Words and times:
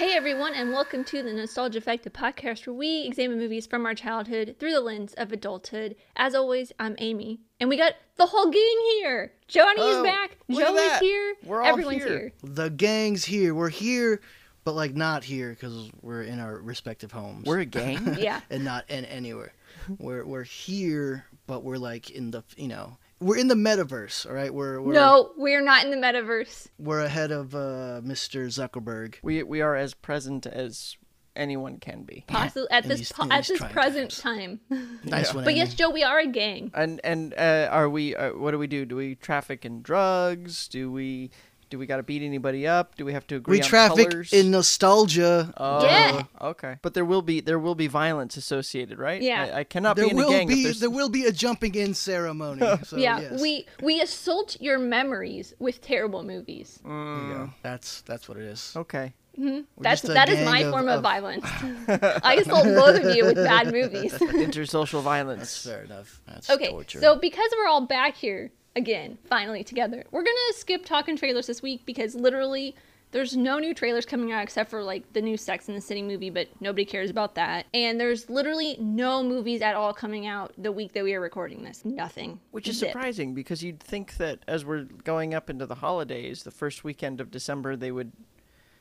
Hey 0.00 0.14
everyone, 0.16 0.54
and 0.54 0.70
welcome 0.70 1.04
to 1.04 1.22
the 1.22 1.30
Nostalgia 1.30 1.76
Effect, 1.76 2.06
a 2.06 2.10
podcast 2.10 2.66
where 2.66 2.72
we 2.72 3.02
examine 3.04 3.36
movies 3.36 3.66
from 3.66 3.84
our 3.84 3.94
childhood 3.94 4.56
through 4.58 4.72
the 4.72 4.80
lens 4.80 5.12
of 5.12 5.30
adulthood. 5.30 5.94
As 6.16 6.34
always, 6.34 6.72
I'm 6.80 6.96
Amy, 7.00 7.40
and 7.60 7.68
we 7.68 7.76
got 7.76 7.92
the 8.16 8.24
whole 8.24 8.46
gang 8.50 8.78
here. 8.96 9.34
Johnny 9.46 9.82
is 9.82 9.96
Oh, 9.98 10.02
back. 10.02 10.38
look 10.48 10.62
at 10.62 11.00
Joe 11.00 11.04
here. 11.06 11.34
We're 11.44 11.60
all 11.60 11.68
Everyone's 11.68 11.98
here. 11.98 12.08
here. 12.18 12.32
The 12.42 12.70
gang's 12.70 13.26
here. 13.26 13.54
We're 13.54 13.68
here, 13.68 14.22
but 14.64 14.72
like 14.74 14.94
not 14.94 15.22
here 15.22 15.50
because 15.50 15.90
we're 16.00 16.22
in 16.22 16.40
our 16.40 16.56
respective 16.62 17.12
homes. 17.12 17.44
We're 17.44 17.58
a 17.58 17.66
gang. 17.66 18.14
Yeah. 18.18 18.40
and 18.48 18.64
not 18.64 18.88
in 18.88 19.04
anywhere. 19.04 19.52
We're 19.98 20.24
we're 20.24 20.44
here, 20.44 21.26
but 21.46 21.62
we're 21.62 21.76
like 21.76 22.08
in 22.08 22.30
the 22.30 22.42
you 22.56 22.68
know 22.68 22.96
we're 23.20 23.36
in 23.38 23.48
the 23.48 23.54
metaverse. 23.54 24.26
All 24.26 24.32
right, 24.32 24.52
we're 24.52 24.80
we're 24.80 24.94
No, 24.94 25.32
we're 25.36 25.60
not 25.62 25.84
in 25.84 25.90
the 25.90 25.96
metaverse. 25.96 26.68
we're 26.78 27.00
ahead 27.00 27.30
of 27.30 27.54
uh, 27.54 28.00
Mr. 28.04 28.46
Zuckerberg. 28.46 29.16
we 29.22 29.42
we 29.42 29.60
are 29.60 29.76
as 29.76 29.94
present 29.94 30.46
as 30.46 30.96
anyone 31.36 31.78
can 31.78 32.02
be. 32.02 32.24
Possibly 32.26 32.66
at 32.70 32.84
In 32.84 32.88
this 32.88 32.98
these- 33.00 33.12
po- 33.12 33.28
at 33.30 33.46
this 33.46 33.60
present 33.60 34.10
times. 34.10 34.58
time. 34.68 34.98
Nice 35.04 35.28
Yeah. 35.30 35.34
one. 35.36 35.44
but 35.44 35.50
Amy. 35.50 35.60
yes, 35.60 35.74
Joe, 35.74 35.90
we 35.90 36.02
are 36.02 36.18
a 36.18 36.26
gang. 36.26 36.70
And 36.74 37.00
and 37.04 37.34
uh, 37.38 37.68
are 37.70 37.88
we? 37.88 38.16
Uh, 38.16 38.32
what 38.34 38.50
do 38.52 38.58
we 38.58 38.66
do? 38.66 38.84
Do 38.84 38.96
we 38.96 39.14
traffic 39.14 39.64
in 39.64 39.80
drugs? 39.82 40.66
Do 40.68 40.90
we? 40.90 41.30
Do 41.70 41.78
we 41.78 41.86
got 41.86 41.98
to 41.98 42.02
beat 42.02 42.22
anybody 42.22 42.66
up? 42.66 42.96
Do 42.96 43.04
we 43.04 43.12
have 43.12 43.26
to 43.28 43.36
agree 43.36 43.58
we 43.58 43.62
on 43.62 43.68
traffic 43.68 44.10
colors? 44.10 44.32
in 44.32 44.50
nostalgia. 44.50 45.54
Oh, 45.56 45.84
Yeah. 45.84 46.22
Okay. 46.40 46.76
But 46.82 46.94
there 46.94 47.04
will 47.04 47.22
be 47.22 47.40
there 47.40 47.58
will 47.60 47.74
be 47.76 47.86
violence 47.86 48.36
associated, 48.36 48.98
right? 48.98 49.22
Yeah. 49.22 49.44
I, 49.54 49.58
I 49.60 49.64
cannot 49.64 49.96
there 49.96 50.06
be 50.06 50.10
in 50.10 50.18
a 50.18 50.28
gang 50.28 50.50
if 50.50 50.56
be 50.56 50.62
there's- 50.64 50.80
there 50.80 50.90
will 50.90 51.08
be 51.08 51.26
a 51.26 51.32
jumping 51.32 51.74
in 51.76 51.94
ceremony. 51.94 52.60
So, 52.84 52.96
yeah, 52.96 53.20
yes. 53.20 53.40
we 53.40 53.66
we 53.82 54.00
assault 54.00 54.56
your 54.60 54.78
memories 54.78 55.54
with 55.58 55.80
terrible 55.80 56.22
movies. 56.24 56.80
Mm. 56.84 57.28
There 57.28 57.38
you. 57.38 57.52
That's 57.62 58.00
that's 58.02 58.28
what 58.28 58.36
it 58.38 58.44
is. 58.44 58.72
Okay. 58.76 59.12
Mm-hmm. 59.38 59.60
We're 59.76 59.82
That's 59.82 60.02
that 60.02 60.28
is 60.28 60.44
my 60.44 60.58
of- 60.60 60.72
form 60.72 60.88
of, 60.88 60.96
of- 60.98 61.02
violence. 61.02 61.44
I 62.24 62.34
assault 62.42 62.64
both 62.64 62.96
of 63.04 63.14
you 63.14 63.24
with 63.26 63.36
bad 63.36 63.70
movies. 63.72 64.12
Intersocial 64.48 64.92
That's 64.92 65.04
violence. 65.04 65.64
fair 65.64 65.82
enough. 65.84 66.20
That's 66.26 66.50
Okay, 66.50 66.68
torture. 66.70 67.00
so 67.00 67.16
because 67.16 67.48
we're 67.56 67.68
all 67.68 67.86
back 67.86 68.16
here 68.16 68.50
again, 68.76 69.18
finally 69.28 69.64
together, 69.64 70.04
we're 70.10 70.22
gonna 70.22 70.52
skip 70.52 70.84
talking 70.84 71.16
trailers 71.16 71.46
this 71.46 71.62
week 71.62 71.84
because 71.86 72.14
literally 72.14 72.74
there's 73.12 73.36
no 73.36 73.58
new 73.58 73.74
trailers 73.74 74.06
coming 74.06 74.30
out 74.30 74.42
except 74.42 74.70
for 74.70 74.82
like 74.82 75.12
the 75.12 75.20
new 75.20 75.36
Sex 75.36 75.68
in 75.68 75.74
the 75.74 75.80
City 75.80 76.02
movie, 76.02 76.30
but 76.30 76.48
nobody 76.60 76.84
cares 76.84 77.10
about 77.10 77.34
that. 77.34 77.66
And 77.74 77.98
there's 77.98 78.30
literally 78.30 78.76
no 78.78 79.22
movies 79.22 79.62
at 79.62 79.74
all 79.74 79.92
coming 79.92 80.26
out 80.26 80.52
the 80.56 80.70
week 80.70 80.92
that 80.92 81.02
we 81.02 81.14
are 81.14 81.20
recording 81.20 81.64
this. 81.64 81.84
Nothing. 81.84 82.38
Which 82.52 82.68
is 82.68 82.78
Zip. 82.78 82.92
surprising 82.92 83.34
because 83.34 83.64
you'd 83.64 83.80
think 83.80 84.16
that 84.18 84.40
as 84.46 84.64
we're 84.64 84.84
going 84.84 85.34
up 85.34 85.50
into 85.50 85.66
the 85.66 85.76
holidays, 85.76 86.44
the 86.44 86.52
first 86.52 86.84
weekend 86.84 87.20
of 87.20 87.30
December, 87.30 87.74
they 87.74 87.90
would 87.90 88.12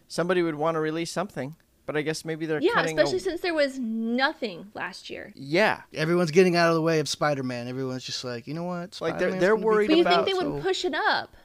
somebody 0.07 0.43
would 0.43 0.55
want 0.55 0.75
to 0.75 0.79
release 0.79 1.11
something. 1.11 1.55
But 1.89 1.97
I 1.97 2.03
guess 2.03 2.23
maybe 2.23 2.45
they're 2.45 2.61
Yeah, 2.61 2.73
cutting. 2.73 2.97
especially 2.99 3.17
a, 3.17 3.21
since 3.21 3.41
there 3.41 3.55
was 3.55 3.79
nothing 3.79 4.67
last 4.75 5.09
year. 5.09 5.33
yeah, 5.35 5.81
everyone's 5.91 6.29
getting 6.29 6.55
out 6.55 6.69
of 6.69 6.75
the 6.75 6.83
way 6.83 6.99
of 6.99 7.09
Spider-Man. 7.09 7.67
Everyone's 7.67 8.03
just 8.03 8.23
like, 8.23 8.45
you 8.45 8.53
know 8.53 8.63
what? 8.65 9.01
Like, 9.01 9.17
they're- 9.17 9.31
they're 9.31 9.49
gonna 9.55 9.57
be 9.61 9.65
worried 9.65 9.87
But 9.89 9.97
you 9.97 10.03
coming 10.03 10.25
think 10.25 10.37
they 10.37 10.45
out, 10.45 10.51
would 10.53 10.61
so- 10.61 10.67
push 10.67 10.85
it 10.85 10.93
up? 10.93 11.35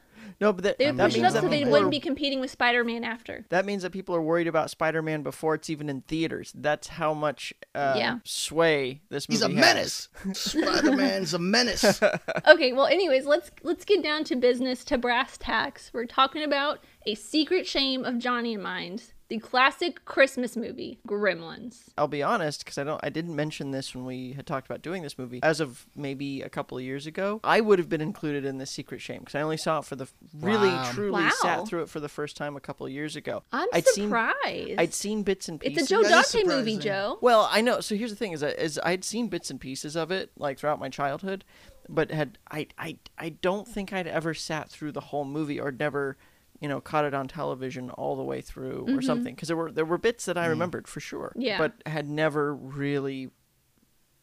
no, 0.40 0.52
but 0.52 0.64
that, 0.64 0.78
They 0.78 0.86
would 0.86 0.96
that 0.98 1.04
push 1.10 1.16
it 1.16 1.24
up 1.24 1.32
so 1.32 1.40
they 1.48 1.58
people 1.60 1.72
wouldn't 1.72 1.90
be 1.90 2.00
competing 2.00 2.40
with 2.40 2.50
Spider-Man 2.50 3.04
after. 3.04 3.46
That 3.48 3.64
means 3.64 3.82
that 3.84 3.90
people 3.90 4.14
are 4.16 4.20
worried 4.20 4.46
about 4.48 4.68
Spider-Man 4.68 5.22
before 5.22 5.54
it's 5.54 5.70
even 5.70 5.88
in 5.88 6.02
theaters. 6.02 6.52
That's 6.54 6.88
how 6.88 7.14
much 7.14 7.54
uh, 7.74 7.94
Yeah. 7.96 8.18
sway 8.24 9.00
this 9.10 9.26
movie 9.28 9.40
has. 9.40 9.50
He's 9.50 9.58
a 9.58 9.66
has. 9.66 9.74
menace. 9.74 10.08
Spider-Man's 10.52 11.32
a 11.34 11.38
menace. 11.38 12.00
Okay, 12.46 12.72
well, 12.74 12.86
anyways, 12.86 13.24
let's 13.24 13.50
let's 13.62 13.84
get 13.86 14.02
down 14.02 14.24
to 14.24 14.36
business, 14.36 14.84
to 14.84 14.98
brass 14.98 15.38
tacks. 15.38 15.90
We're 15.94 16.04
talking 16.06 16.42
about 16.42 16.80
a 17.06 17.14
secret 17.14 17.66
shame 17.66 18.04
of 18.04 18.18
Johnny 18.18 18.52
and 18.54 18.62
Mine's, 18.62 19.13
the 19.28 19.38
classic 19.38 20.04
Christmas 20.04 20.56
movie, 20.56 20.98
Gremlins. 21.08 21.84
I'll 21.96 22.08
be 22.08 22.22
honest, 22.22 22.62
because 22.64 22.76
I 22.78 22.84
don't, 22.84 23.00
I 23.02 23.08
didn't 23.08 23.34
mention 23.34 23.70
this 23.70 23.94
when 23.94 24.04
we 24.04 24.32
had 24.34 24.46
talked 24.46 24.66
about 24.66 24.82
doing 24.82 25.02
this 25.02 25.16
movie. 25.18 25.40
As 25.42 25.60
of 25.60 25.86
maybe 25.96 26.42
a 26.42 26.48
couple 26.50 26.76
of 26.76 26.84
years 26.84 27.06
ago, 27.06 27.40
I 27.42 27.60
would 27.62 27.78
have 27.78 27.88
been 27.88 28.00
included 28.02 28.44
in 28.44 28.58
this 28.58 28.70
secret 28.70 29.00
shame 29.00 29.20
because 29.20 29.34
I 29.34 29.40
only 29.40 29.56
saw 29.56 29.78
it 29.78 29.86
for 29.86 29.96
the 29.96 30.06
really 30.38 30.68
Wow. 30.68 30.90
truly 30.92 31.22
Wow. 31.22 31.30
sat 31.40 31.66
through 31.68 31.82
it 31.82 31.88
for 31.88 32.00
the 32.00 32.08
first 32.08 32.36
time 32.36 32.54
a 32.56 32.60
couple 32.60 32.84
of 32.84 32.92
years 32.92 33.16
ago. 33.16 33.42
I'm 33.52 33.68
I'd 33.72 33.86
seen, 33.86 34.04
surprised. 34.08 34.74
I'd 34.78 34.92
seen 34.94 35.22
bits 35.22 35.48
and 35.48 35.58
pieces. 35.58 35.82
it's 35.84 35.90
a 35.90 35.94
Joe 35.94 36.02
That 36.02 36.26
is 36.26 36.32
Dante 36.32 36.46
movie. 36.48 36.76
Joe. 36.78 37.18
Well, 37.22 37.48
I 37.50 37.60
know. 37.62 37.80
So 37.80 37.94
here's 37.96 38.10
the 38.10 38.16
thing: 38.16 38.32
is, 38.32 38.40
that, 38.40 38.62
is 38.62 38.78
I'd 38.84 39.04
seen 39.04 39.28
bits 39.28 39.50
and 39.50 39.58
pieces 39.60 39.96
of 39.96 40.10
it 40.10 40.30
like 40.36 40.58
throughout 40.58 40.78
my 40.78 40.88
childhood, 40.90 41.44
but 41.88 42.10
had 42.10 42.36
I 42.50 42.66
I 42.78 42.98
I 43.18 43.30
don't 43.30 43.66
think 43.66 43.92
I'd 43.92 44.06
ever 44.06 44.34
sat 44.34 44.68
through 44.70 44.92
the 44.92 45.00
whole 45.00 45.24
movie 45.24 45.58
or 45.58 45.72
never, 45.72 46.16
you 46.64 46.68
know, 46.70 46.80
caught 46.80 47.04
it 47.04 47.12
on 47.12 47.28
television 47.28 47.90
all 47.90 48.16
the 48.16 48.22
way 48.24 48.40
through 48.40 48.86
or 48.96 49.02
something. 49.02 49.34
Because 49.34 49.48
there 49.48 49.56
were 49.56 49.70
there 49.70 49.84
were 49.84 49.98
bits 49.98 50.24
that 50.24 50.38
I 50.38 50.46
remembered 50.46 50.88
for 50.88 50.98
sure. 51.00 51.28
Mm-hmm. 51.36 51.40
Yeah. 51.42 51.58
But 51.58 51.72
had 51.84 52.08
never 52.08 52.54
really. 52.54 53.28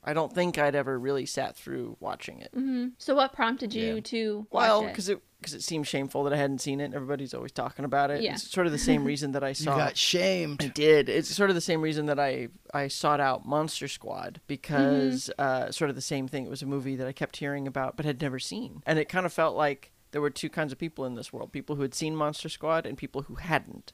I 0.04 0.14
don't 0.14 0.34
think 0.34 0.58
I'd 0.58 0.74
ever 0.74 0.98
really 0.98 1.28
sat 1.28 1.56
through 1.56 1.96
watching 2.00 2.40
it. 2.40 2.52
So, 2.98 3.14
what 3.14 3.34
prompted 3.34 3.72
you 3.76 3.96
Yeah. 3.96 4.02
to 4.02 4.48
watch 4.50 4.68
Well, 4.68 4.84
because 4.88 5.08
it 5.10 5.22
because 5.40 5.54
it 5.54 5.62
seemed 5.62 5.88
shameful 5.88 6.24
that 6.24 6.34
I 6.34 6.38
hadn't 6.38 6.58
seen 6.62 6.80
it. 6.82 6.94
Everybody's 6.94 7.34
always 7.36 7.52
talking 7.52 7.86
about 7.86 8.10
it. 8.12 8.22
Yeah. 8.24 8.34
It's 8.34 8.50
sort 8.50 8.66
of 8.66 8.72
the 8.72 8.78
same 8.80 9.04
reason 9.04 9.32
that 9.34 9.44
I 9.44 9.54
saw. 9.54 9.62
you 9.88 9.94
saw. 9.94 10.58
got 10.58 10.66
I 10.66 10.68
did. 10.70 11.10
It's 11.10 11.30
sort 11.30 11.50
of 11.52 11.56
the 11.56 11.62
same 11.62 11.82
reason 11.82 12.08
that 12.08 12.20
I 12.20 12.48
I 12.74 12.88
sought 12.88 13.20
out 13.20 13.46
Monster 13.46 13.88
Squad 13.88 14.42
because 14.48 15.30
Mm-hmm. 15.38 15.68
uh, 15.68 15.72
sort 15.72 15.90
of 15.92 15.96
the 15.96 16.02
same 16.02 16.28
thing. 16.28 16.46
It 16.46 16.50
was 16.50 16.64
a 16.64 16.68
movie 16.68 16.96
that 16.96 17.06
I 17.08 17.12
kept 17.12 17.38
hearing 17.38 17.68
about 17.68 17.96
but 17.96 18.06
had 18.06 18.20
never 18.22 18.40
seen, 18.40 18.82
and 18.88 18.98
it 18.98 19.08
kind 19.08 19.26
of 19.28 19.34
felt 19.34 19.56
like 19.56 19.92
there 20.12 20.22
were 20.22 20.30
two 20.30 20.50
kinds 20.50 20.72
of 20.72 20.78
people 20.78 21.06
in 21.06 21.16
this 21.16 21.32
world: 21.34 21.52
people 21.52 21.76
who 21.76 21.82
had 21.82 21.94
seen 21.94 22.16
Monster 22.16 22.50
Squad 22.50 22.86
and 22.86 22.98
people 22.98 23.24
who 23.24 23.36
hadn't. 23.36 23.94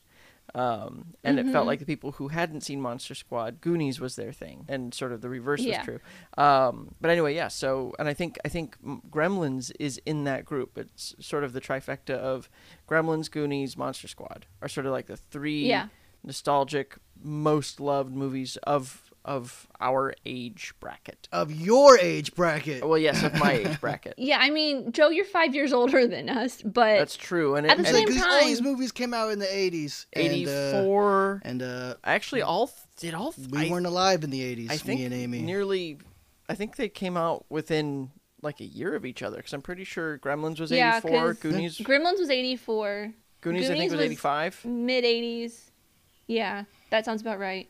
Um, 0.56 1.14
and 1.26 1.38
it 1.40 1.44
Mm-hmm. 1.44 1.52
felt 1.52 1.68
like 1.68 1.80
the 1.80 1.86
people 1.86 2.14
who 2.14 2.30
hadn't 2.30 2.62
seen 2.62 2.80
Monster 2.80 3.14
Squad, 3.16 3.60
Goonies 3.60 4.00
was 4.00 4.16
their 4.16 4.32
thing, 4.32 4.64
and 4.70 4.94
sort 4.94 5.12
of 5.12 5.20
the 5.20 5.28
reverse 5.28 5.60
Yeah. 5.62 5.80
was 5.80 5.86
true. 5.86 6.00
Um, 6.38 6.96
but 7.02 7.12
anyway, 7.12 7.36
yeah. 7.36 7.50
So, 7.50 7.94
and 8.00 8.08
I 8.08 8.14
think 8.14 8.38
I 8.46 8.48
think 8.48 8.78
Gremlins 9.12 9.74
is 9.78 10.00
in 10.06 10.24
that 10.24 10.46
group. 10.46 10.78
It's 10.78 11.16
sort 11.20 11.44
of 11.44 11.52
the 11.52 11.60
trifecta 11.60 12.12
of 12.16 12.50
Gremlins, 12.90 13.30
Goonies, 13.30 13.76
Monster 13.76 14.08
Squad 14.08 14.46
are 14.62 14.70
sort 14.70 14.86
of 14.86 14.94
like 14.94 15.08
the 15.08 15.18
three 15.18 15.66
Yeah. 15.68 15.88
nostalgic, 16.24 16.98
most 17.22 17.80
loved 17.82 18.16
movies 18.16 18.56
of 18.64 19.07
of 19.28 19.68
our 19.82 20.14
age 20.26 20.74
bracket. 20.80 21.28
Of 21.32 21.52
your 21.52 22.00
age 22.00 22.34
bracket. 22.34 22.88
Well, 22.88 22.98
yes, 22.98 23.22
of 23.24 23.38
my 23.38 23.52
age 23.52 23.80
bracket. 23.82 24.16
yeah, 24.18 24.38
I 24.40 24.50
mean, 24.50 24.92
Joe, 24.94 25.10
you're 25.10 25.26
five 25.26 25.54
years 25.54 25.74
older 25.74 26.08
than 26.08 26.30
us, 26.30 26.62
but 26.64 26.98
That's 26.98 27.18
true. 27.18 27.56
And, 27.56 27.68
At 27.70 27.78
it, 27.80 27.84
the 27.84 27.92
same 27.92 28.06
Because 28.08 28.24
all 28.24 28.46
these 28.46 28.62
movies 28.62 28.92
came 28.92 29.14
out 29.14 29.32
in 29.32 29.40
the 29.40 29.46
80s. 29.46 30.06
and, 30.14 30.26
uh, 30.26 30.30
eighty 30.30 30.46
four. 30.46 31.42
And, 31.44 31.62
uh, 31.62 31.96
Actually, 32.06 32.42
all 32.42 32.68
th- 32.68 32.78
did 33.00 33.14
all. 33.14 33.34
th- 33.34 33.50
we 33.50 33.68
I, 33.68 33.70
weren't 33.70 33.86
alive 33.86 34.24
in 34.24 34.30
the 34.30 34.42
80s, 34.42 34.72
I 34.72 34.78
think 34.78 35.02
me 35.02 35.06
and 35.06 35.14
Amy. 35.14 35.42
nearly. 35.42 36.00
I 36.50 36.56
think 36.56 36.78
they 36.78 36.88
came 36.90 37.18
out 37.18 37.46
within 37.50 38.10
like 38.42 38.62
a 38.62 38.66
year 38.66 38.96
of 38.96 39.06
each 39.06 39.22
other 39.24 39.38
because 39.38 39.52
I'm 39.52 39.62
pretty 39.62 39.84
sure 39.84 40.18
Gremlins 40.20 40.60
was 40.60 40.72
yeah, 40.72 41.02
eighty 41.04 41.40
Goonies. 41.42 41.78
Gremlins 41.80 42.20
was 42.20 42.30
84, 42.30 43.12
Goonies, 43.42 43.66
I 43.66 43.68
think 43.68 43.78
Goonies 43.80 43.92
was 43.92 43.98
was- 43.98 44.06
eighty 44.06 44.16
five. 44.16 44.64
mid 44.64 45.04
80s. 45.04 45.72
Yeah, 46.28 46.64
that 46.92 47.04
sounds 47.04 47.22
about 47.22 47.40
right. 47.40 47.70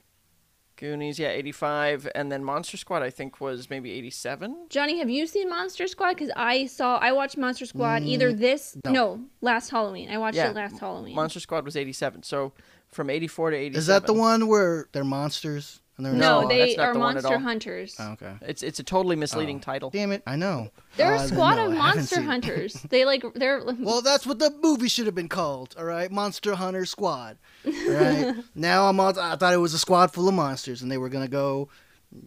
Goonies, 0.78 1.20
yeah, 1.20 1.30
eighty 1.30 1.52
five, 1.52 2.08
and 2.16 2.32
then 2.32 2.44
Monster 2.44 2.78
Squad 2.78 3.02
I 3.04 3.10
think 3.10 3.42
was 3.42 3.70
maybe 3.70 3.92
eighty 3.92 4.10
seven. 4.10 4.68
Johnny, 4.70 5.00
have 5.00 5.10
you 5.10 5.28
seen 5.28 5.50
Monster 5.50 5.88
Squad? 5.88 6.14
Because 6.16 6.32
I 6.36 6.68
saw, 6.68 6.98
I 6.98 7.12
watched 7.12 7.38
Monster 7.38 7.66
Squad 7.66 8.04
either 8.04 8.32
this, 8.32 8.78
no. 8.86 8.92
no. 8.92 9.26
last 9.42 9.70
Halloween. 9.70 10.10
I 10.10 10.18
watched 10.18 10.38
Mm, 10.38 10.44
Yeah, 10.44 10.50
it 10.52 10.56
last 10.56 10.80
Halloween. 10.80 11.16
Monster 11.16 11.40
Squad 11.40 11.66
was 11.66 11.76
eighty 11.76 11.94
seven. 11.94 12.24
So 12.24 12.54
from 12.88 13.10
eighty 13.10 13.28
four 13.28 13.50
to 13.52 13.58
eighty 13.58 13.74
seven. 13.74 13.80
Is 13.80 13.88
that 13.88 14.06
the 14.06 14.14
one 14.14 14.48
where 14.48 14.88
they're 14.94 15.04
monsters? 15.04 15.82
And 15.98 16.06
they're 16.06 16.14
no, 16.14 16.42
No, 16.42 16.48
they 16.48 16.60
that's 16.60 16.78
not 16.78 16.88
are 16.90 16.94
the 16.94 17.00
one 17.00 17.10
at 17.18 17.24
monster 17.24 17.34
all. 17.36 17.40
hunters. 17.42 17.96
Oh, 17.98 18.12
okay. 18.12 18.34
It's 18.42 18.62
it's 18.62 18.80
a 18.80 18.84
totally 18.84 19.16
misleading 19.16 19.58
Oh. 19.58 19.62
title. 19.62 19.90
Damn 19.90 20.12
it, 20.12 20.22
I 20.28 20.36
know. 20.36 20.70
They're 20.96 21.16
Uh, 21.16 21.24
a 21.24 21.28
squad 21.28 21.56
no, 21.56 21.68
of 21.72 21.74
monster 21.76 22.22
hunters. 22.22 22.74
they 22.90 23.04
like 23.04 23.24
they're 23.34 23.64
Well, 23.80 24.02
that's 24.04 24.26
what 24.28 24.38
the 24.38 24.52
movie 24.62 24.90
should 24.90 25.08
have 25.08 25.16
been 25.16 25.28
called, 25.30 25.74
all 25.78 25.86
right? 25.86 26.12
Monster 26.12 26.54
Hunter 26.56 26.86
Squad. 26.86 27.38
All 27.66 27.72
right? 27.90 28.36
now 28.56 28.88
I'm 28.88 29.00
on, 29.00 29.18
I 29.18 29.36
thought 29.38 29.54
it 29.54 29.58
was 29.58 29.74
a 29.74 29.80
squad 29.80 30.14
full 30.14 30.28
of 30.28 30.36
monsters 30.36 30.84
and 30.84 30.92
they 30.92 30.98
were 31.00 31.10
going 31.10 31.26
to 31.26 31.32
go, 31.32 31.70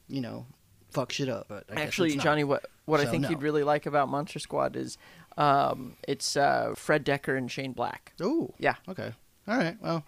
you 0.08 0.20
know, 0.20 0.46
fuck 0.90 1.12
shit 1.12 1.28
up. 1.28 1.46
But 1.48 1.64
I 1.70 1.80
Actually, 1.80 2.14
it's. 2.14 2.22
Johnny, 2.24 2.42
what 2.42 2.66
what 2.86 2.98
I 2.98 3.06
think 3.06 3.22
no. 3.22 3.30
you'd 3.30 3.42
really 3.42 3.62
like 3.62 3.86
about 3.86 4.08
Monster 4.08 4.40
Squad 4.40 4.74
is, 4.74 4.98
um, 5.38 5.94
it's 6.08 6.36
uh, 6.36 6.74
Fred 6.76 7.06
Dekker 7.06 7.38
and 7.38 7.48
Shane 7.48 7.72
Black. 7.72 8.14
Oh. 8.20 8.52
Yeah. 8.58 8.74
Okay. 8.88 9.12
All 9.46 9.56
right. 9.56 9.76
Well, 9.80 10.02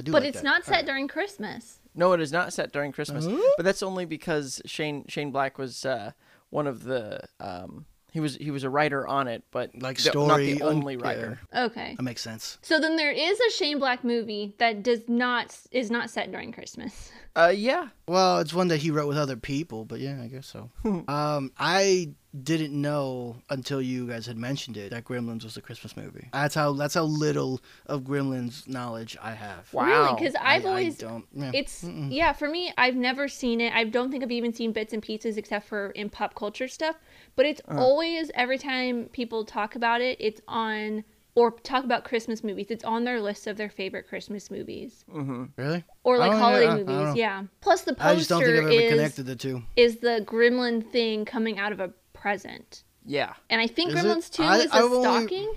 I 0.00 0.02
do 0.02 0.12
but 0.12 0.22
like 0.22 0.30
it's 0.30 0.38
that. 0.38 0.44
not 0.44 0.60
All 0.62 0.64
set 0.64 0.72
right. 0.76 0.86
during 0.86 1.08
Christmas. 1.08 1.78
No, 1.94 2.12
it 2.12 2.20
is 2.20 2.32
not 2.32 2.52
set 2.52 2.72
during 2.72 2.92
Christmas, 2.92 3.26
Huh? 3.26 3.38
but 3.56 3.64
that's 3.64 3.82
only 3.82 4.04
because 4.04 4.62
Shane 4.64 5.04
Shane 5.08 5.30
Black 5.30 5.58
was 5.58 5.84
uh, 5.84 6.12
one 6.50 6.66
of 6.66 6.84
the 6.84 7.20
um, 7.40 7.86
he 8.12 8.20
was 8.20 8.36
he 8.36 8.50
was 8.50 8.64
a 8.64 8.70
writer 8.70 9.06
on 9.06 9.28
it, 9.28 9.42
but 9.50 9.70
Like 9.80 9.98
the- 9.98 10.04
not 10.04 10.12
story 10.12 10.52
the 10.54 10.62
un- 10.62 10.76
only 10.76 10.94
yeah. 10.94 11.00
writer. 11.02 11.40
Okay. 11.54 11.94
That 11.96 12.02
makes 12.02 12.22
sense. 12.22 12.58
So 12.62 12.78
then 12.80 12.96
there 12.96 13.12
is 13.12 13.38
a 13.40 13.50
Shane 13.50 13.78
Black 13.78 14.04
movie 14.04 14.54
that 14.58 14.82
does 14.82 15.08
not 15.08 15.56
is 15.70 15.90
not 15.90 16.10
set 16.10 16.30
during 16.30 16.52
Christmas. 16.52 17.10
Uh, 17.34 17.52
yeah. 17.54 17.88
Well, 18.06 18.40
it's 18.40 18.52
one 18.52 18.68
that 18.68 18.78
he 18.78 18.90
wrote 18.90 19.08
with 19.08 19.16
other 19.16 19.36
people, 19.36 19.84
but 19.86 20.00
yeah, 20.00 20.20
I 20.22 20.26
guess 20.26 20.46
so. 20.46 20.70
um, 21.08 21.50
I 21.58 22.10
didn't 22.42 22.72
know 22.78 23.36
until 23.50 23.80
you 23.80 24.06
guys 24.06 24.26
had 24.26 24.36
mentioned 24.38 24.76
it 24.76 24.90
that 24.90 25.04
Gremlins 25.04 25.44
was 25.44 25.56
a 25.56 25.62
Christmas 25.62 25.96
movie. 25.96 26.28
That's 26.32 26.54
how 26.54 26.72
that's 26.74 26.94
how 26.94 27.04
little 27.04 27.60
of 27.86 28.02
Gremlins 28.02 28.68
knowledge 28.68 29.16
I 29.22 29.32
have. 29.32 29.72
Wow. 29.72 29.84
Really? 29.86 30.14
Because 30.14 30.34
I've 30.40 30.64
I- 30.64 30.68
I 30.68 30.70
always 30.70 30.98
don't. 30.98 31.26
Yeah. 31.32 31.50
It's 31.54 31.82
Mm-mm. 31.84 32.12
yeah, 32.12 32.32
for 32.34 32.48
me, 32.48 32.72
I've 32.76 32.96
never 32.96 33.28
seen 33.28 33.60
it. 33.62 33.72
I 33.74 33.84
don't 33.84 34.10
think 34.10 34.22
I've 34.22 34.30
even 34.30 34.52
seen 34.52 34.72
bits 34.72 34.92
and 34.92 35.02
pieces 35.02 35.36
except 35.38 35.66
for 35.68 35.90
in 35.90 36.10
pop 36.10 36.34
culture 36.34 36.68
stuff. 36.68 36.96
But 37.36 37.46
it's 37.46 37.62
Uh. 37.68 37.76
always 37.78 38.30
every 38.34 38.58
time 38.58 39.06
people 39.12 39.44
talk 39.44 39.74
about 39.74 40.00
it, 40.02 40.18
it's 40.20 40.40
on 40.48 41.04
or 41.34 41.50
talk 41.50 41.84
about 41.84 42.04
Christmas 42.04 42.44
movies. 42.44 42.66
It's 42.70 42.84
on 42.84 43.04
their 43.04 43.20
list 43.20 43.46
of 43.46 43.56
their 43.56 43.70
favorite 43.70 44.06
Christmas 44.08 44.50
movies 44.50 45.04
Mm-hmm. 45.10 45.44
really. 45.56 45.84
or 46.04 46.18
like 46.18 46.30
don't 46.32 46.40
holiday 46.40 46.66
I- 46.66 46.70
I 46.72 46.82
movies. 46.82 47.16
Yeah. 47.16 47.44
Plus 47.60 47.82
the 47.82 47.96
I 47.98 48.14
just 48.14 48.28
don't 48.28 48.40
think 48.42 48.50
poster 48.54 48.66
I've 48.66 48.72
ever 48.72 48.82
is 48.84 48.90
connected 48.90 49.26
the 49.26 49.36
two. 49.36 49.62
is 49.76 49.96
the 49.98 50.22
Gremlin 50.26 50.90
thing 50.90 51.24
coming 51.24 51.58
out 51.58 51.72
of 51.72 51.80
a 51.80 51.88
present, 52.12 52.84
Yeah. 53.04 53.34
and 53.50 53.60
I 53.60 53.66
think 53.66 53.90
Is 53.92 53.96
it? 53.96 54.06
Gremlins 54.06 54.30
Two 54.30 54.42
I- 54.42 54.58
is 54.58 54.66
a 54.72 54.74
I've 54.76 54.84
only- 54.84 55.02
stocking. 55.02 55.54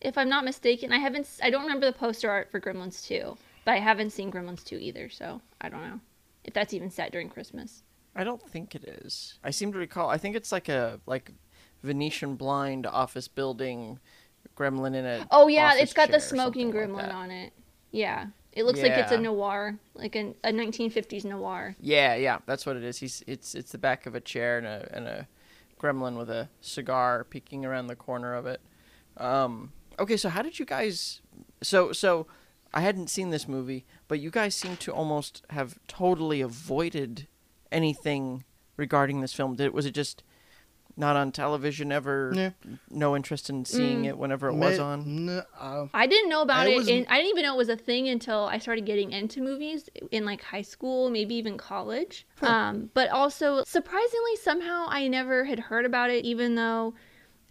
If 0.00 0.16
I'm 0.16 0.28
not 0.28 0.44
mistaken, 0.44 0.92
I 0.92 0.98
haven't. 0.98 1.22
s- 1.22 1.40
I 1.42 1.50
don't 1.50 1.62
remember 1.62 1.86
the 1.86 1.92
poster 1.92 2.30
art 2.30 2.50
for 2.52 2.60
Gremlins 2.60 3.04
Two, 3.04 3.36
but 3.64 3.72
I 3.72 3.78
haven't 3.78 4.10
seen 4.10 4.30
Gremlins 4.30 4.62
Two 4.64 4.76
either, 4.76 5.08
so 5.08 5.40
I 5.60 5.68
don't 5.68 5.82
know 5.82 6.00
if 6.44 6.54
that's 6.54 6.72
even 6.72 6.90
set 6.90 7.10
during 7.10 7.28
Christmas. 7.28 7.82
I 8.14 8.22
don't 8.24 8.42
think 8.48 8.74
it 8.76 8.84
is. 8.84 9.38
I 9.42 9.50
seem 9.50 9.72
to 9.72 9.78
recall. 9.78 10.08
I 10.08 10.18
think 10.18 10.36
it's 10.36 10.52
like 10.52 10.68
a 10.68 11.00
like 11.06 11.32
Venetian 11.82 12.36
blind 12.36 12.86
office 12.86 13.26
building 13.28 13.98
gremlin 14.56 14.94
in 14.94 15.04
a. 15.04 15.26
Oh 15.30 15.48
yeah, 15.48 15.74
it's 15.74 15.92
got 15.92 16.10
the 16.10 16.20
smoking 16.20 16.72
something 16.72 16.94
like 16.94 17.06
gremlin 17.06 17.14
on 17.14 17.30
it. 17.30 17.52
Yeah, 17.90 18.26
it 18.52 18.64
looks 18.64 18.80
like 18.80 18.92
it's 18.92 19.12
a 19.12 19.18
noir, 19.18 19.78
like 19.94 20.16
an, 20.16 20.34
a 20.42 20.50
1950s 20.50 21.24
noir. 21.24 21.76
Yeah, 21.80 22.14
yeah, 22.16 22.38
that's 22.46 22.66
what 22.66 22.76
it 22.76 22.82
is. 22.82 22.98
He's 22.98 23.22
it's 23.26 23.54
it's 23.54 23.72
the 23.72 23.78
back 23.78 24.06
of 24.06 24.14
a 24.14 24.20
chair 24.20 24.58
and 24.58 24.66
a 24.66 24.88
and 24.92 25.06
a 25.06 25.28
gremlin 25.78 26.16
with 26.16 26.28
a 26.28 26.48
cigar 26.60 27.24
peeking 27.24 27.64
around 27.64 27.86
the 27.86 27.96
corner 27.96 28.34
of 28.34 28.46
it. 28.46 28.60
Um, 29.16 29.72
okay, 29.98 30.16
so 30.16 30.28
how 30.28 30.42
did 30.42 30.58
you 30.58 30.64
guys? 30.64 31.20
So 31.62 31.92
so, 31.92 32.26
I 32.74 32.80
hadn't 32.80 33.10
seen 33.10 33.30
this 33.30 33.46
movie, 33.46 33.86
but 34.08 34.20
you 34.20 34.30
guys 34.30 34.54
seem 34.54 34.76
to 34.78 34.92
almost 34.92 35.44
have 35.50 35.78
totally 35.86 36.40
avoided 36.40 37.28
anything 37.70 38.44
regarding 38.76 39.20
this 39.20 39.32
film. 39.32 39.54
Did 39.56 39.72
was 39.72 39.86
it 39.86 39.92
just 39.92 40.22
not 40.98 41.16
on 41.16 41.30
television 41.32 41.92
ever? 41.92 42.32
Yeah. 42.34 42.50
No 42.90 43.14
interest 43.16 43.48
in 43.48 43.64
seeing 43.64 44.02
Mm. 44.02 44.08
it 44.08 44.18
whenever 44.18 44.48
it 44.48 44.54
was 44.54 44.78
on. 44.78 45.28
n- 45.28 45.42
uh, 45.58 45.86
I 45.94 46.06
didn't 46.06 46.28
know 46.28 46.42
about 46.42 46.66
it, 46.66 46.76
was- 46.76 46.88
and 46.88 47.06
I 47.08 47.16
didn't 47.18 47.30
even 47.30 47.44
know 47.44 47.54
it 47.54 47.58
was 47.58 47.68
a 47.68 47.76
thing 47.76 48.08
until 48.08 48.44
I 48.44 48.58
started 48.58 48.84
getting 48.84 49.12
into 49.12 49.40
movies 49.40 49.88
in 50.10 50.24
like 50.24 50.42
high 50.42 50.62
school, 50.62 51.08
maybe 51.08 51.34
even 51.36 51.56
college. 51.56 52.26
Um, 52.42 52.90
but 52.94 53.08
also 53.10 53.62
surprisingly, 53.64 54.36
somehow 54.42 54.86
I 54.88 55.06
never 55.08 55.44
had 55.44 55.58
heard 55.60 55.84
about 55.86 56.10
it, 56.10 56.24
even 56.24 56.56
though 56.56 56.94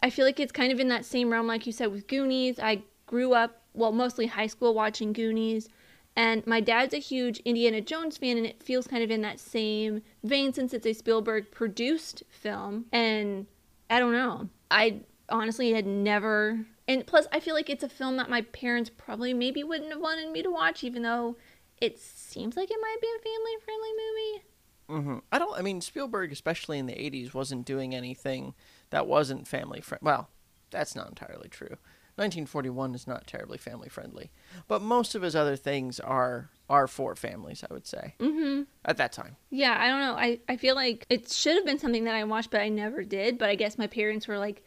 I 0.04 0.10
feel 0.10 0.26
like 0.26 0.40
it's 0.40 0.52
kind 0.52 0.72
of 0.72 0.80
in 0.80 0.90
that 0.90 1.06
same 1.06 1.32
realm, 1.32 1.48
like 1.48 1.66
you 1.66 1.72
said, 1.72 1.92
with 1.92 2.08
Goonies. 2.08 2.60
I 2.60 2.84
grew 3.08 3.34
up, 3.34 3.62
well, 3.74 3.92
mostly 3.94 4.28
high 4.28 4.48
school 4.48 4.74
watching 4.74 5.14
Goonies. 5.14 5.70
And 6.18 6.46
my 6.48 6.60
dad's 6.62 6.96
a 6.96 6.98
huge 6.98 7.38
Indiana 7.46 7.80
Jones 7.80 8.18
fan, 8.18 8.38
and 8.38 8.46
it 8.48 8.64
feels 8.64 8.88
kind 8.88 9.04
of 9.04 9.12
in 9.12 9.22
that 9.22 9.40
same 9.40 10.02
vein 10.24 10.52
since 10.52 10.74
it's 10.74 10.88
a 10.88 10.94
Spielberg 10.94 11.52
produced 11.52 12.24
film. 12.28 12.86
And 12.92 13.46
I 13.92 14.00
don't 14.00 14.14
know. 14.14 14.50
I 14.72 15.02
honestly 15.30 15.74
had 15.74 15.86
never. 15.86 16.66
And 16.88 17.06
plus, 17.06 17.28
I 17.32 17.40
feel 17.40 17.54
like 17.54 17.70
it's 17.70 17.84
a 17.84 17.90
film 17.90 18.18
that 18.18 18.32
my 18.32 18.42
parents 18.42 18.90
probably 18.90 19.32
maybe 19.32 19.64
wouldn't 19.64 19.92
have 19.92 20.02
wanted 20.02 20.32
me 20.32 20.42
to 20.42 20.50
watch, 20.50 20.84
even 20.84 21.04
though 21.04 21.38
it 21.80 22.00
seems 22.00 22.58
like 22.58 22.72
it 22.72 22.80
might 22.82 22.98
be 23.00 23.08
a 23.08 23.24
family 23.24 23.52
friendly 23.64 23.90
movie. 23.92 24.44
Mm-hmm. 24.90 25.20
I 25.32 25.38
don't. 25.38 25.60
I 25.60 25.62
mean, 25.62 25.82
Spielberg, 25.82 26.32
especially 26.32 26.80
in 26.80 26.88
the 26.88 26.94
'80s, 26.94 27.36
wasn't 27.36 27.64
doing 27.64 27.94
anything 27.94 28.56
that 28.90 29.06
wasn't 29.06 29.48
family 29.48 29.82
friendly. 29.82 30.06
Well, 30.06 30.30
that's 30.72 30.96
not 30.96 31.10
entirely 31.10 31.50
true. 31.50 31.78
1941 32.18 32.96
is 32.96 33.08
not 33.08 33.28
terribly 33.28 33.58
family 33.58 33.90
friendly, 33.90 34.32
but 34.68 34.82
most 34.82 35.16
of 35.16 35.22
his 35.22 35.36
other 35.36 35.56
things 35.56 36.00
are 36.00 36.50
are 36.70 36.88
for 36.88 37.16
families. 37.16 37.64
I 37.70 37.74
would 37.74 37.88
say 37.88 38.16
hmm 38.20 38.64
at 38.84 38.98
that 38.98 39.12
time. 39.14 39.36
Yeah, 39.50 39.76
I 39.80 39.88
don't 39.88 40.02
know. 40.02 40.14
I, 40.16 40.40
I 40.50 40.58
feel 40.58 40.76
like 40.76 41.06
it 41.10 41.32
should 41.32 41.56
have 41.56 41.66
been 41.66 41.80
something 41.80 42.04
that 42.06 42.16
I 42.16 42.24
watched, 42.26 42.52
but 42.52 42.62
I 42.62 42.70
never 42.70 43.04
did. 43.04 43.38
But 43.38 43.50
I 43.50 43.56
guess 43.56 43.78
my 43.78 43.88
parents 43.88 44.28
were 44.28 44.38
like, 44.38 44.64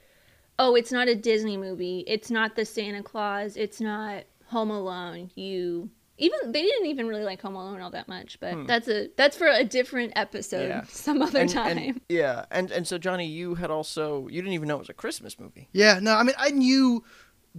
oh, 0.58 0.74
it's 0.76 0.92
not 0.92 1.08
a 1.08 1.14
Disney 1.14 1.56
movie. 1.56 2.04
It's 2.06 2.30
not 2.30 2.56
the 2.56 2.64
Santa 2.64 3.02
Claus. 3.02 3.56
It's 3.56 3.80
not 3.80 4.24
Home 4.46 4.70
Alone. 4.70 5.30
You. 5.34 5.90
Even 6.22 6.52
they 6.52 6.60
didn't 6.60 6.84
even 6.88 7.06
really 7.08 7.24
like 7.24 7.40
Home 7.40 7.56
Alone 7.56 7.80
all 7.80 7.88
that 7.92 8.06
much, 8.06 8.38
but 8.40 8.66
that's 8.66 8.88
a 8.88 9.08
that's 9.16 9.38
for 9.38 9.46
a 9.48 9.64
different 9.64 10.12
episode 10.16 10.68
Yeah. 10.68 10.82
some 10.88 11.22
other 11.22 11.40
And- 11.40 11.48
time. 11.50 11.78
and- 11.78 12.00
yeah, 12.10 12.44
and 12.50 12.70
and 12.70 12.86
so 12.86 12.98
Johnny, 12.98 13.24
you 13.26 13.54
had 13.54 13.70
also 13.70 14.28
you 14.28 14.42
didn't 14.42 14.52
even 14.52 14.68
know 14.68 14.76
it 14.76 14.80
was 14.80 14.90
a 14.90 14.94
Christmas 14.94 15.38
movie. 15.40 15.68
Yeah, 15.72 15.98
no, 15.98 16.14
I 16.14 16.22
mean, 16.22 16.34
I 16.38 16.50
knew 16.50 17.02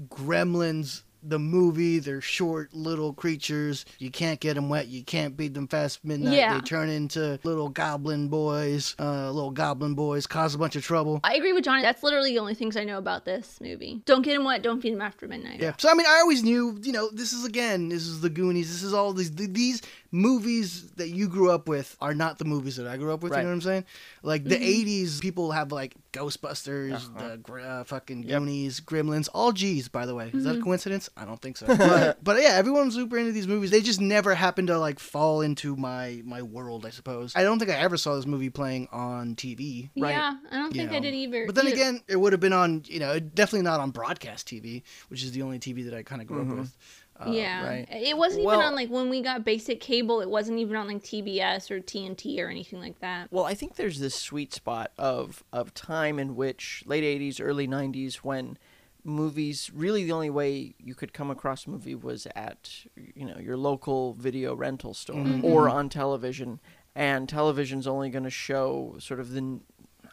Gremlins, 0.10 1.04
the 1.24 1.40
movie. 1.40 2.00
They're 2.00 2.22
short 2.22 2.74
little 2.74 3.14
creatures. 3.14 3.86
You 4.00 4.10
can't 4.10 4.40
get 4.40 4.56
them 4.56 4.70
wet. 4.70 4.88
You 4.88 5.04
can't 5.04 5.38
beat 5.38 5.54
them 5.54 5.68
fast 5.68 6.04
midnight. 6.04 6.34
Yeah. 6.34 6.56
They 6.56 6.62
turn 6.62 6.90
into 6.90 7.40
little 7.44 7.70
goblin 7.70 8.28
boys. 8.28 8.96
Uh, 9.00 9.30
little 9.32 9.52
goblin 9.52 9.94
boys 9.94 10.28
cause 10.28 10.56
a 10.56 10.58
bunch 10.58 10.76
of 10.76 10.84
trouble. 10.84 11.20
I 11.24 11.36
agree 11.36 11.54
with 11.54 11.64
Johnny. 11.64 11.82
That's 11.82 12.04
literally 12.04 12.32
the 12.32 12.40
only 12.40 12.56
things 12.56 12.76
I 12.76 12.84
know 12.84 12.98
about 12.98 13.26
this 13.26 13.60
movie. 13.62 14.02
Don't 14.06 14.24
get 14.24 14.34
them 14.34 14.46
wet. 14.46 14.64
Don't 14.64 14.82
feed 14.82 14.94
them 14.94 15.02
after 15.02 15.28
midnight. 15.28 15.60
Yeah. 15.60 15.74
So 15.78 15.90
I 15.90 15.94
mean, 15.94 16.08
I 16.08 16.20
always 16.22 16.44
knew, 16.44 16.80
you 16.82 16.92
know, 16.92 17.10
this 17.12 17.34
is 17.34 17.46
again, 17.46 17.90
this 17.90 18.08
is 18.08 18.22
the 18.22 18.30
Goonies. 18.30 18.70
This 18.70 18.84
is 18.84 18.94
all 18.94 19.14
these 19.14 19.32
these 19.32 19.82
movies 20.12 20.92
that 20.98 21.10
you 21.10 21.28
grew 21.28 21.50
up 21.52 21.68
with 21.68 21.96
are 22.02 22.14
not 22.14 22.38
the 22.38 22.46
movies 22.46 22.76
that 22.76 22.88
I 22.88 22.98
grew 22.98 23.14
up 23.14 23.24
with. 23.24 23.32
Right. 23.32 23.40
You 23.40 23.44
know 23.46 23.50
what 23.50 23.56
I'm 23.56 23.62
saying? 23.62 23.86
Like 24.24 24.44
the 24.44 24.56
Mm-hmm. 24.56 24.90
'80s, 25.08 25.22
people 25.22 25.52
have 25.52 25.72
like 25.72 25.96
Ghostbusters, 26.14 26.94
Uh-huh. 26.94 27.30
the 27.30 27.38
gr- 27.38 27.60
uh, 27.62 27.84
fucking 27.86 28.24
Yep. 28.24 28.40
Goonies, 28.40 28.82
Gremlins, 28.82 29.30
all 29.34 29.52
G's. 29.52 29.88
By 29.88 30.06
the 30.06 30.14
way, 30.16 30.26
is 30.28 30.32
Mm-hmm. 30.34 30.44
that 30.44 30.58
a 30.58 30.62
coincidence? 30.62 31.10
I 31.16 31.26
don't 31.26 31.42
think 31.42 31.58
so. 31.58 31.66
but, 31.78 32.24
but 32.24 32.42
yeah, 32.42 32.50
everyone's 32.56 32.96
super 32.96 33.18
into 33.18 33.32
these 33.32 33.48
movies. 33.48 33.72
They 33.72 33.82
just 33.82 34.02
never 34.02 34.36
happened 34.36 34.68
to 34.68 34.78
like 34.80 35.00
fall 35.00 35.42
into 35.42 35.76
my 35.76 36.22
my 36.26 36.42
world. 36.42 36.86
I 36.86 36.90
suppose. 36.90 37.34
I 37.36 37.44
don't 37.44 37.60
think 37.60 37.72
I 37.72 37.76
ever 37.76 37.98
saw 37.98 38.16
this 38.16 38.26
movie 38.26 38.50
playing 38.50 38.88
on 38.92 39.36
TV. 39.36 39.90
Right. 39.98 40.12
Yeah, 40.12 40.36
I 40.52 40.56
don't 40.56 40.76
You 40.76 40.82
think 40.82 40.92
I 40.94 41.00
did 41.00 41.14
either. 41.14 41.46
But 41.46 41.56
then 41.56 41.68
either. 41.68 41.76
again, 41.76 42.02
it 42.08 42.18
would 42.18 42.34
have 42.34 42.40
been 42.42 42.54
on, 42.54 42.84
you 42.86 43.00
know, 43.00 43.20
definitely 43.20 43.64
not 43.64 43.80
on 43.80 43.92
broadcast 43.92 44.48
TV, 44.48 44.84
which 45.10 45.24
is 45.24 45.32
the 45.32 45.42
only 45.42 45.60
TV 45.60 45.86
that 45.86 45.94
I 45.94 46.04
kind 46.04 46.22
of 46.22 46.28
grew 46.28 46.44
Mhm. 46.44 46.52
up 46.52 46.58
with. 46.60 46.78
Uh, 47.26 47.32
yeah, 47.32 47.66
right. 47.68 47.88
it 47.92 48.18
wasn't 48.18 48.46
Well- 48.46 48.56
even 48.58 48.68
on 48.68 48.76
like 48.76 48.90
when 48.90 49.10
we 49.10 49.22
got 49.22 49.44
basic 49.46 49.80
cable. 49.80 50.22
It 50.22 50.30
wasn't 50.30 50.60
even 50.60 50.76
on 50.76 50.88
like 50.88 51.04
TBS 51.04 51.70
or 51.72 51.80
TNT 51.80 52.40
or 52.42 52.50
anything 52.50 52.80
like 52.80 53.00
that. 53.00 53.32
Well, 53.32 53.46
I 53.46 53.54
think 53.54 53.76
there's 53.76 54.00
this 54.00 54.16
sweet 54.16 54.54
spot 54.54 54.92
of 54.98 55.44
of 55.54 55.74
time 55.74 56.18
in 56.20 56.36
which 56.36 56.84
late 56.86 57.04
'80s, 57.04 57.40
early 57.42 57.68
'90s, 57.68 58.16
when 58.16 58.58
movies 59.04 59.72
really 59.74 60.04
the 60.04 60.12
only 60.12 60.30
way 60.30 60.76
you 60.78 60.94
could 60.94 61.12
come 61.14 61.32
across 61.32 61.66
a 61.66 61.70
movie 61.70 61.96
was 61.96 62.28
at 62.36 62.86
you 62.96 63.26
know 63.26 63.38
your 63.40 63.58
local 63.58 64.14
video 64.14 64.54
rental 64.56 64.94
store 64.94 65.16
Mhm. 65.18 65.44
or 65.44 65.68
on 65.70 65.90
television, 65.90 66.60
and 66.96 67.28
television's 67.28 67.88
only 67.88 68.10
going 68.10 68.24
to 68.26 68.30
show 68.30 68.96
sort 69.00 69.20
of 69.20 69.32
the 69.32 69.60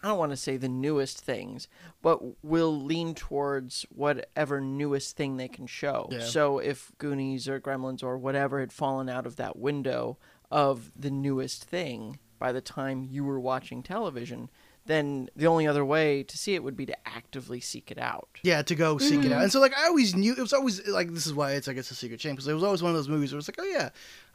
I 0.02 0.09
don't 0.09 0.19
want 0.19 0.31
to 0.31 0.37
say 0.37 0.57
the 0.57 0.69
newest 0.69 1.21
things, 1.21 1.67
but 2.02 2.45
will 2.45 2.81
lean 2.81 3.14
towards 3.14 3.85
whatever 3.90 4.61
newest 4.61 5.17
thing 5.17 5.37
they 5.37 5.49
can 5.49 5.67
show. 5.67 6.09
Yeah. 6.11 6.21
So 6.21 6.59
if 6.59 6.93
Goonies 6.99 7.49
or 7.49 7.61
Gremlins 7.61 8.02
or 8.02 8.17
whatever 8.17 8.61
had 8.61 8.73
fallen 8.73 9.09
out 9.09 9.26
of 9.26 9.37
that 9.37 9.57
window 9.57 10.19
of 10.50 10.93
the 10.97 11.11
newest 11.11 11.64
thing 11.64 12.19
by 12.38 12.52
the 12.52 12.61
time 12.61 13.02
you 13.11 13.25
were 13.25 13.40
watching 13.40 13.83
television, 13.83 14.50
then 14.88 15.28
the 15.37 15.47
only 15.47 15.66
other 15.66 15.85
way 15.85 16.23
to 16.25 16.37
see 16.37 16.54
it 16.57 16.64
would 16.64 16.76
be 16.76 16.87
to 16.87 16.97
actively 17.09 17.61
seek 17.61 17.90
it 17.90 17.99
out. 17.99 18.28
Yeah, 18.42 18.62
to 18.62 18.75
go 18.75 18.99
seek 18.99 19.21
Mm-hmm. 19.21 19.26
it 19.26 19.33
out. 19.33 19.42
And 19.42 19.52
so, 19.52 19.61
like, 19.61 19.75
I 19.78 19.87
always 19.87 20.16
knew 20.16 20.33
it 20.33 20.40
was 20.40 20.52
always 20.52 20.85
like 20.88 21.12
this 21.14 21.26
is 21.26 21.33
why 21.35 21.52
it's 21.52 21.68
I 21.68 21.75
guess 21.75 21.90
a 21.90 21.95
secret 21.95 22.21
shame 22.21 22.33
because 22.35 22.49
it 22.49 22.54
was 22.54 22.64
always 22.64 22.83
one 22.83 22.90
of 22.90 22.97
those 22.97 23.09
movies 23.09 23.33
where 23.33 23.38
it's 23.38 23.49
like, 23.49 23.61
oh 23.61 23.64
yeah, 23.64 23.90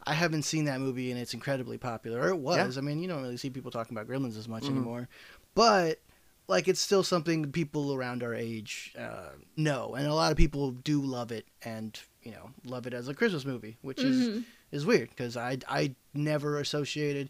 I 0.06 0.14
haven't 0.14 0.44
seen 0.44 0.66
that 0.66 0.80
movie 0.80 1.12
and 1.12 1.20
it's 1.20 1.34
incredibly 1.34 1.78
popular. 1.78 2.22
Or 2.22 2.30
it 2.30 2.38
was. 2.40 2.78
I 2.78 2.82
mean, 2.82 3.00
you 3.02 3.08
don't 3.10 3.22
really 3.22 3.38
see 3.38 3.50
people 3.50 3.72
talking 3.72 3.98
about 3.98 4.08
Gremlins 4.08 4.38
as 4.38 4.48
much 4.48 4.64
Mhm. 4.64 4.70
anymore, 4.70 5.10
but 5.56 6.00
like 6.48 6.68
it's 6.68 6.82
still 6.82 7.04
something 7.04 7.52
people 7.52 7.94
around 7.94 8.22
our 8.22 8.34
age 8.36 8.94
uh, 8.98 9.30
know, 9.58 9.96
and 9.96 10.06
a 10.08 10.14
lot 10.14 10.32
of 10.32 10.38
people 10.38 10.72
do 10.72 11.02
love 11.02 11.32
it 11.32 11.46
and 11.64 12.00
you 12.22 12.32
know 12.32 12.52
love 12.66 12.86
it 12.86 12.94
as 12.94 13.08
a 13.08 13.14
Christmas 13.14 13.46
movie, 13.46 13.78
which 13.82 14.04
is 14.04 14.28
Mhm. 14.30 14.44
Is 14.74 14.86
weird 14.86 15.10
because 15.10 15.38
I 15.38 15.60
I 15.70 15.96
never 16.14 16.60
associated 16.60 17.30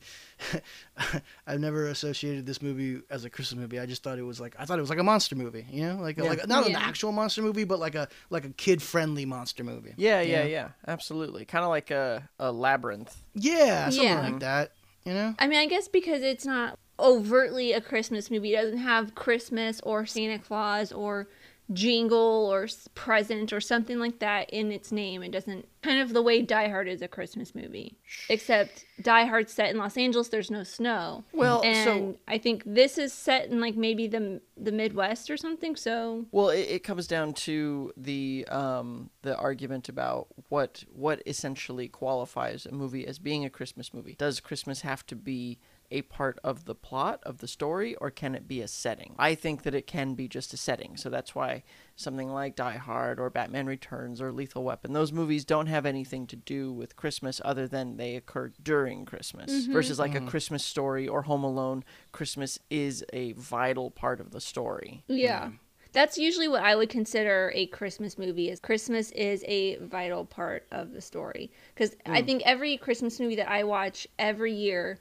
I've 1.47 1.59
never 1.59 1.87
associated 1.87 2.45
this 2.45 2.61
movie 2.61 3.01
as 3.09 3.25
a 3.25 3.29
Christmas 3.29 3.59
movie. 3.61 3.79
I 3.79 3.85
just 3.85 4.03
thought 4.03 4.17
it 4.17 4.23
was 4.23 4.39
like 4.39 4.55
I 4.57 4.65
thought 4.65 4.77
it 4.77 4.81
was 4.81 4.89
like 4.89 4.99
a 4.99 5.03
monster 5.03 5.35
movie, 5.35 5.65
you 5.69 5.83
know, 5.83 5.95
like 6.01 6.17
Yeah. 6.17 6.23
like 6.23 6.47
not 6.47 6.65
an 6.67 6.75
actual 6.75 7.11
monster 7.11 7.41
movie, 7.41 7.63
but 7.65 7.79
like 7.79 7.95
a 7.95 8.07
like 8.29 8.45
a 8.45 8.49
kid 8.49 8.81
friendly 8.81 9.25
monster 9.25 9.63
movie. 9.63 9.93
Yeah, 9.97 10.21
yeah, 10.21 10.43
Yeah. 10.43 10.45
yeah, 10.45 10.69
absolutely. 10.87 11.45
Kind 11.45 11.63
of 11.63 11.69
like 11.69 11.91
a, 11.91 12.27
a 12.39 12.51
labyrinth. 12.51 13.15
Yeah, 13.33 13.89
something 13.89 14.03
Yeah. 14.05 14.21
like 14.21 14.39
that. 14.39 14.71
You 15.05 15.13
know. 15.13 15.35
I 15.37 15.47
mean, 15.47 15.59
I 15.59 15.65
guess 15.65 15.87
because 15.89 16.21
it's 16.23 16.45
not 16.45 16.79
overtly 16.99 17.73
a 17.73 17.81
Christmas 17.81 18.31
movie, 18.31 18.53
it 18.53 18.61
doesn't 18.61 18.77
have 18.77 19.15
Christmas 19.15 19.81
or 19.83 20.05
Santa 20.05 20.39
Claus 20.39 20.91
or 20.93 21.27
jingle 21.71 22.49
or 22.51 22.67
present 22.93 23.53
or 23.53 23.61
something 23.61 23.97
like 23.99 24.19
that 24.19 24.49
in 24.49 24.71
its 24.71 24.91
name. 24.91 25.23
It 25.23 25.31
doesn't 25.31 25.67
kind 25.81 26.01
of 26.01 26.13
the 26.13 26.21
way 26.21 26.41
Die 26.41 26.67
Hard 26.69 26.87
is 26.87 27.01
a 27.01 27.07
Christmas 27.07 27.55
movie, 27.55 27.97
except 28.29 28.85
Die 29.01 29.25
Hard's 29.25 29.53
set 29.53 29.69
in 29.71 29.77
Los 29.77 29.97
Angeles. 29.97 30.27
There's 30.29 30.51
no 30.51 30.63
snow. 30.63 31.23
Well, 31.33 31.61
so- 31.61 31.67
and 31.67 32.17
I 32.27 32.37
think 32.37 32.63
this 32.65 32.97
is 32.97 33.13
set 33.13 33.47
in 33.49 33.59
like 33.61 33.75
maybe 33.75 34.07
the 34.07 34.41
the 34.57 34.71
Midwest 34.71 35.29
or 35.29 35.37
something. 35.37 35.75
So 35.75 36.25
Well, 36.31 36.49
it, 36.49 36.67
it 36.69 36.83
comes 36.83 37.07
down 37.07 37.33
to 37.33 37.91
the 37.97 38.45
um, 38.49 39.09
the 39.21 39.35
argument 39.37 39.89
about 39.89 40.27
what 40.49 40.83
what 40.93 41.21
essentially 41.25 41.87
qualifies 41.87 42.65
a 42.65 42.71
movie 42.73 43.07
as 43.07 43.19
being 43.19 43.45
a 43.45 43.49
Christmas 43.49 43.93
movie. 43.93 44.15
Does 44.17 44.39
Christmas 44.39 44.81
have 44.81 45.05
to 45.07 45.15
be 45.15 45.59
a 45.93 46.01
part 46.01 46.39
of 46.43 46.65
the 46.65 46.73
plot 46.73 47.21
of 47.23 47.37
the 47.37 47.47
story, 47.47 47.95
or 47.97 48.09
can 48.09 48.33
it 48.33 48.47
be 48.47 48.61
a 48.61 48.67
setting? 48.67 49.15
I 49.19 49.35
think 49.35 49.61
that 49.61 49.75
it 49.75 49.85
can 49.85 50.15
be 50.15 50.27
just 50.27 50.53
a 50.53 50.57
setting. 50.57 50.97
So 50.97 51.09
that's 51.09 51.35
why 51.35 51.63
something 51.95 52.29
like 52.29 52.55
Die 52.55 52.77
Hard 52.77 53.19
or 53.19 53.29
Batman 53.29 53.67
Returns 53.67 54.19
or 54.19 54.31
Lethal 54.31 54.63
Weapon, 54.63 54.93
those 54.93 55.13
movies 55.13 55.45
don't 55.45 55.67
have 55.67 55.85
anything 55.85 56.25
to 56.27 56.35
do 56.35 56.73
with 56.73 56.95
Christmas 56.95 57.39
other 57.45 57.67
than 57.67 57.97
they 57.97 58.15
occur 58.15 58.51
during 58.61 59.05
Christmas. 59.05 59.51
Mm-hmm. 59.51 59.73
Versus 59.73 59.99
like 59.99 60.15
a 60.15 60.17
mm-hmm. 60.17 60.27
Christmas 60.27 60.65
story 60.65 61.07
or 61.07 61.21
Home 61.21 61.43
Alone, 61.43 61.83
Christmas 62.11 62.59
is 62.71 63.05
a 63.13 63.33
vital 63.33 63.91
part 63.91 64.19
of 64.19 64.31
the 64.31 64.41
story. 64.41 65.03
Yeah. 65.07 65.51
That's 65.91 66.17
usually 66.17 66.47
what 66.47 66.63
I 66.63 66.75
would 66.75 66.89
consider 66.89 67.51
a 67.53 67.67
Christmas 67.67 68.17
movie 68.17 68.49
is 68.49 68.59
Christmas 68.59 69.11
is 69.11 69.45
a 69.47 69.75
vital 69.75 70.25
part 70.25 70.65
of 70.71 70.91
the 70.91 71.01
story 71.01 71.51
cuz 71.75 71.95
I 72.07 72.23
mm. 72.23 72.25
think 72.25 72.41
every 72.45 72.77
Christmas 72.77 73.19
movie 73.19 73.35
that 73.35 73.49
I 73.49 73.63
watch 73.63 74.07
every 74.17 74.53
year 74.53 74.99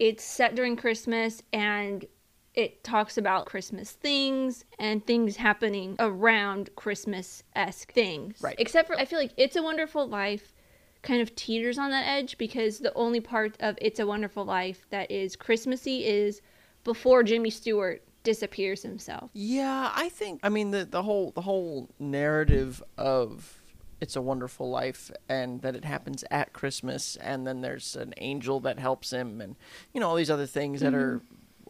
it's 0.00 0.24
set 0.24 0.56
during 0.56 0.74
Christmas 0.74 1.42
and 1.52 2.04
it 2.54 2.82
talks 2.82 3.16
about 3.16 3.46
Christmas 3.46 3.92
things 3.92 4.64
and 4.78 5.06
things 5.06 5.36
happening 5.36 5.94
around 6.00 6.70
Christmas-esque 6.74 7.92
things. 7.92 8.40
Right. 8.42 8.56
Except 8.58 8.88
for 8.88 8.98
I 8.98 9.04
feel 9.04 9.20
like 9.20 9.32
It's 9.36 9.54
a 9.54 9.62
Wonderful 9.62 10.08
Life 10.08 10.52
kind 11.02 11.22
of 11.22 11.34
teeters 11.36 11.78
on 11.78 11.90
that 11.90 12.06
edge 12.06 12.36
because 12.38 12.80
the 12.80 12.92
only 12.94 13.20
part 13.20 13.56
of 13.60 13.78
It's 13.80 14.00
a 14.00 14.06
Wonderful 14.06 14.44
Life 14.44 14.86
that 14.90 15.10
is 15.10 15.36
Christmassy 15.36 16.04
is 16.04 16.40
before 16.82 17.22
Jimmy 17.22 17.50
Stewart 17.50 18.02
disappears 18.22 18.82
himself. 18.82 19.30
Yeah, 19.34 19.92
I 19.94 20.08
think. 20.08 20.40
I 20.42 20.48
mean, 20.48 20.70
the 20.72 20.84
the 20.84 21.02
whole 21.02 21.30
the 21.32 21.42
whole 21.42 21.90
narrative 21.98 22.82
of 22.98 23.59
"It's 24.00 24.16
a 24.16 24.22
Wonderful 24.22 24.70
Life" 24.70 25.10
and 25.28 25.62
that 25.62 25.74
it 25.76 25.84
happens 25.84 26.24
at 26.30 26.52
Christmas, 26.52 27.16
and 27.16 27.46
then 27.46 27.60
there's 27.60 27.96
an 27.96 28.14
angel 28.18 28.60
that 28.60 28.78
helps 28.78 29.10
him, 29.12 29.40
and 29.40 29.56
you 29.92 30.00
know 30.00 30.08
all 30.08 30.16
these 30.16 30.30
other 30.30 30.46
things 30.46 30.80
that 30.80 30.94
are, 30.94 31.22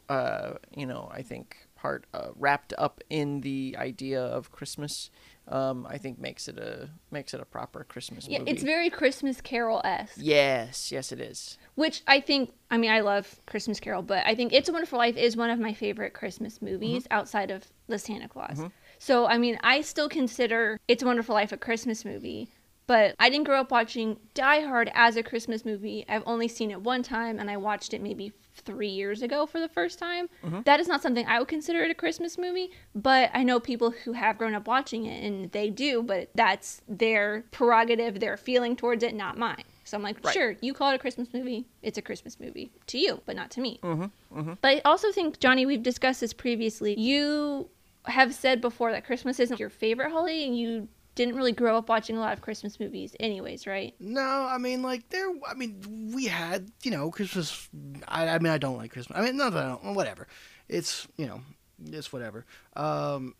uh, 0.08 0.54
you 0.75 0.87
know, 0.87 1.08
I 1.12 1.22
think 1.22 1.56
part 1.76 2.04
uh, 2.12 2.28
wrapped 2.37 2.75
up 2.76 3.00
in 3.08 3.40
the 3.40 3.75
idea 3.78 4.22
of 4.22 4.52
Christmas. 4.52 5.10
Um, 5.49 5.84
I 5.88 5.99
think 5.99 6.18
makes 6.20 6.46
it 6.46 6.58
a 6.58 6.90
makes 7.10 7.34
it 7.34 7.40
a 7.40 7.44
proper 7.44 7.82
Christmas 7.84 8.28
Yeah, 8.28 8.38
movie. 8.40 8.52
it's 8.52 8.62
very 8.62 8.88
Christmas 8.90 9.40
Carol 9.40 9.80
esque. 9.82 10.18
yes, 10.18 10.92
yes, 10.92 11.10
it 11.10 11.20
is. 11.20 11.58
Which 11.75 12.02
I 12.06 12.20
think, 12.20 12.52
I 12.70 12.76
mean, 12.76 12.90
I 12.90 13.00
love 13.00 13.40
Christmas 13.46 13.80
Carol, 13.80 14.02
but 14.02 14.25
I 14.26 14.34
think 14.37 14.52
It's 14.52 14.68
a 14.68 14.72
Wonderful 14.72 14.99
Life 14.99 15.16
is 15.16 15.37
one 15.37 15.50
of 15.50 15.58
my 15.58 15.72
favorite 15.72 16.12
Christmas 16.12 16.60
movies 16.62 17.06
outside 17.10 17.50
of 17.50 17.64
The 17.88 17.99
Santa 17.99 18.28
Claus. 18.28 18.60
So, 19.02 19.26
I 19.26 19.38
mean, 19.38 19.59
I 19.62 19.80
still 19.80 20.11
consider 20.11 20.78
It's 20.87 21.02
a 21.02 21.07
Wonderful 21.07 21.35
Life 21.35 21.52
a 21.52 21.57
Christmas 21.57 22.04
movie, 22.04 22.50
but 22.87 23.14
I 23.19 23.30
didn't 23.30 23.47
grow 23.47 23.59
up 23.61 23.71
watching 23.71 24.19
Die 24.35 24.61
Hard 24.61 24.90
as 24.95 25.16
a 25.16 25.23
Christmas 25.23 25.64
movie. 25.64 26.04
I've 26.07 26.23
only 26.26 26.49
seen 26.49 26.71
it 26.71 26.83
one 26.83 27.02
time, 27.02 27.38
and 27.38 27.50
I 27.50 27.57
watched 27.57 27.95
it 27.95 28.02
maybe 28.02 28.35
three 28.54 28.88
years 28.88 29.23
ago 29.23 29.47
for 29.47 29.59
the 29.59 29.69
first 29.71 29.99
time. 29.99 30.28
That 30.66 30.80
is 30.80 30.87
not 30.87 31.00
something 31.00 31.25
I 31.26 31.38
would 31.38 31.49
consider 31.49 31.83
it 31.83 31.90
a 31.90 31.95
Christmas 31.95 32.37
movie, 32.37 32.73
but 32.95 33.30
I 33.33 33.42
know 33.42 33.59
people 33.59 33.90
who 33.90 34.12
have 34.12 34.37
grown 34.37 34.54
up 34.54 34.69
watching 34.69 35.07
it, 35.07 35.25
and 35.25 35.50
they 35.50 35.71
do, 35.71 36.02
but 36.02 36.28
that's 36.35 36.83
their 36.87 37.45
prerogative, 37.52 38.21
their 38.21 38.37
feeling 38.37 38.76
towards 38.76 39.02
it, 39.02 39.14
not 39.14 39.38
mine. 39.38 39.64
So 39.85 39.97
I'm 39.97 40.02
like, 40.02 40.23
Right. 40.23 40.35
sure, 40.35 40.57
you 40.61 40.75
call 40.75 40.90
it 40.92 40.97
a 40.97 40.99
Christmas 40.99 41.28
movie. 41.33 41.64
It's 41.80 41.97
a 41.97 42.02
Christmas 42.02 42.38
movie 42.38 42.71
to 42.88 42.99
you, 42.99 43.23
but 43.25 43.35
not 43.35 43.50
to 43.52 43.62
me. 43.62 43.80
Mm-hmm, 43.83 44.52
But 44.61 44.69
I 44.69 44.80
also 44.85 45.11
think, 45.11 45.40
Johnny, 45.40 45.64
we've 45.64 45.83
discussed 45.83 46.21
this 46.21 46.35
previously. 46.35 47.00
You 47.00 47.71
have 48.07 48.35
said 48.35 48.61
before 48.61 48.92
that 48.92 49.04
Christmas 49.04 49.40
isn't 49.40 49.61
your 49.61 49.71
favorite 49.71 50.11
holiday, 50.11 50.45
and 50.47 50.57
you 50.57 50.88
didn't 51.14 51.35
really 51.35 51.52
grow 51.52 51.76
up 51.76 51.88
watching 51.88 52.16
a 52.16 52.21
lot 52.21 52.33
of 52.33 52.40
Christmas 52.40 52.80
movies, 52.80 53.14
anyways, 53.21 53.66
right? 53.66 53.95
No, 54.00 54.23
I 54.23 54.59
mean 54.59 54.83
like 54.83 55.09
there. 55.11 55.28
I 55.47 55.54
mean 55.54 56.11
we 56.14 56.26
had 56.26 56.71
you 56.83 56.90
know 56.90 57.11
Christmas. 57.11 57.69
I, 58.09 58.28
I 58.28 58.38
mean 58.38 58.52
I 58.52 58.59
don't 58.59 58.76
like 58.76 58.92
Christmas. 58.92 59.19
I 59.19 59.23
mean 59.23 59.37
not 59.37 59.52
that 59.52 59.64
I 59.64 59.69
don't. 59.69 59.95
Whatever. 59.95 60.28
It's 60.69 61.07
you 61.16 61.26
know 61.26 61.42
it's 61.87 62.12
whatever. 62.12 62.47
Um, 62.75 63.35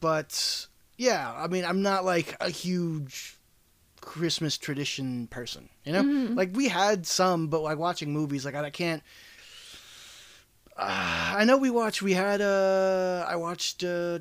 but 0.00 0.66
yeah, 0.96 1.32
I 1.36 1.48
mean 1.48 1.64
I'm 1.64 1.82
not 1.82 2.04
like 2.04 2.36
a 2.40 2.48
huge 2.48 3.36
Christmas 4.00 4.56
tradition 4.56 5.26
person. 5.26 5.68
You 5.84 5.92
know, 5.92 6.02
like 6.34 6.50
we 6.54 6.68
had 6.68 7.06
some, 7.06 7.48
but 7.48 7.62
like 7.62 7.78
watching 7.78 8.12
movies, 8.12 8.44
like 8.44 8.54
I, 8.54 8.64
I 8.64 8.70
can't. 8.70 9.02
Uh, 10.80 11.34
I 11.36 11.44
know 11.44 11.58
we 11.58 11.68
watched. 11.68 12.00
We 12.00 12.14
had. 12.14 12.40
Uh, 12.40 13.26
I 13.28 13.36
watched 13.36 13.84
uh, 13.84 14.18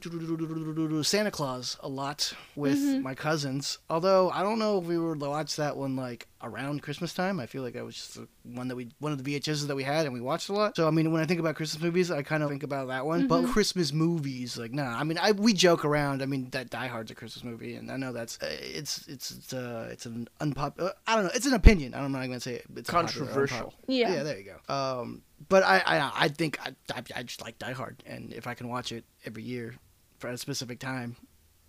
Santa 1.04 1.32
Claus 1.32 1.78
a 1.80 1.88
lot 1.88 2.34
with 2.56 2.80
my 3.02 3.16
cousins. 3.16 3.78
Although 3.90 4.30
I 4.30 4.44
don't 4.44 4.60
know 4.60 4.78
if 4.78 4.84
we 4.84 4.98
would 4.98 5.22
watch 5.22 5.56
that 5.56 5.78
one 5.78 5.96
like 5.96 6.28
around 6.42 6.82
Christmas 6.82 7.14
time. 7.14 7.40
I 7.40 7.46
feel 7.46 7.64
like 7.64 7.74
that 7.74 7.84
was 7.84 7.96
just 7.96 8.20
one 8.44 8.68
that 8.70 8.76
we 8.76 8.90
one 9.00 9.12
of 9.12 9.24
the 9.24 9.40
VHSs 9.40 9.68
that 9.68 9.76
we 9.76 9.84
had 9.84 10.06
and 10.06 10.14
we 10.14 10.22
watched 10.22 10.50
a 10.50 10.54
lot. 10.54 10.76
So 10.76 10.88
I 10.88 10.92
mean, 10.92 11.12
when 11.12 11.22
I 11.22 11.26
think 11.26 11.40
about 11.40 11.56
Christmas 11.56 11.82
movies, 11.82 12.12
I 12.12 12.22
kind 12.24 12.44
of 12.44 12.50
think 12.50 12.64
about 12.64 12.88
that 12.88 13.06
one. 13.06 13.28
But 13.28 13.48
Christmas 13.48 13.94
movies, 13.94 14.58
like 14.58 14.72
nah. 14.72 14.98
I 14.98 15.04
mean, 15.04 15.18
I 15.18 15.32
we 15.32 15.54
joke 15.54 15.86
around. 15.86 16.22
I 16.22 16.26
mean, 16.26 16.50
that 16.52 16.70
Die 16.70 16.88
Hard's 16.88 17.12
a 17.12 17.16
Christmas 17.16 17.44
movie, 17.44 17.76
and 17.76 17.92
I 17.92 17.98
know 17.98 18.14
that's 18.14 18.42
uh, 18.42 18.48
it's 18.50 19.08
it's 19.08 19.32
it's 19.32 19.54
uh, 19.54 19.90
it's 19.92 20.06
an 20.06 20.28
unpopular. 20.40 20.94
I 21.08 21.16
don't 21.16 21.26
know. 21.26 21.32
It's 21.34 21.46
an 21.46 21.54
opinion. 21.54 21.94
I'm 21.94 22.02
not 22.04 22.20
know 22.20 22.24
I'm 22.24 22.30
gonna 22.30 22.40
say 22.40 22.56
it. 22.56 22.66
It's 22.76 22.90
Controversial. 22.90 23.74
Yeah. 23.88 24.14
yeah, 24.14 24.24
there 24.24 24.40
you 24.40 24.52
go. 24.68 24.74
Um, 24.74 25.24
but 25.48 25.64
I, 25.64 25.82
I, 25.86 26.12
I 26.16 26.28
think 26.28 26.60
I, 26.66 26.76
I, 26.94 27.04
I 27.16 27.24
just 27.24 27.42
like 27.42 27.58
Die 27.60 27.72
Hard, 27.72 28.04
and 28.06 28.34
if 28.34 28.48
I 28.48 28.54
can 28.54 28.68
watch 28.68 28.92
it 28.92 29.06
every 29.26 29.44
year 29.44 29.76
for 30.20 30.30
a 30.30 30.38
specific 30.38 30.80
time 30.80 31.16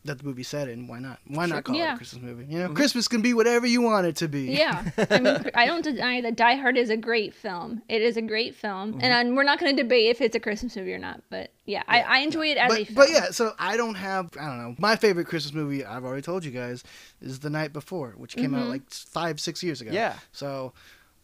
that 0.05 0.19
the 0.19 0.25
movie's 0.25 0.49
set 0.49 0.69
in, 0.69 0.87
why 0.87 0.99
not? 0.99 1.19
Why 1.27 1.47
not 1.47 1.65
call 1.65 1.77
it 1.77 1.83
a 1.83 1.97
Christmas 1.97 2.23
movie? 2.23 2.47
You 2.49 2.59
know, 2.59 2.65
mm-hmm. 2.67 2.75
Christmas 2.75 3.07
can 3.07 3.21
be 3.21 3.35
whatever 3.35 3.67
you 3.67 3.83
want 3.83 4.07
it 4.07 4.17
to 4.17 4.29
be. 4.29 4.53
Yeah, 4.53 4.85
I 5.11 5.21
mean, 5.21 5.51
I 5.55 5.67
don't 5.67 5.83
deny 5.83 6.21
that 6.23 6.37
Die 6.37 6.55
Hard 6.55 6.79
is 6.79 6.89
a 6.91 6.97
great 6.97 7.35
film. 7.35 7.83
It 7.89 8.01
is 8.01 8.17
a 8.17 8.23
great 8.23 8.55
film, 8.55 8.93
mm-hmm. 8.93 9.01
and 9.03 9.13
i 9.13 9.31
we're 9.35 9.45
not 9.45 9.59
going 9.59 9.77
to 9.77 9.83
debate 9.83 10.11
if 10.11 10.21
it's 10.21 10.35
a 10.35 10.41
Christmas 10.41 10.75
movie 10.77 10.95
or 10.95 10.99
not. 10.99 11.23
But 11.29 11.53
yeah, 11.67 11.83
I, 11.87 12.01
I 12.01 12.19
enjoy 12.21 12.47
it 12.47 12.57
as 12.57 12.73
a 12.73 12.85
film. 12.85 12.95
but 12.95 13.11
yeah, 13.11 13.31
so 13.31 13.53
I 13.59 13.77
don't 13.77 13.97
have 13.97 14.31
I 14.41 14.47
don't 14.47 14.59
know. 14.59 14.75
My 14.79 14.97
favorite 14.97 15.27
Christmas 15.27 15.53
movie 15.53 15.85
I've 15.85 16.05
already 16.05 16.23
told 16.23 16.45
you 16.45 16.51
guys 16.51 16.83
is 17.21 17.41
The 17.41 17.51
Night 17.51 17.73
Before, 17.73 18.15
which 18.17 18.37
came 18.37 18.55
out 18.55 18.63
mm-hmm. 18.63 18.71
like 18.71 18.91
five 18.91 19.39
six 19.39 19.63
years 19.63 19.81
ago. 19.81 19.91
Yeah. 19.93 20.15
So 20.33 20.73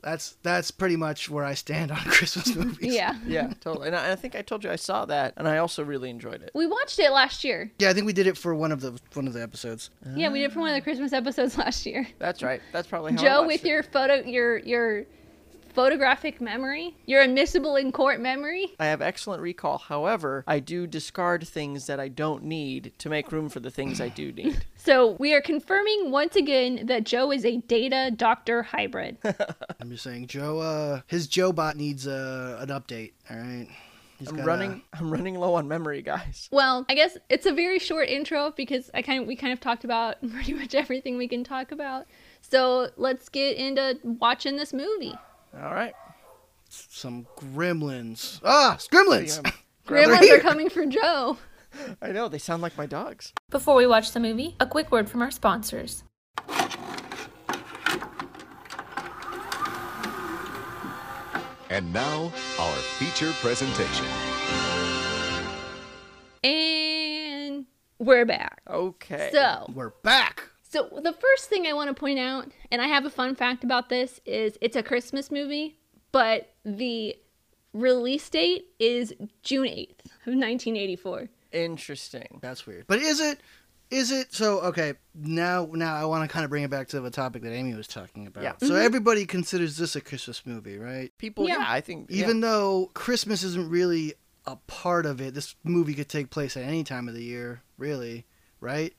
that's 0.02 0.36
that's 0.42 0.70
pretty 0.70 0.96
much 0.96 1.28
where 1.30 1.44
I 1.44 1.54
stand 1.54 1.90
on 1.90 1.98
Christmas 2.06 2.54
movies. 2.56 2.94
yeah, 2.94 3.18
Yeah, 3.26 3.52
totally. 3.60 3.88
And 3.88 3.96
I, 3.96 4.12
I 4.12 4.16
think 4.16 4.36
I 4.36 4.42
told 4.42 4.62
you 4.64 4.70
I 4.70 4.76
saw 4.76 5.04
that, 5.06 5.34
and 5.36 5.48
I 5.48 5.58
also 5.58 5.82
really 5.84 6.10
enjoyed 6.10 6.42
it. 6.42 6.50
we 6.54 6.66
watched 6.66 6.98
it 6.98 7.10
last 7.10 7.42
year. 7.44 7.72
Yeah, 7.78 7.90
I 7.90 7.92
think 7.94 8.06
we 8.06 8.12
did 8.12 8.26
it 8.26 8.36
for 8.36 8.54
one 8.54 8.72
of 8.72 8.80
the 8.80 8.98
one 9.14 9.26
of 9.26 9.32
the 9.32 9.42
episodes. 9.42 9.90
Yeah, 10.14 10.30
we 10.30 10.38
did 10.40 10.46
it 10.46 10.52
for 10.52 10.60
one 10.60 10.70
of 10.70 10.74
the 10.76 10.80
Christmas 10.82 11.12
episodes 11.12 11.58
last 11.58 11.84
year. 11.86 12.06
That's 12.18 12.42
right. 12.42 12.60
That's 12.72 12.86
probably 12.86 13.12
how 13.12 13.18
Joe, 13.18 13.38
watched 13.42 13.46
with 13.48 13.64
it. 13.64 13.68
your 13.68 13.82
photo, 13.82 14.14
your 14.22 14.58
your 14.58 15.06
photographic 15.76 16.40
memory, 16.40 16.96
You're 17.04 17.20
admissible 17.20 17.76
in 17.76 17.92
court 17.92 18.18
memory. 18.18 18.74
I 18.80 18.86
have 18.86 19.02
excellent 19.02 19.42
recall. 19.42 19.76
However, 19.76 20.42
I 20.46 20.58
do 20.58 20.86
discard 20.86 21.46
things 21.46 21.86
that 21.86 22.00
I 22.00 22.08
don't 22.08 22.44
need 22.44 22.92
to 22.98 23.10
make 23.10 23.30
room 23.30 23.50
for 23.50 23.60
the 23.60 23.70
things 23.70 24.00
I 24.00 24.08
do 24.08 24.32
need. 24.32 24.64
So 24.86 25.16
we 25.18 25.34
are 25.34 25.40
confirming 25.40 26.12
once 26.12 26.36
again 26.36 26.86
that 26.86 27.02
Joe 27.02 27.32
is 27.32 27.44
a 27.44 27.56
data 27.56 28.12
doctor 28.14 28.62
hybrid. 28.62 29.16
I'm 29.80 29.90
just 29.90 30.04
saying, 30.04 30.28
Joe. 30.28 30.60
Uh, 30.60 31.00
his 31.08 31.26
Joe 31.26 31.52
bot 31.52 31.74
needs 31.76 32.06
uh, 32.06 32.56
an 32.60 32.68
update. 32.68 33.12
All 33.28 33.36
right. 33.36 33.66
He's 34.20 34.28
I'm 34.28 34.36
gotta- 34.36 34.46
running. 34.46 34.82
I'm 34.94 35.10
running 35.10 35.34
low 35.34 35.54
on 35.54 35.66
memory, 35.66 36.02
guys. 36.02 36.48
Well, 36.52 36.86
I 36.88 36.94
guess 36.94 37.18
it's 37.28 37.46
a 37.46 37.52
very 37.52 37.80
short 37.80 38.08
intro 38.08 38.52
because 38.56 38.88
I 38.94 39.02
kind 39.02 39.20
of 39.20 39.26
we 39.26 39.34
kind 39.34 39.52
of 39.52 39.58
talked 39.58 39.82
about 39.82 40.16
pretty 40.30 40.54
much 40.54 40.72
everything 40.76 41.16
we 41.18 41.26
can 41.26 41.42
talk 41.42 41.72
about. 41.72 42.06
So 42.40 42.88
let's 42.96 43.28
get 43.28 43.56
into 43.56 43.98
watching 44.04 44.54
this 44.56 44.72
movie. 44.72 45.14
All 45.54 45.74
right. 45.74 45.94
some 46.68 47.26
gremlins. 47.38 48.40
Ah, 48.44 48.76
gremlins. 48.90 49.40
Yeah. 49.44 49.50
Grandmas 49.86 50.28
are 50.30 50.40
coming 50.40 50.68
for 50.68 50.84
Joe. 50.84 51.38
I 52.02 52.10
know 52.10 52.28
they 52.28 52.38
sound 52.38 52.60
like 52.60 52.76
my 52.76 52.86
dogs. 52.86 53.32
Before 53.50 53.76
we 53.76 53.86
watch 53.86 54.10
the 54.12 54.18
movie, 54.20 54.56
a 54.58 54.66
quick 54.66 54.90
word 54.90 55.08
from 55.08 55.22
our 55.22 55.30
sponsors. 55.30 56.02
And 61.68 61.92
now, 61.92 62.32
our 62.60 62.72
feature 62.98 63.32
presentation. 63.40 64.06
And 66.44 67.66
we're 67.98 68.24
back. 68.24 68.62
Okay. 68.68 69.30
So, 69.32 69.70
We're 69.74 69.90
back. 70.02 70.44
So 70.76 71.00
the 71.00 71.12
first 71.12 71.48
thing 71.48 71.66
I 71.66 71.72
want 71.72 71.88
to 71.88 71.94
point 71.94 72.18
out, 72.18 72.48
and 72.70 72.82
I 72.82 72.86
have 72.86 73.04
a 73.04 73.10
fun 73.10 73.34
fact 73.34 73.64
about 73.64 73.88
this, 73.88 74.20
is 74.26 74.58
it's 74.60 74.76
a 74.76 74.82
Christmas 74.82 75.30
movie, 75.30 75.78
but 76.12 76.52
the 76.64 77.16
release 77.72 78.28
date 78.28 78.66
is 78.78 79.14
June 79.42 79.66
8th 79.66 80.00
of 80.26 80.34
1984. 80.34 81.28
Interesting. 81.52 82.38
That's 82.42 82.66
weird. 82.66 82.86
But 82.86 82.98
is 82.98 83.20
it? 83.20 83.40
Is 83.88 84.10
it 84.10 84.34
so? 84.34 84.60
Okay, 84.60 84.94
now 85.14 85.68
now 85.72 85.94
I 85.94 86.04
want 86.06 86.28
to 86.28 86.32
kind 86.32 86.44
of 86.44 86.50
bring 86.50 86.64
it 86.64 86.70
back 86.70 86.88
to 86.88 87.00
the 87.00 87.10
topic 87.10 87.42
that 87.42 87.52
Amy 87.52 87.72
was 87.74 87.86
talking 87.86 88.26
about. 88.26 88.42
Yeah. 88.42 88.54
So 88.58 88.70
mm-hmm. 88.70 88.84
everybody 88.84 89.26
considers 89.26 89.76
this 89.76 89.94
a 89.94 90.00
Christmas 90.00 90.44
movie, 90.44 90.76
right? 90.76 91.12
People, 91.18 91.46
Yeah. 91.46 91.58
yeah, 91.58 91.66
I 91.68 91.80
think 91.80 92.10
yeah. 92.10 92.24
Even 92.24 92.40
though 92.40 92.90
Christmas 92.94 93.44
isn't 93.44 93.70
really 93.70 94.14
a 94.44 94.56
part 94.66 95.06
of 95.06 95.20
it, 95.20 95.34
this 95.34 95.54
movie 95.62 95.94
could 95.94 96.08
take 96.08 96.30
place 96.30 96.56
at 96.56 96.64
any 96.64 96.82
time 96.82 97.06
of 97.06 97.14
the 97.14 97.22
year, 97.22 97.62
really, 97.78 98.26
right? 98.60 98.92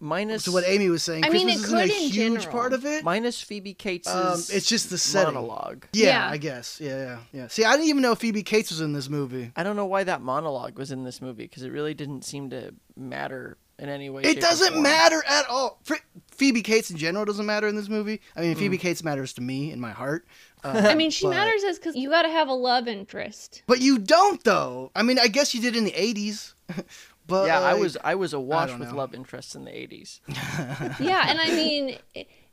Minus 0.00 0.44
So 0.44 0.52
what 0.52 0.64
Amy 0.66 0.88
was 0.88 1.02
saying, 1.02 1.24
I 1.24 1.28
mean, 1.28 1.46
Christmas 1.46 1.62
it 1.62 1.66
isn't 1.66 1.78
a 1.78 1.82
could 1.82 1.90
in 1.90 1.96
huge 2.10 2.14
general. 2.40 2.46
part 2.52 2.72
of 2.72 2.84
it. 2.86 3.04
minus 3.04 3.40
Phoebe 3.40 3.74
Cates' 3.74 4.08
Um, 4.08 4.38
it's 4.50 4.66
just 4.66 4.90
the 4.90 4.98
setting. 4.98 5.34
monologue. 5.34 5.86
Yeah, 5.92 6.06
Yeah. 6.06 6.30
I 6.30 6.36
guess. 6.38 6.80
Yeah, 6.80 6.96
yeah, 6.96 7.18
yeah. 7.32 7.48
See, 7.48 7.64
I 7.64 7.72
didn't 7.72 7.88
even 7.88 8.02
know 8.02 8.14
Phoebe 8.14 8.42
Cates 8.42 8.70
was 8.70 8.80
in 8.80 8.92
this 8.92 9.08
movie. 9.08 9.52
I 9.56 9.62
don't 9.62 9.76
know 9.76 9.86
why 9.86 10.04
that 10.04 10.22
monologue 10.22 10.78
was 10.78 10.90
in 10.90 11.04
this 11.04 11.20
movie 11.22 11.44
because 11.44 11.62
it 11.62 11.70
really 11.70 11.94
didn't 11.94 12.24
seem 12.24 12.50
to 12.50 12.74
matter 12.96 13.56
in 13.78 13.88
any 13.88 14.10
way. 14.10 14.22
shape, 14.24 14.32
It 14.36 14.38
or 14.38 14.40
doesn't 14.42 14.72
form. 14.72 14.82
matter 14.82 15.22
at 15.26 15.46
all. 15.48 15.80
Fr- 15.84 15.94
Phoebe 16.32 16.60
Cates 16.62 16.90
in 16.90 16.96
general 16.98 17.24
doesn't 17.24 17.46
matter 17.46 17.66
in 17.66 17.76
this 17.76 17.88
movie. 17.88 18.20
I 18.36 18.40
mean, 18.42 18.54
Mm. 18.54 18.58
Phoebe 18.58 18.78
Cates 18.78 19.02
matters 19.02 19.32
to 19.34 19.40
me 19.40 19.70
in 19.72 19.80
my 19.80 19.90
heart. 19.92 20.26
Uh, 20.62 20.88
I 20.90 20.94
mean, 20.94 21.10
she 21.10 21.24
but- 21.24 21.30
matters 21.30 21.64
as 21.64 21.78
because 21.78 21.96
you 21.96 22.10
got 22.10 22.20
to 22.20 22.28
have 22.28 22.46
a 22.48 22.52
love 22.52 22.86
interest. 22.86 23.62
But 23.66 23.80
you 23.80 23.96
don't 23.98 24.44
though. 24.44 24.90
I 24.94 25.02
mean, 25.02 25.18
I 25.18 25.26
guess 25.28 25.54
you 25.54 25.60
did 25.62 25.74
in 25.74 25.84
the 25.84 25.92
'80s. 25.92 26.52
but 27.30 27.46
Yeah, 27.46 27.60
I 27.60 27.74
was 27.74 27.96
I 28.04 28.14
was 28.16 28.34
awash 28.34 28.68
don't 28.70 28.80
with 28.80 28.90
know. 28.90 28.96
love 28.96 29.14
interests 29.14 29.54
in 29.54 29.64
the 29.64 29.70
'80s. 29.70 30.20
yeah, 31.00 31.24
and 31.28 31.40
I 31.40 31.46
mean, 31.50 31.96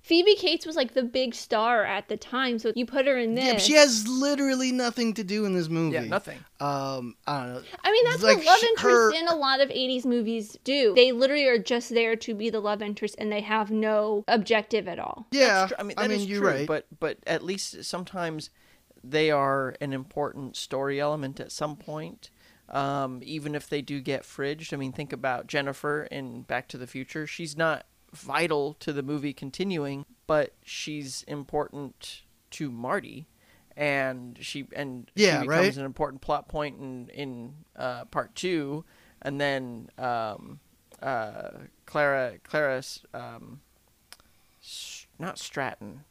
Phoebe 0.01 0.36
Cates 0.36 0.65
was 0.65 0.77
like 0.77 0.93
the 0.93 1.03
big 1.03 1.36
star 1.36 1.84
at 1.84 2.07
the 2.07 2.15
time, 2.15 2.60
so 2.60 2.72
you 2.75 2.86
put 2.86 3.05
her 3.07 3.17
in 3.17 3.36
this. 3.36 3.43
Yeah, 3.46 3.53
but 3.53 3.62
she 3.62 3.74
has 3.74 4.07
literally 4.07 4.72
nothing 4.72 5.13
to 5.15 5.24
do 5.24 5.43
in 5.43 5.53
this 5.53 5.67
movie. 5.67 5.96
Yeah, 5.96 6.05
nothing. 6.05 6.38
Um, 6.62 7.15
I 7.27 7.43
don't 7.43 7.53
know. 7.55 7.62
I 7.84 7.91
mean, 7.91 8.05
that's 8.05 8.24
like, 8.24 8.38
what 8.38 8.46
love 8.46 8.60
sh- 8.60 8.63
interests 8.63 8.89
her- 8.93 9.13
in 9.13 9.27
a 9.27 9.36
lot 9.36 9.60
of 9.60 9.67
80s 9.69 10.05
movies 10.05 10.57
do. 10.63 10.93
They 10.96 11.12
literally 11.12 11.46
are 11.48 11.57
just 11.60 11.89
there 11.89 12.15
to 12.15 12.34
be 12.34 12.50
the 12.50 12.62
love 12.62 12.81
interest 12.81 13.15
and 13.17 13.29
they 13.31 13.41
have 13.41 13.69
no 13.69 14.24
objective 14.29 14.88
at 14.88 14.98
all. 14.98 15.27
Yeah, 15.31 15.67
Tr- 15.67 15.74
I 15.77 15.84
mean, 15.84 15.96
that 15.98 16.10
is 16.12 16.25
you're 16.25 16.39
true, 16.39 16.50
right. 16.50 16.67
but 16.67 16.86
but 17.00 17.17
at 17.27 17.43
least 17.43 17.84
sometimes 17.84 18.50
they 19.03 19.29
are 19.29 19.75
an 19.81 19.91
important 19.93 20.55
story 20.55 21.00
element 21.01 21.39
at 21.41 21.51
some 21.51 21.75
point. 21.75 22.29
Um, 22.69 23.21
even 23.24 23.55
if 23.55 23.69
they 23.69 23.81
do 23.81 24.01
get 24.01 24.24
fridged, 24.24 24.74
I 24.74 24.75
mean, 24.77 24.91
think 24.91 25.13
about 25.13 25.47
Jennifer 25.47 26.03
in 26.03 26.41
Back 26.41 26.67
to 26.69 26.77
the 26.77 26.88
Future. 26.88 27.25
She's 27.25 27.55
not 27.55 27.86
vital 28.13 28.74
to 28.79 28.91
the 28.91 29.03
movie 29.03 29.33
continuing, 29.33 30.05
but 30.27 30.53
she's 30.63 31.24
important 31.24 32.24
to 32.51 32.69
Marty, 32.71 33.27
and 33.75 34.38
she 34.41 34.67
and 34.75 35.09
Yeah, 35.15 35.41
she 35.41 35.47
becomes 35.47 35.67
right. 35.67 35.77
an 35.77 35.86
important 35.86 36.21
plot 36.21 36.47
point 36.50 36.79
in 36.79 37.09
in 37.09 37.53
uh, 37.75 38.05
part 38.05 38.36
two, 38.36 38.83
and 39.21 39.39
then 39.39 39.89
um, 39.97 40.59
uh, 41.01 41.51
Clara 41.86 42.33
Clara's 42.43 43.01
um, 43.13 43.62
not 45.19 45.38
Stratton, 45.39 46.03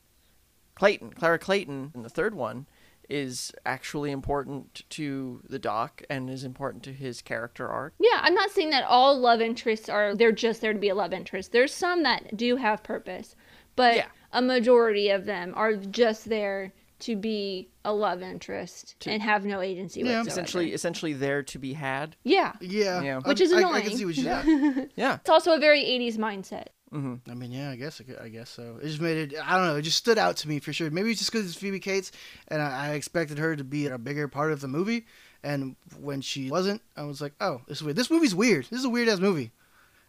Clayton, 0.75 1.11
Clara 1.13 1.39
Clayton 1.39 1.93
in 1.95 2.03
the 2.03 2.09
third 2.09 2.35
one 2.35 2.67
is 3.09 3.53
actually 3.65 4.11
important 4.11 4.83
to 4.91 5.41
the 5.49 5.59
doc 5.59 6.03
and 6.11 6.29
is 6.31 6.45
important 6.45 6.83
to 6.85 6.93
his 6.93 7.23
character 7.23 7.69
arc. 7.69 7.95
Yeah, 7.99 8.19
I'm 8.21 8.35
not 8.35 8.51
saying 8.51 8.71
that 8.71 8.85
all 8.85 9.19
love 9.19 9.41
interests 9.41 9.89
are 9.89 10.15
they're 10.15 10.33
just 10.33 10.61
there 10.61 10.73
to 10.73 10.79
be 10.79 10.89
a 10.89 10.95
love 10.95 11.13
interest. 11.13 11.53
There's 11.53 11.73
some 11.75 12.03
that 12.05 12.37
do 12.37 12.57
have 12.57 12.83
purpose, 12.83 13.37
but 13.77 13.97
Yeah. 13.97 14.07
a 14.33 14.43
majority 14.43 15.11
of 15.11 15.25
them 15.25 15.53
are 15.57 15.75
just 15.77 16.29
there 16.29 16.73
to 16.99 17.15
be 17.15 17.69
a 17.85 17.93
love 17.93 18.23
interest 18.23 18.99
To- 19.01 19.11
and 19.11 19.21
have 19.23 19.45
no 19.45 19.61
agency 19.61 20.01
Yeah. 20.01 20.19
whatsoever. 20.19 20.29
Essentially, 20.31 20.73
essentially 20.73 21.13
there 21.13 21.43
to 21.43 21.59
be 21.59 21.75
had. 21.75 22.17
yeah. 22.25 22.53
yeah, 22.61 23.03
Yeah. 23.03 23.21
Which 23.25 23.41
is 23.43 23.53
I, 23.53 23.57
I 23.57 23.59
annoying. 23.61 23.83
can 23.83 23.97
see 23.97 24.05
what 24.07 24.17
you. 24.17 24.89
Yeah, 24.97 25.17
It's 25.17 25.29
also 25.31 25.53
a 25.53 25.59
very 25.59 25.83
80s 25.85 26.17
mindset. 26.17 26.69
Mm-hmm. 26.97 27.31
I 27.31 27.35
mean, 27.35 27.53
yeah, 27.53 27.71
I 27.71 27.77
guess, 27.77 28.01
I 28.21 28.29
guess 28.29 28.49
so. 28.49 28.79
It 28.81 28.87
just 28.87 29.01
made 29.01 29.33
it. 29.33 29.39
I 29.45 29.57
don't 29.57 29.67
know. 29.67 29.77
It 29.77 29.83
just 29.83 29.99
stood 29.99 30.17
out 30.19 30.37
to 30.39 30.49
me 30.49 30.61
for 30.61 30.73
sure. 30.73 30.91
Maybe 30.91 31.11
it's 31.11 31.19
just 31.21 31.31
because 31.31 31.47
it's 31.47 31.57
Phoebe 31.57 31.79
Cates, 31.81 32.11
and 32.49 32.63
I, 32.63 32.87
I 32.87 32.91
expected 32.95 33.39
her 33.39 33.55
to 33.57 33.65
be 33.65 33.87
a 33.87 33.99
bigger 33.99 34.29
part 34.29 34.53
of 34.53 34.61
the 34.61 34.69
movie. 34.69 35.07
And 35.43 35.77
when 36.01 36.23
she 36.23 36.51
wasn't, 36.51 36.81
I 36.97 37.03
was 37.03 37.21
like, 37.21 37.35
oh, 37.41 37.61
this 37.69 37.79
is 37.79 37.83
weird. 37.85 37.97
This 37.97 38.11
movie's 38.11 38.35
weird. 38.35 38.65
This 38.71 38.79
is 38.81 38.85
a 38.85 38.89
weird 38.91 39.09
ass 39.09 39.21
movie. 39.21 39.53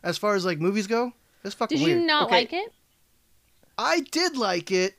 As 0.02 0.18
far 0.18 0.36
as 0.36 0.46
like 0.46 0.60
movies 0.60 0.88
go, 0.88 1.12
it's 1.44 1.54
fucking 1.56 1.78
Did 1.78 1.86
weird. 1.86 2.00
you 2.02 2.08
not 2.08 2.28
Okay. 2.28 2.36
like 2.36 2.54
it? 2.54 2.74
I 3.78 4.00
did 4.00 4.38
like 4.38 4.72
it. 4.72 4.96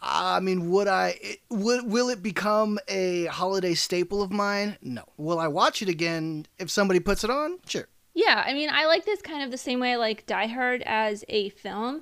I 0.00 0.40
mean, 0.40 0.70
would 0.70 0.88
I? 0.88 1.18
It, 1.20 1.40
would, 1.50 1.90
will 1.90 2.08
it 2.10 2.22
become 2.22 2.78
a 2.88 3.26
holiday 3.26 3.74
staple 3.74 4.22
of 4.22 4.30
mine? 4.30 4.76
No. 4.82 5.04
Will 5.16 5.38
I 5.38 5.48
watch 5.48 5.82
it 5.82 5.88
again 5.88 6.46
if 6.58 6.70
somebody 6.70 7.00
puts 7.00 7.22
it 7.24 7.30
on? 7.30 7.58
Sure. 7.66 7.86
Yeah, 8.16 8.42
I 8.46 8.54
mean, 8.54 8.70
I 8.72 8.86
like 8.86 9.04
this 9.04 9.20
kind 9.20 9.42
of 9.42 9.50
the 9.50 9.58
same 9.58 9.78
way 9.78 9.92
I 9.92 9.96
like 9.96 10.24
Die 10.24 10.46
Hard 10.46 10.82
as 10.86 11.22
a 11.28 11.50
film. 11.50 12.00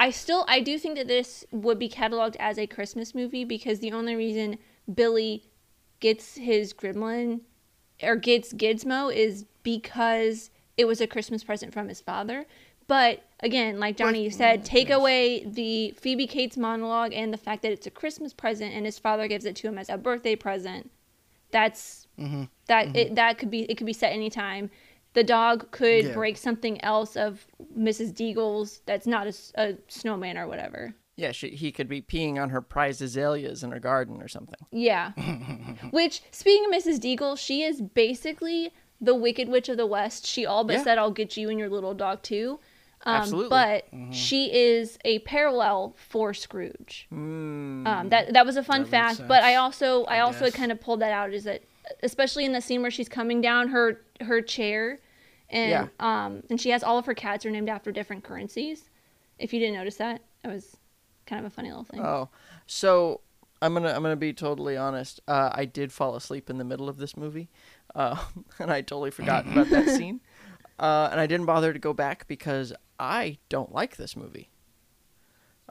I 0.00 0.10
still, 0.10 0.44
I 0.48 0.58
do 0.58 0.80
think 0.80 0.96
that 0.96 1.06
this 1.06 1.44
would 1.52 1.78
be 1.78 1.88
cataloged 1.88 2.34
as 2.40 2.58
a 2.58 2.66
Christmas 2.66 3.14
movie 3.14 3.44
because 3.44 3.78
the 3.78 3.92
only 3.92 4.16
reason 4.16 4.58
Billy 4.92 5.44
gets 6.00 6.34
his 6.38 6.74
gremlin 6.74 7.42
or 8.02 8.16
gets 8.16 8.52
Gizmo 8.52 9.14
is 9.14 9.44
because 9.62 10.50
it 10.76 10.86
was 10.86 11.00
a 11.00 11.06
Christmas 11.06 11.44
present 11.44 11.72
from 11.72 11.88
his 11.88 12.00
father. 12.00 12.46
But 12.88 13.22
again, 13.38 13.78
like 13.78 13.96
Johnny 13.96 14.24
you 14.24 14.32
said, 14.32 14.62
mm, 14.62 14.64
take 14.64 14.90
away 14.90 15.44
the 15.44 15.94
Phoebe 16.00 16.26
Cates 16.26 16.56
monologue 16.56 17.12
and 17.14 17.32
the 17.32 17.38
fact 17.38 17.62
that 17.62 17.70
it's 17.70 17.86
a 17.86 17.92
Christmas 17.92 18.34
present 18.34 18.74
and 18.74 18.84
his 18.84 18.98
father 18.98 19.28
gives 19.28 19.44
it 19.44 19.54
to 19.54 19.68
him 19.68 19.78
as 19.78 19.88
a 19.88 19.96
birthday 19.96 20.34
present. 20.34 20.90
That's 21.52 22.08
mm-hmm. 22.18 22.44
that 22.66 22.88
mm-hmm. 22.88 22.96
it 22.96 23.14
that 23.14 23.38
could 23.38 23.52
be 23.52 23.62
it 23.62 23.76
could 23.76 23.86
be 23.86 23.92
set 23.92 24.12
anytime. 24.12 24.68
The 25.14 25.24
dog 25.24 25.70
could 25.70 26.04
Yeah. 26.04 26.12
break 26.14 26.36
something 26.36 26.82
else 26.84 27.16
of 27.16 27.46
Mrs. 27.78 28.12
Deagle's 28.12 28.80
that's 28.86 29.06
not 29.06 29.26
a 29.56 29.76
snowman 29.88 30.36
or 30.38 30.46
whatever. 30.46 30.94
yeah. 31.16 31.30
She, 31.32 31.50
he 31.50 31.70
could 31.72 31.88
be 31.88 32.02
peeing 32.02 32.40
on 32.42 32.50
her 32.50 32.60
prized 32.60 33.00
azaleas 33.00 33.62
in 33.62 33.70
her 33.70 33.78
garden 33.80 34.20
or 34.20 34.26
something. 34.28 34.58
Yeah. 34.72 35.12
Which, 35.92 36.22
speaking 36.32 36.66
of 36.66 36.72
Mrs. 36.82 36.98
Deagle, 36.98 37.38
she 37.38 37.62
is 37.62 37.80
basically 37.80 38.72
the 39.00 39.14
Wicked 39.14 39.48
Witch 39.48 39.68
of 39.68 39.76
the 39.76 39.86
West. 39.86 40.26
She 40.26 40.44
all 40.46 40.64
but 40.64 40.74
Yeah. 40.74 40.82
said, 40.84 40.98
I'll 40.98 41.10
get 41.12 41.36
you 41.36 41.48
and 41.50 41.58
your 41.58 41.68
little 41.68 41.94
dog 41.94 42.22
too. 42.22 42.58
Um, 43.06 43.16
Absolutely. 43.16 43.48
But 43.50 43.84
she 44.14 44.52
is 44.52 44.98
a 45.04 45.18
parallel 45.20 45.94
for 45.96 46.32
Scrooge. 46.32 47.06
Um, 47.12 47.84
that 48.08 48.32
that 48.32 48.46
was 48.46 48.56
a 48.56 48.62
fun. 48.62 48.82
That 48.84 48.88
fact. 48.90 49.28
But 49.28 49.44
I 49.44 49.56
also 49.56 50.04
I, 50.04 50.16
I 50.16 50.20
also 50.20 50.46
guess. 50.46 50.54
kind 50.54 50.72
of 50.72 50.80
pulled 50.80 51.00
that 51.00 51.12
out 51.12 51.34
is 51.34 51.44
that 51.44 51.62
especially 52.02 52.46
in 52.46 52.52
the 52.52 52.62
scene 52.62 52.80
where 52.80 52.90
she's 52.90 53.08
coming 53.10 53.42
down 53.42 53.68
her 53.68 54.00
her 54.22 54.40
chair, 54.40 55.00
and 55.54 55.70
Yeah. 55.70 55.88
um 56.00 56.42
and 56.50 56.60
she 56.60 56.68
has 56.70 56.82
all 56.82 56.98
of 56.98 57.06
her 57.06 57.14
cats 57.14 57.46
are 57.46 57.50
named 57.50 57.68
after 57.70 57.90
different 57.92 58.24
currencies. 58.24 58.90
If 59.38 59.52
you 59.54 59.60
didn't 59.60 59.76
notice 59.76 59.96
that, 59.96 60.20
it 60.44 60.48
was 60.48 60.76
kind 61.26 61.44
of 61.44 61.50
a 61.50 61.54
funny 61.54 61.68
little 61.70 61.84
thing. 61.84 62.00
Oh, 62.04 62.28
so 62.66 63.20
I'm 63.62 63.72
gonna 63.72 63.88
I'm 63.92 64.02
gonna 64.02 64.16
be 64.16 64.32
totally 64.34 64.76
honest. 64.76 65.20
Uh, 65.26 65.50
I 65.52 65.64
did 65.64 65.90
fall 65.92 66.14
asleep 66.16 66.50
in 66.50 66.58
the 66.58 66.64
middle 66.64 66.88
of 66.88 66.98
this 66.98 67.16
movie, 67.16 67.48
uh, 67.94 68.22
and 68.58 68.70
I 68.70 68.82
totally 68.82 69.10
forgot 69.10 69.46
about 69.46 69.70
that 69.70 69.88
scene. 69.96 70.20
Uh, 70.78 71.08
and 71.10 71.20
I 71.20 71.26
didn't 71.26 71.46
bother 71.46 71.72
to 71.72 71.78
go 71.78 71.92
back 71.94 72.26
because 72.26 72.72
I 72.98 73.38
don't 73.48 73.72
like 73.72 73.96
this 73.96 74.16
movie. 74.16 74.50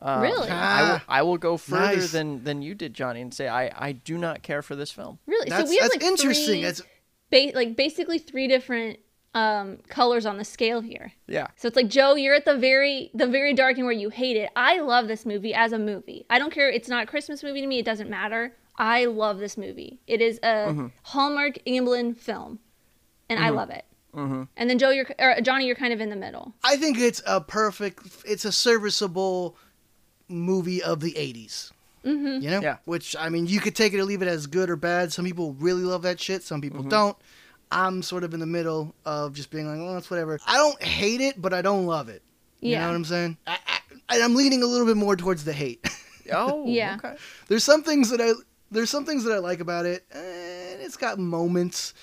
Uh, 0.02 0.20
Really? 0.22 0.50
I 0.50 1.00
will, 1.22 1.32
will 1.32 1.38
go 1.38 1.56
further 1.58 1.98
Nice. 1.98 2.12
than, 2.12 2.44
than 2.44 2.62
you 2.62 2.74
did, 2.74 2.94
Johnny, 2.94 3.22
and 3.22 3.34
say 3.34 3.48
I, 3.48 3.70
I 3.88 3.92
do 3.92 4.18
not 4.18 4.42
care 4.44 4.62
for 4.62 4.76
this 4.76 4.92
film. 4.92 5.20
Really? 5.28 5.50
That's 5.50 5.66
so 5.66 5.70
we 5.70 5.78
have 5.78 5.92
that's 5.92 6.04
like 6.04 6.10
interesting. 6.12 6.62
Three, 6.62 6.64
It's 6.64 6.82
ba- 7.30 7.52
like 7.56 7.76
basically 7.76 8.18
three 8.18 8.48
different 8.48 9.00
um 9.36 9.78
colors 9.90 10.26
on 10.26 10.38
the 10.38 10.46
scale 10.46 10.82
here. 10.82 11.14
Yeah. 11.28 11.48
So 11.56 11.68
it's 11.68 11.76
like 11.76 11.88
Joe, 11.88 12.16
you're 12.16 12.36
at 12.36 12.46
the 12.46 12.58
very 12.58 13.10
the 13.14 13.28
very 13.28 13.54
dark 13.54 13.78
end 13.78 13.86
where 13.86 13.94
you 13.94 14.10
hate 14.10 14.38
it. 14.38 14.50
I 14.56 14.80
love 14.80 15.08
this 15.08 15.26
movie 15.26 15.54
as 15.54 15.72
a 15.72 15.80
movie. 15.80 16.26
I 16.30 16.38
don't 16.40 16.54
care. 16.54 16.70
It's 16.70 16.88
not 16.88 17.04
a 17.04 17.06
Christmas 17.08 17.44
movie 17.44 17.62
to 17.62 17.68
me. 17.68 17.80
It 17.80 17.86
doesn't 17.86 18.10
matter. 18.10 18.56
I 18.78 19.06
love 19.06 19.40
this 19.40 19.58
movie. 19.58 20.00
It 20.08 20.22
is 20.22 20.38
a 20.44 20.48
Mm-hmm. 20.70 20.88
Hallmark 21.04 21.60
Amblin 21.68 22.16
film, 22.18 22.60
and 23.30 23.40
I 23.40 23.50
love 23.50 23.70
it. 23.70 23.86
Mm-hmm. 24.16 24.44
And 24.58 24.70
then 24.70 24.78
Joe, 24.78 24.90
you're 24.92 25.08
or 25.20 25.42
Johnny, 25.42 25.66
you're 25.66 25.76
kind 25.76 25.94
of 25.94 26.00
in 26.02 26.10
the 26.10 26.16
middle. 26.16 26.54
I 26.64 26.78
think 26.78 27.00
it's 27.00 27.22
a 27.26 27.42
perfect. 27.42 28.06
It's 28.26 28.46
a 28.46 28.52
serviceable 28.52 29.58
movie 30.28 30.82
of 30.82 31.00
the 31.00 31.14
'80s. 31.14 31.72
Mm-hmm. 32.06 32.44
You 32.44 32.50
know, 32.52 32.62
Yeah. 32.62 32.78
Which 32.86 33.16
I 33.18 33.30
mean, 33.30 33.48
you 33.48 33.60
could 33.60 33.76
take 33.76 33.94
it 33.94 34.00
or 34.00 34.04
leave 34.06 34.22
it 34.22 34.28
as 34.28 34.46
good 34.48 34.70
or 34.70 34.76
bad. 34.76 35.14
Some 35.14 35.26
people 35.26 35.54
really 35.54 35.84
love 35.84 36.02
that 36.04 36.20
shit. 36.20 36.44
Some 36.44 36.62
people 36.62 36.84
don't. 36.84 37.18
I'm 37.74 38.02
sort 38.04 38.24
of 38.24 38.34
in 38.34 38.40
the 38.40 38.46
middle 38.46 38.94
of 39.06 39.34
just 39.34 39.50
being 39.52 39.68
like, 39.68 39.80
well, 39.86 39.98
it's 39.98 40.10
whatever. 40.10 40.40
I 40.48 40.58
don't 40.58 40.82
hate 40.82 41.22
it, 41.22 41.42
but 41.42 41.54
I 41.54 41.62
don't 41.62 41.86
love 41.86 42.08
it. 42.10 42.22
You 42.62 42.72
Yeah. 42.72 42.82
know 42.82 42.88
what 42.90 42.96
I'm 42.96 43.06
saying? 43.06 43.38
I, 43.48 43.58
I, 44.10 44.22
I'm 44.22 44.36
leaning 44.36 44.64
a 44.64 44.66
little 44.66 44.86
bit 44.88 44.98
more 44.98 45.16
towards 45.16 45.44
the 45.44 45.54
hate. 45.54 45.86
Oh, 46.32 46.66
Yeah. 46.66 46.96
Okay. 47.04 47.18
there's 47.50 47.66
some 47.66 47.84
things 47.84 48.10
that 48.12 48.22
I 48.22 48.32
there's 48.72 48.90
some 48.90 49.06
things 49.06 49.26
that 49.26 49.34
I 49.34 49.40
like 49.40 49.60
about 49.60 49.86
it, 49.86 50.06
and 50.12 50.82
it's 50.82 50.96
got 50.96 51.20
moments, 51.20 51.94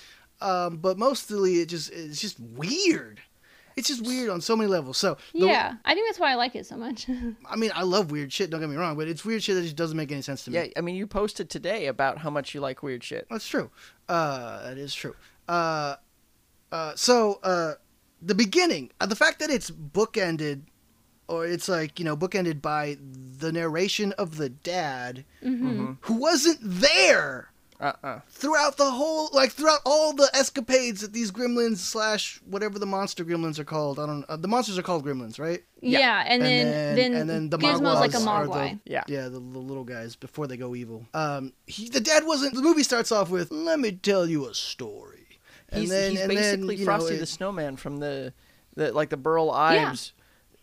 um, 0.41 0.77
but 0.77 0.99
mostly 0.99 1.55
it 1.61 1.69
just 1.69 1.91
it's 1.91 2.21
just 2.21 2.39
weird. 2.39 3.19
It's 3.75 3.87
just 3.87 4.05
weird 4.05 4.29
on 4.29 4.39
so 4.41 4.55
many 4.55 4.69
levels. 4.69 4.97
So 4.99 5.17
the- 5.33 5.47
yeah, 5.47 5.73
I 5.85 5.95
think 5.95 6.07
that's 6.07 6.19
why 6.19 6.31
I 6.31 6.35
like 6.35 6.55
it 6.55 6.67
so 6.67 6.77
much. 6.77 7.07
I 7.49 7.55
mean, 7.55 7.71
I 7.73 7.81
love 7.81 8.11
weird 8.11 8.31
shit. 8.31 8.51
Don't 8.51 8.59
get 8.59 8.69
me 8.69 8.75
wrong, 8.75 8.95
but 8.95 9.07
it's 9.07 9.25
weird 9.25 9.41
shit 9.41 9.55
that 9.55 9.63
just 9.63 9.75
doesn't 9.75 9.97
make 9.97 10.11
any 10.11 10.21
sense 10.21 10.43
to 10.45 10.51
me. 10.51 10.57
Yeah, 10.57 10.67
I 10.77 10.81
mean, 10.81 10.95
you 10.95 11.07
posted 11.07 11.49
today 11.49 11.87
about 11.87 12.19
how 12.19 12.29
much 12.29 12.53
you 12.53 12.61
like 12.61 12.83
weird 12.83 13.03
shit. 13.03 13.25
That's 13.31 13.47
true. 13.47 13.71
Uh, 14.07 14.61
that 14.67 14.77
is 14.77 14.93
true. 14.93 15.15
Uh, 15.47 15.95
Uh, 16.71 16.93
so 16.95 17.37
uh, 17.43 17.73
the 18.21 18.33
beginning, 18.35 18.91
uh, 19.01 19.05
the 19.05 19.15
fact 19.15 19.39
that 19.39 19.49
it's 19.49 19.69
bookended, 19.69 20.61
or 21.27 21.45
it's 21.45 21.67
like 21.67 21.99
you 21.99 22.05
know 22.05 22.15
bookended 22.15 22.61
by 22.61 22.95
the 23.39 23.51
narration 23.51 24.13
of 24.13 24.37
the 24.37 24.47
dad 24.47 25.25
Mm-hmm. 25.43 25.93
who 26.01 26.13
wasn't 26.13 26.59
there 26.61 27.51
Uh-uh. 27.81 28.21
throughout 28.29 28.77
the 28.77 28.89
whole, 28.89 29.27
like 29.33 29.51
throughout 29.51 29.81
all 29.85 30.13
the 30.13 30.29
escapades 30.33 31.01
that 31.01 31.11
these 31.11 31.29
gremlins 31.29 31.79
slash 31.79 32.39
whatever 32.45 32.79
the 32.79 32.85
monster 32.85 33.25
gremlins 33.25 33.59
are 33.59 33.65
called. 33.65 33.99
I 33.99 34.05
don't. 34.05 34.23
Uh, 34.29 34.37
the 34.37 34.47
monsters 34.47 34.77
are 34.79 34.83
called 34.83 35.03
gremlins, 35.03 35.37
right? 35.39 35.61
Yeah, 35.81 36.23
and, 36.25 36.41
then, 36.41 36.95
then 36.95 37.13
and 37.13 37.29
then 37.29 37.49
the 37.49 37.57
Gizmo's 37.57 37.99
like 37.99 38.13
a 38.13 38.17
Mogwais 38.17 38.27
are 38.27 38.47
mogwai. 38.47 38.79
the- 38.85 38.91
Yeah. 38.91 39.03
yeah, 39.07 39.23
the, 39.23 39.39
the 39.41 39.59
little 39.59 39.83
guys 39.83 40.15
before 40.15 40.47
they 40.47 40.55
go 40.55 40.73
evil. 40.75 41.05
Um, 41.13 41.51
he, 41.67 41.89
the 41.89 41.99
dad 41.99 42.23
wasn't. 42.25 42.55
The 42.55 42.61
movie 42.61 42.83
starts 42.83 43.11
off 43.11 43.29
with, 43.29 43.51
"Let 43.51 43.77
me 43.79 43.91
tell 43.91 44.25
you 44.29 44.47
a 44.47 44.53
story," 44.53 45.17
and 45.17 45.20
He's, 45.73 45.89
then 45.89 46.11
he's 46.11 46.21
and 46.21 46.29
then, 46.29 46.37
basically 46.37 46.77
know, 46.77 46.85
Frosty 46.85 47.15
it- 47.15 47.19
the 47.19 47.25
Snowman 47.25 47.77
from 47.77 47.97
the, 47.97 48.33
the 48.75 48.91
like 48.91 49.09
the 49.09 49.17
Burl 49.17 49.51
Ives, 49.51 50.13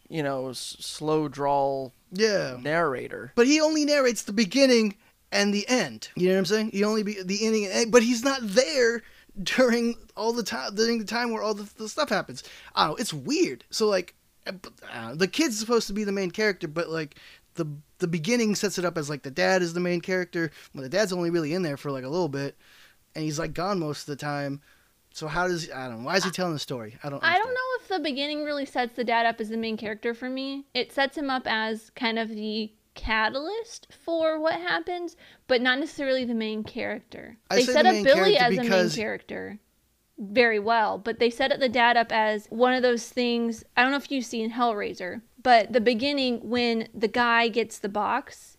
you 0.09 0.23
know, 0.23 0.51
s- 0.51 0.77
slow 0.81 1.29
drawl 1.29 1.93
yeah. 2.13 2.57
narrator. 2.61 3.33
But 3.35 3.47
he 3.47 3.61
only 3.61 3.85
narrates 3.85 4.23
the 4.23 4.33
beginning 4.33 4.97
and 5.33 5.53
the 5.53 5.69
end. 5.69 6.09
You 6.17 6.29
know 6.29 6.35
what 6.35 6.39
I'm 6.41 6.45
saying? 6.47 6.71
He 6.73 6.85
only 6.85 7.03
be 7.03 7.23
the 7.23 7.45
ending, 7.47 7.65
and 7.65 7.73
end, 7.75 7.93
but 7.93 8.03
he's 8.03 8.23
not 8.25 8.41
there 8.43 9.03
during 9.43 9.95
all 10.17 10.33
the 10.33 10.43
time 10.43 10.75
during 10.75 10.99
the 10.99 11.05
time 11.05 11.33
where 11.33 11.43
all 11.43 11.55
the, 11.55 11.69
the 11.77 11.89
stuff 11.89 12.09
happens. 12.09 12.43
I 12.75 12.85
don't 12.87 12.91
know. 12.93 12.97
It's 12.97 13.13
weird. 13.15 13.65
So 13.71 13.87
like, 13.87 14.15
uh, 14.47 15.15
the 15.15 15.29
kid's 15.29 15.59
supposed 15.59 15.87
to 15.89 15.93
be 15.93 16.05
the 16.05 16.13
main 16.13 16.31
character, 16.31 16.67
but 16.69 16.89
like 16.89 17.17
the 17.55 17.67
the 17.99 18.09
beginning 18.09 18.55
sets 18.55 18.79
it 18.79 18.85
up 18.85 18.97
as 18.97 19.11
like 19.11 19.23
the 19.23 19.31
dad 19.31 19.63
is 19.63 19.75
the 19.75 19.81
main 19.81 20.01
character. 20.01 20.51
Well, 20.75 20.83
the 20.83 20.89
dad's 20.89 21.13
only 21.13 21.31
really 21.31 21.53
in 21.55 21.63
there 21.63 21.77
for 21.77 21.91
like 21.91 22.05
a 22.05 22.09
little 22.09 22.29
bit, 22.29 22.57
and 23.15 23.25
he's 23.25 23.39
like 23.39 23.53
gone 23.55 23.79
most 23.79 24.03
of 24.03 24.07
the 24.07 24.17
time. 24.17 24.61
So 25.19 25.27
how 25.27 25.49
does 25.49 25.69
I 25.73 25.89
don't 25.89 25.99
know? 25.99 26.07
Why 26.07 26.15
is 26.15 26.23
he 26.23 26.31
telling 26.31 26.53
the 26.53 26.61
story? 26.61 26.97
I 27.03 27.11
don't. 27.11 27.25
I 27.25 27.37
don't 27.37 27.53
know 27.53 27.61
if 27.81 27.89
the 27.89 27.99
beginning 27.99 28.45
really 28.45 28.65
sets 28.65 28.95
the 28.95 29.03
dad 29.03 29.27
up 29.27 29.41
as 29.41 29.49
the 29.49 29.57
main 29.57 29.77
character 29.77 30.15
for 30.15 30.31
me. 30.31 30.67
It 30.75 30.93
sets 30.93 31.19
him 31.19 31.29
up 31.29 31.43
as 31.45 31.91
kind 31.97 32.21
of 32.21 32.29
the 32.29 32.71
catalyst 32.95 33.89
for 33.91 34.39
what 34.39 34.55
happens, 34.55 35.17
but 35.49 35.61
not 35.61 35.81
necessarily 35.81 36.25
the 36.25 36.35
main 36.35 36.63
character. 36.63 37.37
I 37.51 37.57
They 37.57 37.63
set 37.65 37.83
the 37.83 37.99
up 37.99 38.05
Billy 38.05 38.37
as 38.37 38.55
the 38.55 38.63
main 38.63 38.91
character 38.91 39.59
very 40.19 40.61
well, 40.61 40.99
but 40.99 41.19
they 41.19 41.31
set 41.31 41.51
up 41.51 41.59
the 41.59 41.69
dad 41.69 41.97
up 41.97 42.13
as 42.13 42.47
one 42.51 42.75
of 42.75 42.83
those 42.83 43.09
things. 43.09 43.65
I 43.77 43.83
don't 43.83 43.91
know 43.91 43.97
if 43.97 44.13
you've 44.13 44.25
seen 44.25 44.53
Hellraiser, 44.53 45.23
but 45.43 45.73
the 45.73 45.81
beginning 45.81 46.49
when 46.49 46.87
the 46.95 47.09
guy 47.09 47.49
gets 47.49 47.81
the 47.81 47.89
box, 47.89 48.57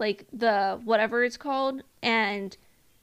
like 0.00 0.24
the 0.32 0.80
whatever 0.84 1.22
it's 1.22 1.36
called, 1.36 1.82
and 2.02 2.56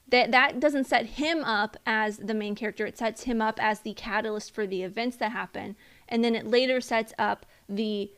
that 0.10 0.32
that 0.32 0.60
doesn't 0.60 0.86
set 0.86 1.06
him 1.06 1.44
up 1.44 1.78
as 1.86 2.18
the 2.18 2.34
main 2.34 2.56
character 2.56 2.86
it 2.86 2.98
sets 2.98 3.24
him 3.24 3.42
up 3.42 3.62
as 3.62 3.82
the 3.82 3.94
catalyst 3.94 4.54
for 4.54 4.68
the 4.68 4.84
events 4.84 5.18
that 5.18 5.32
happen 5.32 5.76
and 6.08 6.24
then 6.24 6.36
it 6.36 6.46
later 6.46 6.80
sets 6.80 7.14
up 7.18 7.46
the 7.68 8.12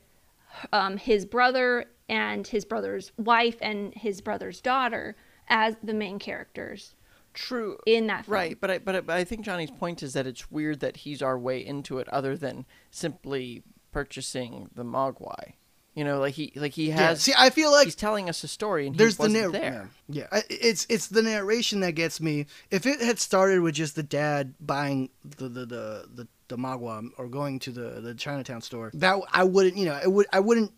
um, 0.73 0.97
his 0.97 1.25
brother 1.25 1.85
and 2.09 2.47
his 2.47 2.65
brother's 2.65 3.11
wife 3.17 3.57
and 3.61 3.93
his 3.93 4.21
brother's 4.21 4.61
daughter 4.61 5.15
as 5.49 5.75
the 5.83 5.93
main 5.93 6.19
characters 6.19 6.95
True. 7.33 7.77
in 7.85 8.07
that 8.07 8.25
film. 8.25 8.33
Right, 8.33 8.57
but 8.59 8.71
I, 8.71 8.77
but 8.79 8.95
I, 8.95 9.01
but 9.01 9.15
I 9.15 9.23
think 9.23 9.45
Johnny's 9.45 9.71
point 9.71 10.01
is 10.01 10.13
that 10.13 10.25
it's 10.25 10.49
weird 10.49 10.79
that 10.79 10.97
he's 10.97 11.21
our 11.21 11.37
way 11.37 11.63
into 11.63 11.99
it, 11.99 12.09
other 12.09 12.35
than 12.35 12.65
simply 12.89 13.63
purchasing 13.91 14.69
the 14.73 14.83
Mogwai. 14.83 15.53
You 15.97 16.03
know, 16.03 16.19
like 16.19 16.35
he 16.35 16.51
like 16.55 16.73
he 16.73 16.89
Yeah. 16.89 16.95
has. 17.07 17.21
See, 17.21 17.33
I 17.35 17.49
feel 17.49 17.71
like 17.71 17.85
he's 17.85 17.95
telling 17.95 18.29
us 18.29 18.43
a 18.43 18.47
story, 18.47 18.85
and 18.85 18.95
there's 18.95 19.17
he 19.17 19.21
wasn't 19.23 19.33
the 19.33 19.41
narr- 19.41 19.51
there. 19.51 19.89
Yeah, 20.07 20.27
yeah. 20.31 20.37
I- 20.39 20.43
it's 20.49 20.85
it's 20.89 21.07
the 21.07 21.23
narration 21.23 21.79
that 21.79 21.93
gets 21.93 22.21
me. 22.21 22.45
If 22.69 22.85
it 22.85 23.01
had 23.01 23.17
started 23.19 23.61
with 23.61 23.73
just 23.73 23.95
the 23.95 24.03
dad 24.03 24.53
buying 24.59 25.09
the 25.25 25.49
the 25.49 25.65
the 25.65 26.05
the, 26.13 26.27
the 26.49 26.57
mogwai 26.57 27.09
or 27.17 27.27
going 27.27 27.57
to 27.59 27.71
the 27.71 27.99
the 28.01 28.13
Chinatown 28.13 28.61
store, 28.61 28.91
that 28.93 29.19
I 29.33 29.43
wouldn't, 29.43 29.75
you 29.75 29.85
know, 29.85 29.99
it 30.01 30.11
would 30.11 30.27
I 30.31 30.39
wouldn't. 30.39 30.71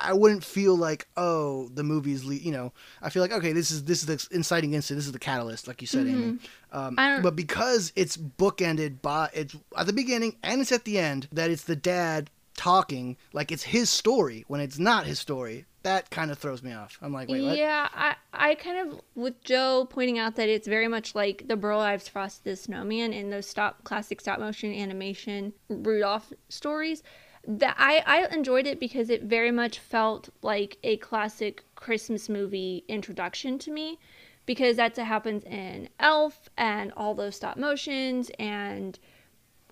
I 0.00 0.12
wouldn't 0.12 0.44
feel 0.44 0.76
like 0.76 1.08
oh 1.16 1.68
the 1.74 1.82
movie's 1.82 2.24
le- 2.24 2.34
you 2.34 2.52
know 2.52 2.72
I 3.02 3.10
feel 3.10 3.20
like 3.22 3.32
okay 3.32 3.52
this 3.52 3.70
is 3.72 3.82
this 3.84 4.00
is 4.00 4.06
the 4.06 4.34
inciting 4.36 4.74
incident 4.74 4.98
this 4.98 5.06
is 5.06 5.12
the 5.12 5.18
catalyst 5.18 5.66
like 5.66 5.80
you 5.80 5.88
said 5.88 6.06
Amy 6.06 6.38
um, 6.72 6.94
Mm-hmm. 6.94 6.98
I 7.00 7.08
don't- 7.14 7.22
but 7.22 7.34
because 7.34 7.90
it's 7.96 8.16
bookended 8.16 9.02
by 9.02 9.28
it's 9.32 9.56
at 9.76 9.86
the 9.86 9.92
beginning 9.92 10.36
and 10.44 10.60
it's 10.60 10.70
at 10.70 10.84
the 10.84 10.98
end 11.00 11.26
that 11.32 11.50
it's 11.50 11.64
the 11.64 11.74
dad 11.74 12.30
talking 12.56 13.16
like 13.32 13.52
it's 13.52 13.62
his 13.62 13.90
story 13.90 14.44
when 14.48 14.60
it's 14.60 14.78
not 14.78 15.06
his 15.06 15.18
story 15.18 15.66
that 15.82 16.10
kind 16.10 16.30
of 16.30 16.38
throws 16.38 16.62
me 16.62 16.72
off 16.72 16.98
I'm 17.00 17.12
like 17.12 17.28
wait 17.28 17.44
what 17.44 17.56
yeah, 17.56 17.88
I, 17.94 18.16
I 18.32 18.54
kind 18.54 18.88
of 18.88 19.00
with 19.14 19.42
Joe 19.42 19.86
pointing 19.88 20.18
out 20.18 20.36
that 20.36 20.48
it's 20.48 20.66
very 20.66 20.88
much 20.88 21.14
like 21.14 21.46
the 21.48 21.56
Burl 21.56 21.80
Ives 21.80 22.08
Frosty 22.08 22.50
the 22.50 22.56
Snowman 22.56 23.12
in 23.12 23.30
those 23.30 23.46
stop 23.46 23.84
classic 23.84 24.20
stop 24.20 24.38
motion 24.38 24.72
animation 24.72 25.52
Rudolph 25.68 26.32
stories. 26.48 27.02
That 27.48 27.76
I, 27.78 28.02
I 28.06 28.34
enjoyed 28.34 28.66
it 28.66 28.80
because 28.80 29.08
it 29.08 29.22
very 29.22 29.52
much 29.52 29.78
felt 29.78 30.28
like 30.42 30.78
a 30.82 30.96
classic 30.96 31.64
Christmas 31.76 32.28
movie 32.28 32.84
introduction 32.88 33.58
to 33.60 33.70
me. 33.70 33.98
Because 34.46 34.76
that's 34.76 34.98
what 34.98 35.06
happens 35.06 35.44
in 35.44 35.88
Elf 35.98 36.48
and 36.56 36.92
all 36.96 37.14
those 37.14 37.36
stop 37.36 37.56
motions 37.56 38.30
and 38.38 38.98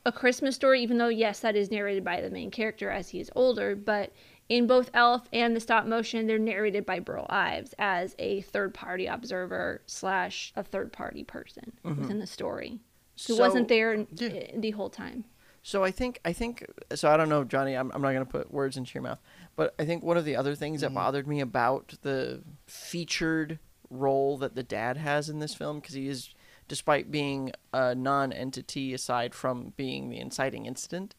a 0.07 0.13
Christmas 0.13 0.55
story, 0.55 0.83
even 0.83 0.99
though, 0.99 1.09
yes, 1.09 1.41
that 1.41 1.57
is 1.57 1.71
narrated 1.71 2.05
by 2.05 2.21
the 2.21 2.31
main 2.31 2.51
character 2.51 2.91
as 2.91 3.09
he 3.09 3.21
is 3.21 3.31
older, 3.35 3.75
but 3.75 4.13
in 4.49 4.67
both 4.67 4.91
Elf 4.93 5.29
and 5.33 5.57
the 5.57 5.61
stop 5.61 5.87
motion, 5.87 6.27
they're 6.27 6.39
narrated 6.39 6.85
by 6.85 7.01
Burl 7.01 7.27
Ives 7.31 7.75
as 7.79 8.15
a 8.19 8.43
third 8.43 8.75
party 8.75 9.07
observer 9.07 9.83
slash 9.87 10.53
a 10.57 10.63
third 10.63 10.93
party 10.93 11.25
person 11.25 11.73
mm-hmm. 11.85 12.01
within 12.01 12.19
the 12.19 12.27
story 12.27 12.81
who 13.27 13.35
So- 13.35 13.39
wasn't 13.39 13.69
there 13.69 14.07
Yeah. 14.13 14.29
Eh, 14.29 14.51
the 14.57 14.73
whole 14.73 14.91
time. 14.91 15.25
So 15.67 15.83
I 15.83 15.93
think 15.93 16.21
I 16.27 16.35
think 16.35 16.63
so. 16.95 17.11
I 17.11 17.17
don't 17.17 17.31
know, 17.31 17.43
Johnny. 17.43 17.73
I'm, 17.75 17.91
I'm 17.95 18.03
not 18.03 18.13
going 18.13 18.27
to 18.27 18.31
put 18.31 18.53
words 18.53 18.77
into 18.77 18.93
your 18.93 19.03
mouth, 19.03 19.19
but 19.57 19.75
I 19.79 19.87
think 19.87 20.03
one 20.03 20.19
of 20.19 20.27
the 20.27 20.37
other 20.37 20.55
things 20.55 20.83
that 20.83 20.89
mm-hmm. 20.89 20.97
bothered 20.97 21.27
me 21.27 21.41
about 21.41 21.95
the 22.03 22.43
featured 22.67 23.59
role 23.89 24.37
that 24.39 24.55
the 24.55 24.63
dad 24.63 24.99
has 24.99 25.31
in 25.31 25.39
this 25.39 25.55
film, 25.55 25.81
because 25.81 25.95
he 25.95 26.07
is, 26.07 26.35
despite 26.69 27.11
being 27.11 27.53
a 27.73 27.95
non-entity 27.95 28.95
aside 28.95 29.35
from 29.35 29.73
being 29.77 30.09
the 30.11 30.19
inciting 30.19 30.67
incident, 30.67 31.15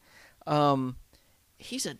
um, 0.46 0.96
he's 1.58 1.86
a 1.86 1.98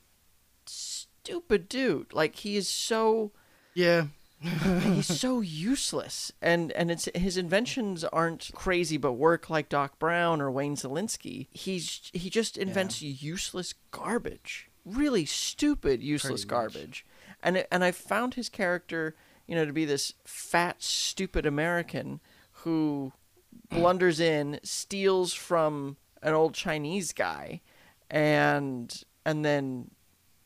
stupid 0.66 1.68
dude. 1.68 2.12
Like 2.12 2.36
he 2.36 2.56
is 2.56 2.68
so 2.68 3.32
yeah 3.74 4.06
he's 4.40 5.06
so 5.20 5.40
useless 5.40 6.30
and 6.42 6.70
and 6.72 6.90
it's 6.90 7.08
his 7.14 7.36
inventions 7.36 8.04
aren't 8.04 8.50
crazy 8.54 8.96
but 8.96 9.12
work 9.12 9.48
like 9.48 9.68
doc 9.68 9.98
brown 9.98 10.40
or 10.42 10.50
wayne 10.50 10.76
Szalinski. 10.76 11.46
he's 11.52 12.10
he 12.12 12.28
just 12.30 12.58
invents 12.58 13.00
useless 13.00 13.74
garbage 13.92 14.68
really 14.84 15.24
stupid 15.24 16.02
useless 16.02 16.44
Pretty 16.44 16.64
much. 16.64 16.74
garbage 16.74 17.06
and 17.42 17.56
it, 17.58 17.68
and 17.72 17.82
i 17.82 17.90
found 17.92 18.34
his 18.34 18.48
character 18.50 19.14
you 19.46 19.54
know 19.54 19.64
to 19.64 19.72
be 19.72 19.86
this 19.86 20.12
fat 20.24 20.82
stupid 20.82 21.46
american 21.46 22.20
who 22.62 23.12
blunders 23.70 24.20
in 24.20 24.60
steals 24.62 25.32
from 25.32 25.96
an 26.22 26.34
old 26.34 26.54
chinese 26.54 27.12
guy 27.12 27.60
and 28.10 29.04
and 29.24 29.44
then 29.44 29.90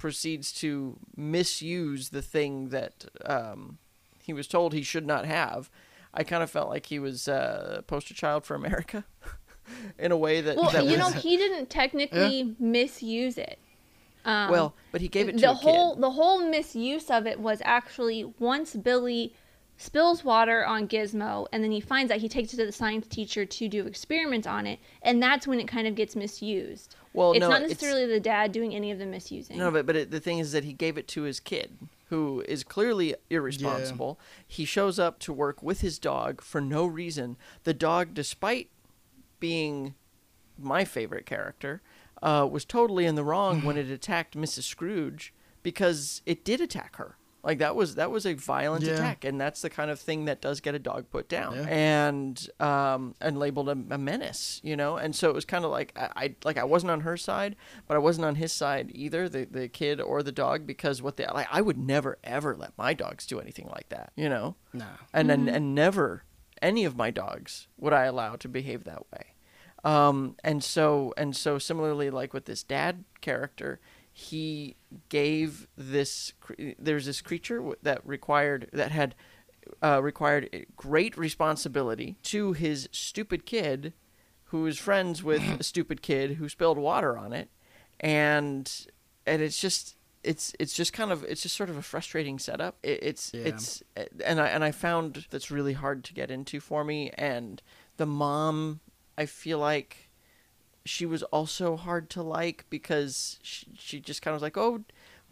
proceeds 0.01 0.51
to 0.51 0.99
misuse 1.14 2.09
the 2.09 2.23
thing 2.23 2.70
that 2.70 3.05
um, 3.27 3.79
he 4.23 4.33
was 4.33 4.49
told 4.49 4.73
he 4.73 4.83
should 4.83 5.07
not 5.07 5.27
have. 5.27 5.70
I 6.12 6.25
kind 6.25 6.42
of 6.42 6.51
felt 6.51 6.70
like 6.70 6.87
he 6.87 6.99
was 6.99 7.29
uh, 7.29 7.77
a 7.79 7.83
poster 7.83 8.14
child 8.14 8.44
for 8.44 8.55
America 8.55 9.05
in 9.99 10.11
a 10.11 10.16
way 10.16 10.40
that. 10.40 10.57
Well, 10.57 10.70
that 10.70 10.87
you 10.87 10.96
know, 10.96 11.11
he 11.11 11.37
didn't 11.37 11.70
technically 11.70 12.57
misuse 12.59 13.38
it. 13.38 13.59
Um, 14.25 14.51
well, 14.51 14.75
but 14.90 15.01
he 15.01 15.09
gave 15.09 15.29
it 15.29 15.33
to 15.33 15.38
the 15.38 15.51
a 15.51 15.55
whole 15.55 15.94
kid. 15.94 16.03
the 16.03 16.11
whole 16.11 16.49
misuse 16.49 17.11
of 17.11 17.27
it 17.27 17.38
was 17.38 17.62
actually 17.64 18.25
once 18.38 18.75
Billy 18.75 19.35
spills 19.81 20.23
water 20.23 20.62
on 20.64 20.87
Gizmo 20.87 21.47
and 21.53 21.64
then 21.64 21.73
he 21.73 21.81
finds 21.81 22.12
out 22.12 22.19
he 22.19 22.29
takes 22.29 22.53
it 22.53 22.59
to 22.59 22.66
the 22.66 22.73
science 22.73 23.07
teacher 23.07 23.47
to 23.47 23.66
do 23.66 23.87
experiments 23.87 24.47
on 24.47 24.66
it 24.66 24.79
and 25.01 25.23
that's 25.23 25.47
when 25.47 25.59
it 25.59 25.66
kind 25.66 25.87
of 25.87 25.95
gets 25.95 26.14
misused. 26.14 26.97
Well, 27.14 27.33
it's 27.33 27.40
no, 27.40 27.49
not 27.49 27.62
it's- 27.62 27.71
necessarily 27.71 28.07
the 28.07 28.21
dad 28.21 28.53
doing 28.53 28.75
any 28.75 28.90
of 28.90 28.99
the 28.99 29.07
misusing. 29.07 29.57
No, 29.57 29.71
but 29.71 29.87
but 29.87 29.97
it, 29.97 30.11
the 30.11 30.21
thing 30.21 30.38
is 30.38 30.53
that 30.53 30.64
he 30.64 30.75
gave 30.75 30.99
it 30.99 31.09
to 31.09 31.23
his 31.23 31.40
kid, 31.40 31.79
who 32.11 32.45
is 32.47 32.62
clearly 32.62 33.14
irresponsible. 33.31 34.21
He 34.47 34.66
shows 34.66 34.99
up 34.99 35.19
to 35.21 35.33
work 35.33 35.62
with 35.62 35.81
his 35.81 35.99
dog 35.99 36.43
for 36.43 36.61
no 36.61 36.85
reason. 36.85 37.37
The 37.64 37.75
dog, 37.75 38.12
despite 38.12 38.69
being 39.40 39.95
my 40.59 40.85
favorite 40.85 41.25
character, 41.25 41.81
uh, 42.23 42.47
was 42.51 42.66
totally 42.66 43.07
in 43.07 43.14
the 43.14 43.25
wrong 43.25 43.62
when 43.62 43.79
it 43.79 43.90
attacked 43.90 44.37
Mrs. 44.37 44.64
Scrooge 44.64 45.33
because 45.62 46.21
it 46.27 46.45
did 46.45 46.61
attack 46.61 46.97
her. 46.97 47.16
Like 47.42 47.59
that 47.59 47.74
was 47.74 47.94
that 47.94 48.11
was 48.11 48.26
a 48.26 48.35
violent 48.35 48.85
Yeah. 48.85 48.92
attack, 48.92 49.24
and 49.24 49.40
that's 49.40 49.62
the 49.62 49.70
kind 49.70 49.90
of 49.90 49.98
thing 49.98 50.26
that 50.26 50.42
does 50.42 50.61
get 50.61 50.74
a 50.74 50.79
dog 50.79 51.09
put 51.11 51.29
down 51.29 51.55
Yeah. 51.57 51.66
and 51.68 52.48
um 52.61 53.14
and 53.20 53.38
labeled 53.38 53.68
a, 53.68 53.72
a 53.72 53.98
menace, 53.98 54.61
you 54.62 54.76
know. 54.76 54.96
And 54.96 55.16
so 55.16 55.31
it 55.31 55.35
was 55.35 55.44
kind 55.46 55.64
of 55.64 55.70
like 55.70 55.92
I, 55.96 56.11
I 56.16 56.35
like 56.44 56.59
I 56.59 56.64
wasn't 56.64 56.90
on 56.90 57.00
her 57.00 57.16
side, 57.16 57.57
but 57.88 57.94
I 57.94 57.98
wasn't 57.98 58.26
on 58.26 58.35
his 58.35 58.53
side 58.53 58.90
either, 58.94 59.29
the 59.29 59.46
the 59.50 59.68
kid 59.68 60.00
or 60.00 60.22
the 60.22 60.33
dog, 60.33 60.66
because 60.66 61.00
what 61.00 61.16
they 61.16 61.26
like 61.26 61.48
I 61.50 61.62
would 61.62 61.79
never 61.79 62.18
ever 62.22 62.55
let 62.57 62.76
my 62.76 62.92
dogs 62.92 63.26
do 63.26 63.40
anything 63.40 63.68
like 63.72 63.88
that, 63.88 64.12
you 64.16 64.29
know. 64.29 64.57
no 64.74 64.87
And 65.14 65.31
and 65.31 65.48
and 65.48 65.74
never 65.74 66.24
any 66.61 66.85
of 66.85 66.94
my 66.94 67.11
dogs 67.11 67.68
would 67.79 67.94
I 67.94 68.05
allow 68.05 68.37
to 68.37 68.48
behave 68.48 68.85
that 68.85 69.11
way. 69.11 69.33
Um, 69.83 70.37
and 70.44 70.62
so 70.62 71.14
and 71.16 71.35
so 71.35 71.59
similarly, 71.59 72.11
like 72.11 72.35
with 72.35 72.44
this 72.44 72.62
dad 72.62 73.05
character, 73.22 73.81
he 74.12 74.77
gave 75.09 75.66
this 75.77 76.33
there's 76.79 77.07
this 77.07 77.20
creature 77.20 77.73
that 77.83 78.05
required 78.07 78.68
that 78.73 78.90
had 78.90 79.14
uh, 79.83 80.01
required 80.03 80.66
great 80.77 81.16
responsibility 81.16 82.16
to 82.25 82.53
his 82.53 82.88
stupid 82.92 83.46
kid, 83.46 83.92
who 84.44 84.66
is 84.66 84.79
friends 84.79 85.23
with 85.23 85.42
a 85.61 85.62
stupid 85.62 86.03
kid 86.03 86.33
who 86.33 86.49
spilled 86.49 86.79
water 86.79 87.16
on 87.16 87.33
it, 87.33 87.49
and 88.01 88.87
and 89.27 89.42
it's 89.42 89.61
just 89.61 89.96
it's 90.23 90.53
it's 90.59 90.75
just 90.75 90.92
kind 90.92 91.12
of 91.12 91.25
it's 91.25 91.42
just 91.42 91.57
sort 91.57 91.70
of 91.70 91.77
a 91.77 91.83
frustrating 91.83 92.38
setup. 92.38 92.77
It, 92.83 93.03
it's 93.03 93.33
Yeah. 93.33 93.46
it's 93.46 93.83
and 94.25 94.40
I 94.40 94.49
and 94.49 94.64
I 94.64 94.73
found 94.73 95.27
that's 95.31 95.51
really 95.51 95.75
hard 95.75 96.05
to 96.05 96.14
get 96.14 96.31
into 96.31 96.61
for 96.61 96.85
me. 96.85 97.11
And 97.16 97.62
the 97.96 98.07
mom, 98.07 98.81
I 99.16 99.27
feel 99.27 99.59
like 99.59 100.10
she 100.85 101.07
was 101.07 101.23
also 101.25 101.77
hard 101.77 102.09
to 102.11 102.23
like 102.23 102.64
because 102.71 103.38
she, 103.43 103.66
she 103.79 104.01
just 104.01 104.23
kind 104.23 104.33
of 104.33 104.37
was 104.37 104.43
like, 104.43 104.57
oh, 104.57 104.83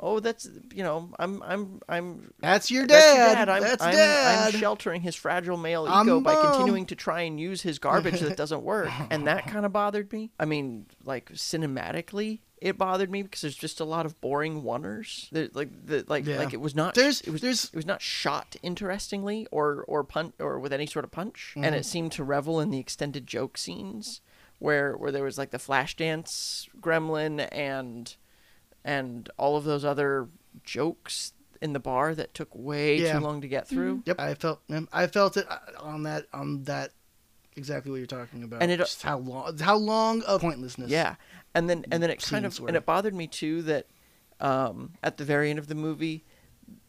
oh, 0.01 0.21
that's 0.21 0.49
you 0.73 0.83
know, 0.83 1.11
I'm 1.19 1.43
I'm 1.43 1.81
I'm 1.89 2.33
That's 2.41 2.71
your 2.71 2.87
that's 2.87 3.05
your 3.17 3.27
dad. 3.27 3.35
dad. 3.35 3.49
I'm, 3.49 3.63
That's 3.63 3.83
I'm, 3.83 3.93
dad. 3.93 4.55
I'm 4.55 4.61
sheltering 4.61 5.01
his 5.01 5.17
fragile 5.17 5.57
male 5.57 5.87
I'm 5.89 6.07
ego 6.07 6.21
by 6.21 6.35
mom. 6.35 6.53
continuing 6.53 6.87
to 6.87 6.95
try 6.97 7.23
and 7.23 7.41
use 7.41 7.63
his 7.63 7.79
garbage 7.79 8.21
that 8.21 8.37
doesn't 8.43 8.63
work, 8.63 8.91
and 9.11 9.27
that 9.27 9.47
kind 9.49 9.65
of 9.67 9.73
bothered 9.73 10.13
me. 10.13 10.31
I 10.39 10.45
mean, 10.45 10.87
like 11.05 11.33
cinematically, 11.33 12.41
it 12.61 12.77
bothered 12.79 13.11
me 13.11 13.23
because 13.23 13.41
there's 13.41 13.57
just 13.57 13.81
a 13.81 13.85
lot 13.85 14.07
of 14.07 14.21
boring 14.21 14.63
oneers. 14.63 15.29
There, 15.31 15.49
like, 15.55 15.71
the, 15.87 16.05
like, 16.09 16.27
Yeah. 16.27 16.39
like 16.39 16.53
it 16.53 16.61
was 16.61 16.75
not. 16.75 16.95
There's- 16.95 17.21
it 17.23 17.31
was, 17.31 17.41
there's- 17.41 17.65
it 17.67 17.77
was 17.77 17.87
not 17.87 18.03
shot 18.03 18.57
interestingly 18.63 19.47
or 19.51 19.85
or 19.89 20.05
pun 20.05 20.33
or 20.39 20.59
with 20.61 20.73
any 20.73 20.87
sort 20.87 21.05
of 21.05 21.11
punch, 21.11 21.53
and 21.57 21.65
Mm-hmm. 21.65 21.75
it 21.75 21.85
seemed 21.87 22.13
to 22.13 22.25
revel 22.25 22.61
in 22.61 22.71
the 22.71 22.79
extended 22.79 23.27
joke 23.27 23.57
scenes 23.59 24.21
where 24.59 24.95
where 24.97 25.13
there 25.13 25.25
was 25.25 25.39
like 25.39 25.51
the 25.51 25.59
flash 25.59 25.95
dance 25.97 26.69
gremlin 26.81 27.47
and 27.53 28.17
and 28.85 29.29
all 29.37 29.57
of 29.57 29.65
those 29.65 29.85
other 29.85 30.29
jokes 30.65 31.33
in 31.61 31.73
the 31.73 31.81
bar 31.81 32.15
that 32.15 32.35
took 32.35 32.49
way 32.55 32.97
Yeah. 33.01 33.15
too 33.15 33.21
long 33.21 33.41
to 33.41 33.49
get 33.49 33.67
through. 33.69 34.03
Yep, 34.07 34.21
I 34.21 34.35
felt 34.35 34.61
I 34.93 35.07
felt 35.09 35.37
it 35.37 35.47
uh, 35.51 35.59
on 35.81 36.05
that 36.05 36.27
on 36.33 36.63
that 36.65 36.93
exactly 37.57 37.91
what 37.91 37.97
you're 37.99 38.07
talking 38.07 38.43
about. 38.45 38.63
And 38.63 38.71
it- 38.71 38.77
just 38.79 39.03
how 39.03 39.19
long 39.19 39.59
how 39.59 39.77
long 39.77 40.23
of 40.23 40.41
pointlessness. 40.41 40.91
Yeah, 40.91 41.17
and 41.55 41.69
then 41.69 41.85
and 41.91 42.03
then 42.03 42.11
it 42.11 42.23
kind 42.23 42.47
of 42.47 42.55
Scenes 42.55 42.69
and 42.69 42.77
it 42.77 42.87
bothered 42.87 43.15
me 43.15 43.27
too 43.27 43.63
that 43.63 43.87
um, 44.41 44.93
at 45.03 45.17
the 45.17 45.25
very 45.25 45.51
end 45.51 45.59
of 45.59 45.67
the 45.67 45.75
movie, 45.75 46.25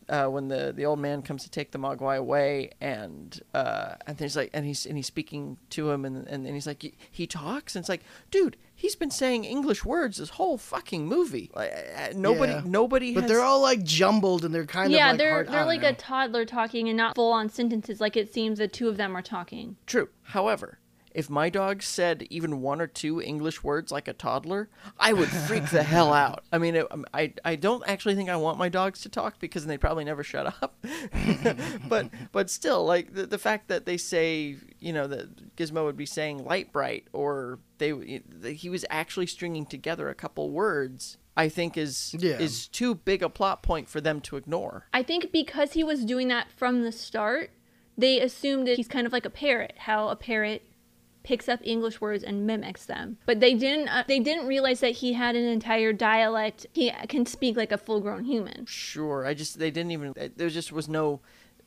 uh, 0.10 0.28
when 0.28 0.48
the 0.48 0.74
the 0.76 0.86
old 0.86 1.00
man 1.00 1.22
comes 1.22 1.44
to 1.44 1.50
take 1.50 1.72
the 1.72 1.78
Mogwai 1.78 2.18
away, 2.18 2.72
and 2.82 3.40
uh, 3.54 3.96
and 4.08 4.20
he's 4.20 4.36
like, 4.36 4.50
and 4.54 4.66
he's 4.66 4.86
and 4.86 4.98
he's 4.98 5.08
speaking 5.08 5.58
to 5.72 5.92
him, 5.92 6.06
and 6.06 6.28
and, 6.28 6.46
and 6.46 6.54
he's 6.56 6.68
like, 6.68 6.96
he 7.12 7.28
talks, 7.28 7.76
and 7.76 7.84
it's 7.84 7.90
like, 7.90 8.02
dude, 8.32 8.58
he's 8.76 8.96
been 8.96 9.12
saying 9.12 9.44
English 9.46 9.86
words 9.86 10.18
this 10.18 10.30
whole 10.32 10.58
fucking 10.58 11.06
movie. 11.06 11.52
Like 11.54 11.72
uh, 11.72 12.10
nobody, 12.16 12.54
Yeah. 12.54 12.62
nobody. 12.66 13.14
But 13.14 13.24
has, 13.24 13.32
they're 13.32 13.42
all 13.42 13.62
like 13.62 13.84
jumbled 13.84 14.46
and 14.46 14.54
they're 14.56 14.66
kind 14.66 14.92
yeah, 14.92 15.08
of 15.08 15.14
like 15.14 15.18
they're 15.20 15.34
hard, 15.34 15.48
they're 15.50 15.66
like 15.66 15.82
know. 15.82 15.90
a 15.90 15.94
toddler 15.94 16.46
talking 16.46 16.88
and 16.88 16.98
not 16.98 17.16
full 17.16 17.32
on 17.32 17.50
sentences. 17.50 18.02
Like 18.02 18.18
it 18.18 18.34
seems 18.34 18.60
the 18.60 18.68
two 18.68 18.90
of 18.90 18.98
them 18.98 19.16
are 19.16 19.22
talking. 19.22 19.76
True. 19.86 20.10
However, 20.24 20.80
if 21.12 21.30
my 21.30 21.50
dog 21.50 21.82
said 21.82 22.28
even 22.30 22.62
one 22.62 22.80
or 22.82 22.88
two 22.88 23.22
English 23.22 23.64
words 23.64 23.92
like 23.92 24.08
a 24.08 24.14
toddler, 24.14 24.70
I 25.00 25.14
would 25.14 25.30
freak 25.30 25.70
the 25.70 25.84
hell 25.84 26.14
out. 26.14 26.44
I 26.52 26.58
mean, 26.58 26.76
it, 26.76 26.88
um, 26.92 27.06
I 27.14 27.34
I 27.44 27.56
don't 27.56 27.84
actually 27.88 28.16
think 28.16 28.30
I 28.30 28.36
want 28.36 28.58
my 28.58 28.70
dogs 28.70 29.02
to 29.02 29.10
talk 29.10 29.40
because 29.40 29.66
they 29.66 29.78
probably 29.78 30.04
never 30.04 30.24
shut 30.24 30.48
up. 30.62 30.76
but 31.90 32.10
but 32.32 32.50
still, 32.50 32.86
like 32.86 33.14
the, 33.14 33.26
the 33.26 33.38
fact 33.38 33.68
that 33.70 33.86
they 33.86 33.98
say, 33.98 34.58
you 34.80 34.94
know, 34.94 35.08
that 35.08 35.56
Gizmo 35.56 35.86
would 35.86 35.98
be 35.98 36.06
saying 36.06 36.44
light 36.44 36.72
bright, 36.72 37.08
or 37.14 37.60
they 37.78 38.22
he 38.54 38.70
was 38.70 38.86
actually 38.90 39.28
stringing 39.28 39.66
together 39.66 40.10
a 40.10 40.16
couple 40.16 40.50
words. 40.52 41.18
I 41.38 41.48
think 41.48 41.78
is 41.78 42.16
Yeah. 42.20 42.38
is 42.38 42.68
too 42.68 42.96
big 42.96 43.24
a 43.24 43.30
plot 43.30 43.64
point 43.64 43.88
for 43.88 44.02
them 44.02 44.20
to 44.22 44.36
ignore. 44.36 44.88
I 44.94 45.04
think 45.04 45.32
because 45.32 45.72
he 45.74 45.84
was 45.84 46.04
doing 46.04 46.28
that 46.28 46.52
from 46.52 46.82
the 46.84 46.92
start, 46.92 47.52
they 47.98 48.20
assumed 48.20 48.68
that 48.68 48.76
he's 48.76 48.90
kind 48.90 49.08
of 49.08 49.14
like 49.14 49.26
a 49.26 49.30
parrot. 49.30 49.76
How 49.78 50.10
a 50.10 50.18
parrot 50.18 50.64
picks 51.30 51.48
up 51.48 51.60
English 51.64 52.02
words 52.02 52.24
and 52.24 52.48
mimics 52.48 52.88
them. 52.88 53.18
But 53.28 53.40
they 53.40 53.54
didn't 53.54 53.88
uh, 53.88 54.04
they 54.08 54.20
didn't 54.20 54.48
realize 54.48 54.80
that 54.80 54.94
he 54.94 55.14
had 55.14 55.36
an 55.36 55.46
entire 55.46 55.94
dialect. 55.94 56.66
He 56.74 56.92
can 57.08 57.28
speak 57.28 57.56
like 57.56 57.72
a 57.72 57.78
full-grown 57.78 58.24
human. 58.24 58.66
Sure, 58.66 59.28
I 59.28 59.36
just 59.36 59.60
they 59.60 59.70
didn't 59.70 59.92
even 59.92 60.16
there 60.36 60.50
just 60.50 60.72
was 60.72 60.90
no 60.90 61.22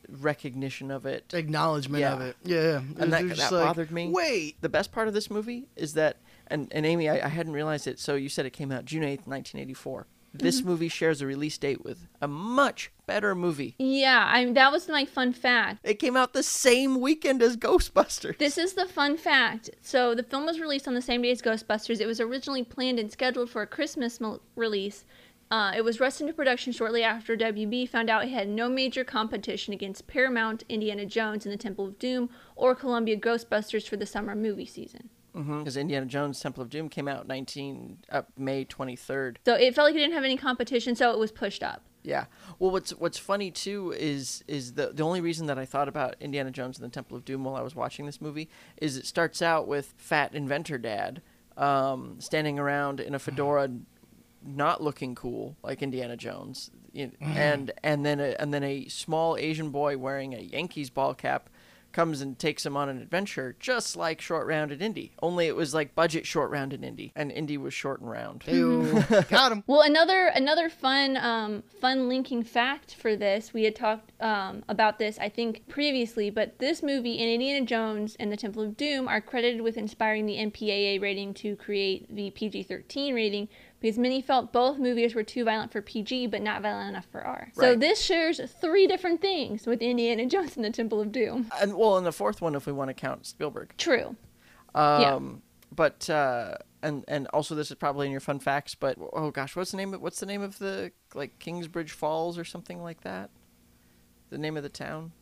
recognition 0.09 0.90
of 0.90 1.07
it. 1.07 1.33
acknowledgement 1.33 2.03
of 2.05 2.20
it. 2.22 2.37
Yeah, 2.42 2.57
yeah. 2.57 2.77
and 2.98 3.12
They're 3.12 3.22
that, 3.22 3.37
just 3.37 3.51
that 3.51 3.57
like, 3.57 3.66
bothered 3.66 3.92
me. 3.92 4.11
Wait, 4.11 4.61
the 4.61 4.68
best 4.68 4.90
part 4.90 5.07
of 5.07 5.14
this 5.14 5.31
movie 5.31 5.68
is 5.77 5.94
that, 5.94 6.16
and, 6.48 6.66
and 6.72 6.85
Amy, 6.85 7.09
I, 7.09 7.25
I 7.25 7.29
hadn't 7.29 7.53
realized 7.53 7.87
it. 7.87 8.01
So 8.01 8.16
you 8.16 8.29
said 8.29 8.44
it 8.44 8.51
came 8.51 8.72
out 8.72 8.85
June 8.85 9.05
eighth, 9.05 9.29
nineteen 9.29 9.61
eighty 9.61 9.75
four. 9.75 10.09
This 10.34 10.60
Mm-hmm. 10.60 10.68
movie 10.70 10.88
shares 10.88 11.20
a 11.20 11.26
release 11.26 11.58
date 11.58 11.84
with 11.84 12.06
a 12.20 12.26
much 12.28 12.90
better 13.06 13.34
movie. 13.34 13.74
Yeah, 13.78 14.24
I 14.26 14.50
that 14.52 14.72
was 14.72 14.88
my 14.88 15.04
fun 15.04 15.32
fact. 15.32 15.80
It 15.84 15.94
came 15.98 16.16
out 16.16 16.32
the 16.32 16.42
same 16.42 17.00
weekend 17.00 17.42
as 17.42 17.56
Ghostbusters. 17.56 18.38
This 18.38 18.56
is 18.56 18.72
the 18.74 18.86
fun 18.86 19.16
fact. 19.18 19.70
So 19.82 20.14
the 20.14 20.22
film 20.22 20.46
was 20.46 20.58
released 20.60 20.88
on 20.88 20.94
the 20.94 21.02
same 21.02 21.22
day 21.22 21.30
as 21.30 21.42
Ghostbusters. 21.42 22.00
It 22.00 22.06
was 22.06 22.20
originally 22.20 22.64
planned 22.64 22.98
and 22.98 23.12
scheduled 23.12 23.50
for 23.50 23.62
a 23.62 23.66
Christmas 23.66 24.20
mo- 24.20 24.40
release. 24.56 25.04
Uh, 25.50 25.72
it 25.76 25.82
was 25.84 26.00
rushed 26.00 26.22
into 26.22 26.32
production 26.32 26.72
shortly 26.72 27.02
after 27.02 27.36
WB 27.36 27.86
found 27.86 28.08
out 28.08 28.24
it 28.24 28.30
had 28.30 28.48
no 28.48 28.70
major 28.70 29.04
competition 29.04 29.74
against 29.74 30.06
Paramount, 30.06 30.64
Indiana 30.70 31.04
Jones 31.04 31.44
and 31.44 31.52
the 31.52 31.58
Temple 31.58 31.86
of 31.88 31.98
Doom, 31.98 32.30
or 32.56 32.74
Columbia 32.74 33.18
Ghostbusters 33.18 33.86
for 33.86 33.98
the 33.98 34.06
summer 34.06 34.34
movie 34.34 34.64
season. 34.64 35.10
Because 35.32 35.76
Indiana 35.76 36.06
Jones: 36.06 36.40
Temple 36.40 36.62
of 36.62 36.70
Doom 36.70 36.88
came 36.88 37.08
out 37.08 37.26
nineteen 37.26 37.98
uh, 38.10 38.22
May 38.36 38.64
twenty 38.64 38.96
third. 38.96 39.38
So 39.44 39.54
it 39.54 39.74
felt 39.74 39.86
like 39.86 39.94
it 39.94 39.98
didn't 39.98 40.14
have 40.14 40.24
any 40.24 40.36
competition, 40.36 40.94
so 40.94 41.10
it 41.12 41.18
was 41.18 41.32
pushed 41.32 41.62
up. 41.62 41.82
Yeah. 42.04 42.24
Well, 42.58 42.70
what's 42.72 42.90
what's 42.92 43.16
funny 43.18 43.50
too 43.50 43.92
is 43.96 44.42
is 44.48 44.74
the 44.74 44.88
the 44.88 45.02
only 45.04 45.20
reason 45.20 45.46
that 45.46 45.58
I 45.58 45.64
thought 45.64 45.88
about 45.88 46.16
Indiana 46.20 46.50
Jones 46.50 46.78
and 46.78 46.84
the 46.90 46.92
Temple 46.92 47.16
of 47.16 47.24
Doom 47.24 47.44
while 47.44 47.54
I 47.56 47.62
was 47.62 47.74
watching 47.76 48.06
this 48.06 48.20
movie 48.20 48.48
is 48.76 48.96
it 48.96 49.06
starts 49.06 49.40
out 49.40 49.68
with 49.68 49.94
fat 49.96 50.34
inventor 50.34 50.78
dad 50.78 51.22
um, 51.56 52.16
standing 52.20 52.58
around 52.58 52.98
in 53.00 53.14
a 53.14 53.18
fedora, 53.18 53.70
not 54.44 54.82
looking 54.82 55.14
cool 55.14 55.56
like 55.62 55.82
Indiana 55.82 56.16
Jones, 56.16 56.70
You- 56.92 57.12
and 57.20 57.70
and 57.84 58.04
then 58.04 58.18
a, 58.20 58.34
and 58.40 58.52
then 58.52 58.64
a 58.64 58.88
small 58.88 59.36
Asian 59.36 59.70
boy 59.70 59.96
wearing 59.96 60.34
a 60.34 60.40
Yankees 60.40 60.90
ball 60.90 61.14
cap 61.14 61.48
comes 61.92 62.20
and 62.20 62.38
takes 62.38 62.64
him 62.64 62.76
on 62.76 62.88
an 62.88 63.00
adventure 63.00 63.57
just 63.61 63.96
like 63.96 64.20
short 64.20 64.46
round 64.46 64.72
and 64.72 64.83
Indy. 64.83 65.12
Only 65.22 65.46
it 65.46 65.57
was 65.57 65.74
like 65.74 65.94
budget 65.94 66.26
short 66.26 66.50
round 66.50 66.72
and 66.72 66.85
Indy, 66.85 67.12
and 67.14 67.31
Indy 67.31 67.57
was 67.57 67.74
short 67.74 68.00
and 68.00 68.11
round. 68.11 68.44
Ew, 68.46 69.02
got 69.28 69.52
him. 69.52 69.64
Well, 69.66 69.83
another 69.83 70.26
another 70.28 70.68
fun 70.68 71.16
um, 71.16 71.62
fun 71.81 72.09
linking 72.09 72.42
fact 72.42 72.94
for 72.94 73.16
this, 73.16 73.52
we 73.52 73.64
had 73.64 73.76
talked 73.76 74.12
um, 74.20 74.64
about 74.68 74.98
this 74.98 75.18
I 75.18 75.28
think 75.28 75.68
previously, 75.68 76.31
but 76.31 76.59
this 76.59 76.83
movie 76.83 77.18
and 77.18 77.31
Indiana 77.31 77.64
Jones 77.64 78.16
and 78.18 78.33
the 78.33 78.37
Temple 78.37 78.62
of 78.62 78.76
Doom 78.76 79.09
are 79.09 79.20
credited 79.20 79.61
with 79.61 79.76
inspiring 79.76 80.26
the 80.26 80.37
MPAA 80.37 81.00
rating 81.00 81.35
to 81.35 81.57
create 81.57 82.14
the 82.14 82.31
PG-13 82.31 83.14
rating 83.14 83.48
because 83.82 83.98
many 83.98 84.22
felt 84.22 84.52
both 84.52 84.78
movies 84.78 85.14
were 85.14 85.24
too 85.24 85.44
violent 85.44 85.72
for 85.72 85.82
PG 85.82 86.28
but 86.28 86.40
not 86.40 86.62
violent 86.62 86.88
enough 86.88 87.06
for 87.10 87.20
R. 87.20 87.50
So 87.54 87.76
this 87.76 88.00
shares 88.00 88.40
three 88.60 88.86
different 88.86 89.20
things 89.20 89.66
with 89.66 89.82
Indiana 89.82 90.24
Jones 90.26 90.56
and 90.56 90.64
the 90.64 90.70
Temple 90.70 91.00
of 91.00 91.12
Doom. 91.12 91.50
And 91.60 91.74
well, 91.76 91.98
and 91.98 92.06
the 92.06 92.12
fourth 92.12 92.40
one, 92.40 92.54
if 92.54 92.64
we 92.66 92.72
want 92.72 92.88
to 92.88 92.94
count 92.94 93.26
Spielberg. 93.26 93.74
True. 93.76 94.16
Yeah. 94.74 95.14
Um, 95.14 95.42
But 95.74 96.08
uh, 96.08 96.56
and 96.82 97.04
and 97.08 97.26
also 97.28 97.54
this 97.54 97.70
is 97.70 97.76
probably 97.76 98.06
in 98.06 98.12
your 98.12 98.20
fun 98.20 98.38
facts. 98.38 98.74
But 98.74 98.98
oh 99.12 99.30
gosh, 99.30 99.56
what's 99.56 99.70
the 99.70 99.76
name? 99.76 99.94
Of, 99.94 100.00
what's 100.00 100.20
the 100.20 100.26
name 100.26 100.42
of 100.42 100.58
the 100.58 100.92
like 101.14 101.38
Kingsbridge 101.38 101.92
Falls 101.92 102.38
or 102.38 102.44
something 102.44 102.82
like 102.82 103.02
that? 103.02 103.30
The 104.30 104.38
name 104.38 104.56
of 104.56 104.62
the 104.62 104.68
town. 104.68 105.12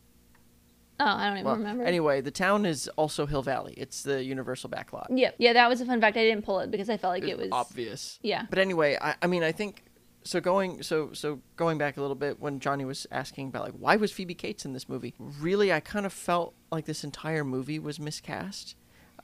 Oh, 1.01 1.05
I 1.05 1.25
don't 1.29 1.33
even 1.37 1.45
Well, 1.45 1.55
remember. 1.57 1.83
anyway, 1.83 2.21
the 2.21 2.29
town 2.31 2.63
is 2.65 2.87
also 2.89 3.25
Hill 3.25 3.41
Valley. 3.41 3.73
It's 3.75 4.03
the 4.03 4.23
Universal 4.23 4.69
backlot. 4.69 5.07
Yep. 5.09 5.35
Yeah, 5.39 5.53
that 5.53 5.67
was 5.67 5.81
a 5.81 5.85
fun 5.85 5.99
fact. 5.99 6.15
I 6.15 6.23
didn't 6.23 6.45
pull 6.45 6.59
it 6.59 6.69
because 6.69 6.89
I 6.91 6.97
felt 6.97 7.13
like 7.13 7.23
it 7.23 7.37
was 7.39 7.49
obvious. 7.51 8.19
Yeah. 8.21 8.45
But 8.49 8.59
anyway, 8.59 8.97
I, 9.01 9.15
I 9.21 9.25
mean, 9.27 9.41
I 9.41 9.51
think 9.51 9.83
so. 10.23 10.39
Going 10.39 10.83
so 10.83 11.11
so 11.13 11.39
going 11.55 11.79
back 11.79 11.97
a 11.97 12.01
little 12.01 12.15
bit 12.15 12.39
when 12.39 12.59
Johnny 12.59 12.85
was 12.85 13.07
asking 13.11 13.47
about 13.47 13.63
like 13.63 13.73
why 13.73 13.95
was 13.95 14.11
Phoebe 14.11 14.35
Cates 14.35 14.63
in 14.63 14.73
this 14.73 14.87
movie? 14.87 15.15
Really, 15.17 15.73
I 15.73 15.79
kind 15.79 16.05
of 16.05 16.13
felt 16.13 16.53
like 16.71 16.85
this 16.85 17.03
entire 17.03 17.43
movie 17.43 17.79
was 17.79 17.99
miscast. 17.99 18.75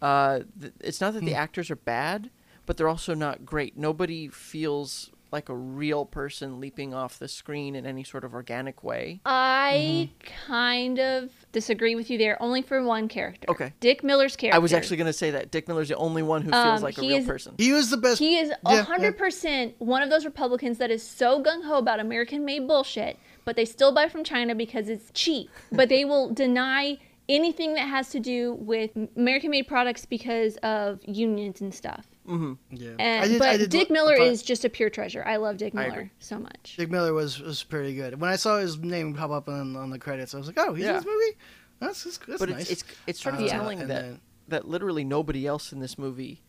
Uh, 0.02 0.40
th- 0.60 0.74
it's 0.80 1.00
not 1.00 1.14
that 1.14 1.24
the 1.24 1.36
actors 1.36 1.70
are 1.70 1.76
bad, 1.76 2.32
but 2.66 2.78
they're 2.78 2.90
also 2.90 3.14
not 3.14 3.46
great. 3.46 3.78
Nobody 3.78 4.28
feels 4.30 5.12
like 5.32 5.50
a 5.50 5.56
real 5.56 6.06
person 6.06 6.60
leaping 6.60 6.94
off 6.94 7.20
the 7.20 7.28
screen 7.28 7.76
in 7.76 7.86
any 7.86 8.04
sort 8.04 8.24
of 8.24 8.34
organic 8.34 8.84
way. 8.84 9.20
I 9.26 10.10
kind 10.48 11.00
of 11.00 11.30
disagree 11.52 11.96
with 11.96 12.10
you 12.10 12.18
there, 12.18 12.42
only 12.42 12.62
for 12.62 12.82
one 12.84 13.08
character. 13.08 13.50
Okay. 13.50 13.74
Dick 13.80 14.04
Miller's 14.04 14.36
character. 14.36 14.56
I 14.56 14.60
was 14.60 14.74
actually 14.74 14.98
going 14.98 15.08
to 15.08 15.14
say 15.14 15.32
that 15.32 15.52
Dick 15.52 15.68
Miller's 15.68 15.90
the 15.90 15.96
only 15.98 16.24
one 16.24 16.42
who 16.44 16.52
feels 16.52 16.80
Um, 16.80 16.82
like 16.82 16.98
a 16.98 17.02
real 17.02 17.18
is- 17.18 17.26
person. 17.26 17.56
He 17.58 17.72
is 17.72 17.90
the 17.90 17.98
best. 17.98 18.20
He 18.20 18.38
is 18.38 18.50
Yeah, 18.50 18.74
yeah. 18.74 18.82
hundred 18.84 19.18
percent 19.18 19.76
one 19.80 20.02
of 20.02 20.10
those 20.10 20.26
Republicans 20.26 20.78
that 20.78 20.92
is 20.92 21.04
so 21.04 21.42
gung 21.44 21.64
ho 21.66 21.78
about 21.78 22.00
American 22.00 22.46
made 22.46 22.68
bullshit, 22.68 23.18
but 23.46 23.56
they 23.56 23.66
still 23.66 23.94
buy 23.94 24.08
from 24.10 24.24
China 24.24 24.56
because 24.56 24.88
it's 24.90 25.12
cheap. 25.14 25.50
but 25.72 25.90
they 25.90 26.06
will 26.06 26.34
deny 26.34 26.98
anything 27.30 27.74
that 27.74 27.88
has 27.90 28.10
to 28.10 28.20
do 28.22 28.54
with 28.54 28.92
American 29.18 29.50
made 29.52 29.68
products 29.68 30.06
because 30.06 30.56
of 30.58 31.00
unions 31.06 31.60
and 31.60 31.74
stuff. 31.74 32.06
Yeah. 32.28 32.90
And, 33.00 33.24
I 33.24 33.28
did- 33.28 33.40
but 33.40 33.48
I 33.50 33.58
did 33.58 33.70
Dick 33.70 33.90
Miller 33.90 34.18
but 34.18 34.28
is 34.28 34.44
just 34.44 34.66
a 34.66 34.70
pure 34.70 34.90
treasure. 34.90 35.24
I 35.26 35.38
love 35.38 35.58
Dick 35.58 35.74
Miller 35.74 36.12
so 36.20 36.38
much. 36.40 36.76
Dick 36.78 36.92
Miller 36.92 37.14
was 37.14 37.40
was 37.40 37.64
pretty 37.64 37.96
good. 37.96 38.20
When 38.20 38.30
I 38.30 38.36
saw 38.36 38.58
his 38.58 38.78
name 38.78 39.14
pop 39.14 39.32
up 39.32 39.48
on, 39.48 39.76
on 39.76 39.90
the 39.90 40.00
credits, 40.00 40.36
I 40.36 40.38
was 40.38 40.48
like, 40.48 40.58
oh, 40.60 40.74
he's 40.74 40.86
in 40.86 40.94
this 40.94 41.06
movie. 41.06 41.38
That's 41.80 42.04
that's, 42.04 42.18
that's 42.18 42.40
but 42.40 42.50
nice. 42.50 42.70
it's, 42.72 42.82
it's 42.82 42.84
it's 43.08 43.22
sort 43.22 43.36
of 43.36 43.42
Uh, 43.42 43.48
telling 43.48 43.80
and 43.82 43.90
that 43.90 44.02
then- 44.02 44.20
that 44.50 44.68
literally 44.68 45.04
nobody 45.04 45.46
else 45.48 45.72
in 45.74 45.80
this 45.80 45.98
movie 45.98 46.42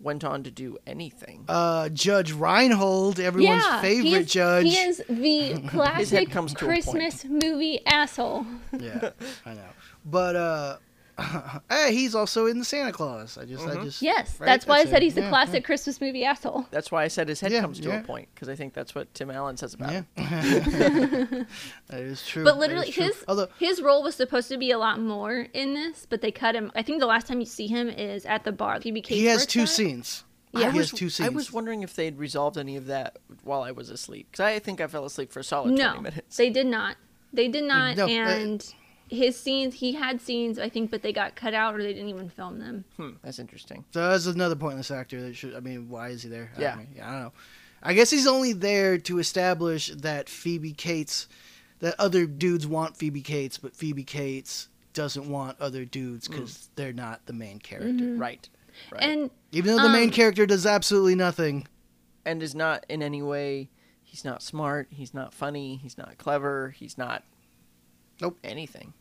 went 0.00 0.22
on 0.22 0.44
to 0.44 0.50
do 0.50 0.78
anything. 0.86 1.44
uh, 1.48 1.88
Judge 1.88 2.30
Reinhold, 2.32 3.18
everyone's 3.18 3.64
yeah, 3.64 3.80
favorite 3.80 4.04
he 4.08 4.14
is, 4.14 4.30
judge. 4.30 4.64
He 4.66 4.76
is 4.76 5.02
the 5.08 5.60
classic 5.68 6.30
comes 6.30 6.54
Christmas 6.54 7.24
movie 7.24 7.84
asshole. 7.86 8.46
Yeah, 8.78 9.10
I 9.44 9.54
know. 9.54 9.64
But 10.04 10.36
uh, 10.36 10.76
hey, 11.68 11.92
he's 11.94 12.14
also 12.14 12.46
in 12.46 12.58
the 12.58 12.64
Santa 12.64 12.92
Claus. 12.92 13.36
I 13.38 13.44
just, 13.44 13.66
I 13.66 13.82
just. 13.82 14.00
Yes, 14.02 14.38
right? 14.38 14.46
that's 14.46 14.66
why 14.66 14.78
I 14.78 14.84
said 14.84 14.98
it. 14.98 15.02
he's 15.02 15.14
the 15.14 15.22
Yeah, 15.22 15.28
classic 15.30 15.64
Christmas 15.64 16.00
movie 16.00 16.24
asshole. 16.24 16.66
That's 16.70 16.92
why 16.92 17.02
I 17.04 17.08
said 17.08 17.28
his 17.28 17.40
head 17.40 17.50
Yeah, 17.52 17.60
comes 17.60 17.80
to 17.80 17.88
yeah. 17.88 18.00
a 18.00 18.04
point 18.04 18.28
because 18.34 18.48
I 18.48 18.54
think 18.54 18.72
that's 18.74 18.94
what 18.94 19.12
Tim 19.14 19.30
Allen 19.30 19.56
says 19.56 19.74
about 19.74 19.92
Yeah, 19.92 20.02
it. 20.16 21.46
that 21.88 22.00
is 22.00 22.24
true. 22.26 22.44
But 22.44 22.58
literally, 22.58 22.90
true. 22.92 23.04
his 23.06 23.24
Although, 23.26 23.48
his 23.58 23.82
role 23.82 24.02
was 24.02 24.14
supposed 24.14 24.48
to 24.48 24.56
be 24.58 24.70
a 24.70 24.78
lot 24.78 25.00
more 25.00 25.46
in 25.52 25.74
this, 25.74 26.06
but 26.08 26.20
they 26.20 26.30
cut 26.30 26.54
him. 26.54 26.70
I 26.74 26.82
think 26.82 27.00
the 27.00 27.06
last 27.06 27.26
time 27.26 27.40
you 27.40 27.46
see 27.46 27.66
him 27.66 27.88
is 27.88 28.24
at 28.24 28.44
the 28.44 28.52
bar. 28.52 28.80
Phoebe 28.80 29.02
he 29.06 29.26
has 29.26 29.40
Cates 29.42 29.52
two 29.52 29.60
works 29.60 29.72
scenes. 29.72 30.24
Yeah. 30.52 30.60
he 30.60 30.64
I 30.66 30.68
has 30.70 30.92
was, 30.92 30.98
two 31.00 31.10
scenes. 31.10 31.26
I 31.28 31.30
was 31.30 31.52
wondering 31.52 31.82
if 31.82 31.94
they'd 31.94 32.16
resolved 32.16 32.56
any 32.56 32.76
of 32.76 32.86
that 32.86 33.18
while 33.42 33.62
I 33.62 33.72
was 33.72 33.90
asleep 33.90 34.28
because 34.30 34.44
I 34.44 34.58
think 34.60 34.80
I 34.80 34.86
fell 34.86 35.04
asleep 35.04 35.32
for 35.32 35.40
a 35.40 35.44
solid 35.44 35.72
No, 35.74 35.88
twenty 35.94 36.02
minutes. 36.10 36.36
they 36.36 36.48
did 36.50 36.66
not. 36.66 36.96
They 37.32 37.48
did 37.48 37.64
not, 37.64 37.96
No, 37.98 38.06
uh, 38.06 38.08
and 38.08 38.74
his 39.08 39.38
scenes. 39.38 39.74
He 39.74 39.92
had 39.92 40.20
scenes, 40.20 40.58
I 40.58 40.68
think, 40.68 40.90
but 40.90 41.02
they 41.02 41.12
got 41.12 41.34
cut 41.36 41.54
out 41.54 41.74
or 41.74 41.82
they 41.82 41.92
didn't 41.92 42.08
even 42.08 42.28
film 42.28 42.58
them. 42.58 42.84
Hmm, 42.96 43.10
that's 43.22 43.38
interesting. 43.38 43.84
So 43.92 44.08
that's 44.10 44.26
another 44.26 44.56
pointless 44.56 44.90
actor 44.90 45.20
that 45.22 45.34
should. 45.36 45.54
I 45.54 45.60
mean, 45.60 45.88
why 45.88 46.08
is 46.08 46.22
he 46.22 46.28
there? 46.28 46.50
I 46.56 46.60
Yeah. 46.60 46.74
I 46.74 46.76
don't 47.10 47.20
know. 47.22 47.32
I 47.82 47.94
guess 47.94 48.10
he's 48.10 48.26
only 48.26 48.52
there 48.52 48.98
to 48.98 49.18
establish 49.18 49.88
that 49.88 50.28
Phoebe 50.28 50.72
Cates, 50.72 51.28
that 51.78 51.94
other 51.98 52.26
dudes 52.26 52.66
want 52.66 52.96
Phoebe 52.96 53.22
Cates, 53.22 53.56
but 53.56 53.74
Phoebe 53.76 54.02
Cates 54.04 54.68
doesn't 54.94 55.28
want 55.30 55.60
other 55.60 55.84
dudes 55.84 56.26
because 56.26 56.68
they're 56.74 56.92
not 56.92 57.24
the 57.26 57.32
main 57.32 57.60
character. 57.60 58.14
Right. 58.16 58.48
Right. 58.90 59.02
And 59.02 59.30
Even 59.52 59.76
though 59.76 59.82
the 59.82 59.88
main 59.88 60.08
Um, 60.08 60.10
character 60.10 60.44
does 60.46 60.66
absolutely 60.66 61.14
nothing. 61.14 61.66
and 62.24 62.42
is 62.42 62.54
not 62.54 62.84
in 62.88 63.02
any 63.02 63.22
way. 63.22 63.70
He's 64.02 64.24
not 64.24 64.42
smart. 64.42 64.88
He's 64.90 65.14
not 65.14 65.32
funny. 65.32 65.76
He's 65.76 65.96
not 65.96 66.18
clever. 66.18 66.70
He's 66.76 66.98
not. 66.98 67.22
Nope. 68.20 68.38
Anything. 68.44 68.92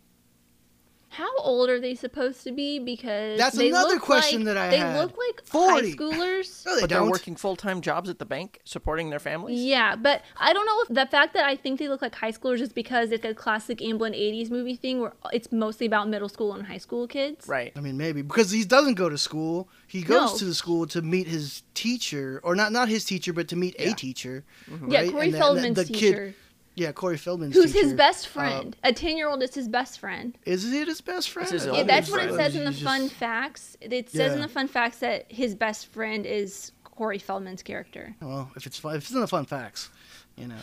how 1.10 1.36
old 1.40 1.68
are 1.70 1.80
they 1.80 1.96
supposed 1.96 2.44
to 2.44 2.52
be? 2.52 2.78
Because 2.78 3.40
That's 3.40 3.56
they 3.58 3.70
another 3.70 3.96
look 3.96 4.04
question 4.04 4.40
like, 4.44 4.54
that 4.54 4.58
I 4.58 4.70
They 4.70 4.78
had. 4.78 5.00
look 5.00 5.18
like 5.18 5.44
40. 5.46 5.90
high 5.90 5.96
schoolers. 5.96 6.64
No, 6.66 6.76
they 6.76 6.82
but 6.82 6.90
don't. 6.92 7.02
they're 7.04 7.10
working 7.10 7.36
full 7.36 7.56
time 7.56 7.82
jobs 7.82 8.08
at 8.10 8.20
the 8.20 8.26
bank, 8.26 8.60
supporting 8.66 9.10
their 9.10 9.18
families. 9.18 9.64
Yeah, 9.64 9.96
but 9.96 10.22
I 10.36 10.54
don't 10.54 10.66
know 10.68 10.82
if 10.82 10.90
the 10.90 11.08
fact 11.10 11.34
that 11.34 11.46
I 11.46 11.56
think 11.56 11.80
they 11.80 11.88
look 11.88 12.04
like 12.04 12.14
high 12.14 12.34
schoolers 12.34 12.60
is 12.62 12.72
because 12.72 13.12
it's 13.12 13.26
a 13.26 13.34
classic 13.34 13.80
Amblin 13.80 14.14
80s 14.14 14.52
movie 14.52 14.76
thing 14.76 15.00
where 15.00 15.14
it's 15.34 15.52
mostly 15.52 15.88
about 15.88 16.08
middle 16.08 16.30
school 16.30 16.54
and 16.54 16.68
high 16.68 16.78
school 16.78 17.08
kids. 17.08 17.48
Right. 17.48 17.72
I 17.76 17.80
mean, 17.80 17.98
maybe 17.98 18.22
because 18.22 18.52
he 18.52 18.64
doesn't 18.64 18.96
go 18.96 19.10
to 19.10 19.18
school. 19.18 19.70
He 19.88 20.04
goes 20.04 20.34
No. 20.34 20.38
to 20.40 20.46
the 20.46 20.54
school 20.54 20.86
to 20.88 21.02
meet 21.02 21.26
his 21.28 21.64
teacher, 21.74 22.42
or 22.44 22.54
not 22.56 22.72
not 22.72 22.90
his 22.90 23.06
teacher, 23.06 23.34
but 23.34 23.48
to 23.48 23.56
meet 23.56 23.76
a 23.80 23.88
Yeah. 23.88 23.94
teacher. 23.96 24.44
Yeah, 24.88 25.00
right? 25.00 25.12
Corey 25.12 25.26
And 25.26 25.34
then- 25.34 25.42
Feldman's 25.42 25.76
the 25.78 25.86
kid- 25.86 25.94
teacher, 26.00 26.36
Yeah, 26.78 26.92
Corey 26.92 27.18
Feldman's 27.18 27.56
who's 27.56 27.74
his 27.74 27.86
teacher. 27.86 27.96
best 27.96 28.28
Uh, 28.28 28.30
friend. 28.30 28.76
a 28.84 28.94
10 28.94 29.18
year 29.18 29.28
old 29.30 29.42
is 29.42 29.56
his 29.56 29.68
best 29.68 30.00
friend. 30.00 30.38
is 30.46 30.72
it 30.72 30.88
his 30.88 31.02
best 31.02 31.30
friend? 31.32 31.50
his 31.50 31.66
Yeah, 31.66 31.82
that's 31.84 32.08
it 32.08 32.12
what 32.12 32.24
it 32.24 32.34
says 32.36 32.56
in 32.56 32.66
the 32.66 32.72
he's 32.72 32.84
fun 32.84 33.02
just- 33.08 33.16
facts. 33.16 33.76
It 33.82 34.10
says 34.12 34.30
Yeah. 34.30 34.36
in 34.36 34.42
the 34.42 34.48
fun 34.48 34.68
facts 34.68 35.00
that 35.00 35.32
his 35.32 35.56
best 35.56 35.88
friend 35.88 36.24
is 36.26 36.72
Corey 36.84 37.18
Feldman's 37.18 37.64
character. 37.64 38.16
Well, 38.22 38.52
if 38.56 38.68
it's 38.68 38.78
fun, 38.78 38.96
if 38.96 39.04
it's 39.04 39.12
in 39.12 39.20
the 39.22 39.28
fun 39.28 39.46
facts, 39.46 39.90
you 40.36 40.48
know. 40.48 40.56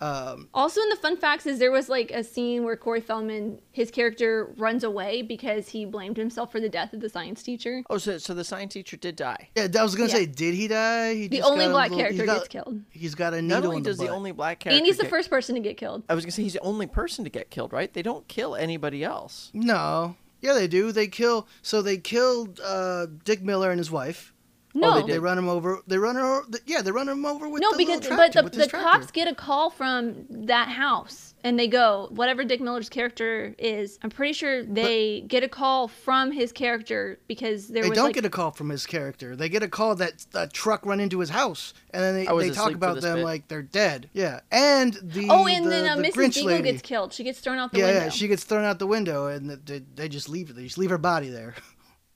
Um, 0.00 0.48
Also, 0.54 0.80
in 0.82 0.88
the 0.90 0.96
fun 0.96 1.16
facts, 1.16 1.46
is 1.46 1.58
there 1.58 1.70
was 1.70 1.88
like 1.88 2.10
a 2.10 2.22
scene 2.22 2.64
where 2.64 2.76
Corey 2.76 3.00
Feldman, 3.00 3.60
his 3.72 3.90
character, 3.90 4.52
runs 4.58 4.84
away 4.84 5.22
because 5.22 5.68
he 5.68 5.84
blamed 5.86 6.16
himself 6.16 6.52
for 6.52 6.60
the 6.60 6.68
death 6.68 6.92
of 6.92 7.00
the 7.00 7.08
science 7.08 7.42
teacher. 7.42 7.82
Oh, 7.88 7.98
so 7.98 8.18
so 8.18 8.34
the 8.34 8.44
science 8.44 8.74
teacher 8.74 8.96
did 8.96 9.16
die. 9.16 9.48
yeah, 9.56 9.68
I 9.78 9.82
was 9.82 9.94
gonna 9.94 10.08
Yeah. 10.08 10.14
say, 10.16 10.26
did 10.26 10.54
he 10.54 10.68
die? 10.68 11.14
He 11.14 11.28
The 11.28 11.38
just 11.38 11.50
only 11.50 11.64
got 11.64 11.70
a 11.70 11.72
black 11.72 11.90
little- 11.90 11.98
character 11.98 12.22
he's 12.22 12.26
got- 12.26 12.36
gets 12.38 12.48
killed. 12.48 12.80
He's 12.90 13.14
got 13.14 13.32
a 13.34 13.40
Not 13.42 13.56
needle 13.56 13.66
only 13.70 13.76
in 13.78 13.82
does 13.84 13.98
the 13.98 14.04
the 14.04 14.10
only 14.10 14.32
black 14.32 14.60
character. 14.60 14.76
And 14.76 14.86
he's 14.86 14.96
the 14.98 15.04
get- 15.04 15.10
first 15.10 15.30
person 15.30 15.54
to 15.54 15.60
get 15.60 15.76
killed. 15.76 16.02
I 16.08 16.14
was 16.14 16.24
gonna 16.24 16.32
say 16.32 16.42
he's 16.42 16.52
the 16.54 16.60
only 16.60 16.86
person 16.86 17.24
to 17.24 17.30
get 17.30 17.50
killed, 17.50 17.72
right? 17.72 17.92
They 17.92 18.02
don't 18.02 18.26
kill 18.28 18.54
anybody 18.54 19.02
else. 19.02 19.50
No, 19.54 20.16
yeah, 20.42 20.52
they 20.52 20.68
do. 20.68 20.92
They 20.92 21.06
kill. 21.08 21.46
So 21.62 21.80
they 21.82 21.96
killed 21.96 22.60
uh, 22.62 23.06
Dick 23.24 23.42
Miller 23.42 23.70
and 23.70 23.78
his 23.78 23.90
wife. 23.90 24.32
No, 24.76 25.00
they 25.00 25.12
They 25.12 25.18
run 25.18 25.38
him 25.38 25.48
over. 25.48 25.80
They 25.86 25.98
run 25.98 26.16
her. 26.16 26.42
Yeah, 26.66 26.82
they 26.82 26.90
run 26.90 27.08
him 27.08 27.24
over 27.24 27.48
with 27.48 27.62
no, 27.62 27.70
the 27.72 27.78
because 27.78 28.00
little 28.02 28.16
but 28.16 28.32
the, 28.32 28.42
with 28.42 28.54
his 28.54 28.66
the 28.66 28.78
cops 28.78 29.10
get 29.10 29.28
a 29.28 29.34
call 29.34 29.70
from 29.70 30.26
that 30.28 30.68
house 30.68 31.34
and 31.46 31.56
they 31.56 31.68
go 31.68 32.08
whatever 32.10 32.42
Dick 32.42 32.60
Miller's 32.60 32.88
character 32.88 33.54
is. 33.56 34.00
I'm 34.02 34.10
pretty 34.10 34.32
sure 34.32 34.64
they 34.64 35.20
get 35.22 35.44
a 35.44 35.48
call 35.48 35.86
from 35.86 36.32
his 36.32 36.50
character 36.50 37.20
because 37.28 37.68
there 37.68 37.84
They 37.84 37.90
was 37.90 37.96
don't 37.96 38.06
like, 38.06 38.16
get 38.16 38.24
a 38.24 38.30
call 38.30 38.50
from 38.50 38.68
his 38.68 38.84
character. 38.84 39.36
They 39.36 39.48
get 39.48 39.62
a 39.62 39.68
call 39.68 39.94
that 39.96 40.26
a 40.34 40.48
truck 40.48 40.84
run 40.84 40.98
into 40.98 41.20
his 41.20 41.30
house, 41.30 41.72
and 41.90 42.02
then 42.02 42.14
they, 42.16 42.26
they 42.26 42.50
talk 42.50 42.72
about 42.72 43.00
them 43.00 43.18
bit. 43.18 43.24
like 43.24 43.46
they're 43.46 43.62
dead. 43.62 44.10
Yeah, 44.12 44.40
and 44.50 44.94
the 44.94 45.28
oh, 45.30 45.46
and 45.46 45.66
the, 45.66 45.70
then 45.70 45.86
uh, 45.86 45.96
the 45.96 46.02
Mrs. 46.02 46.12
Grinch 46.14 46.42
Deagle 46.42 46.44
lady. 46.46 46.72
gets 46.72 46.82
killed. 46.82 47.12
She 47.12 47.22
gets 47.22 47.38
thrown 47.38 47.58
out 47.58 47.70
the 47.70 47.78
yeah, 47.78 47.86
window. 47.86 48.00
yeah, 48.00 48.08
she 48.08 48.26
gets 48.26 48.42
thrown 48.42 48.64
out 48.64 48.80
the 48.80 48.86
window, 48.88 49.28
and 49.28 49.48
they, 49.48 49.82
they 49.94 50.08
just 50.08 50.28
leave. 50.28 50.52
They 50.52 50.64
just 50.64 50.78
leave 50.78 50.90
her 50.90 50.98
body 50.98 51.28
there. 51.28 51.54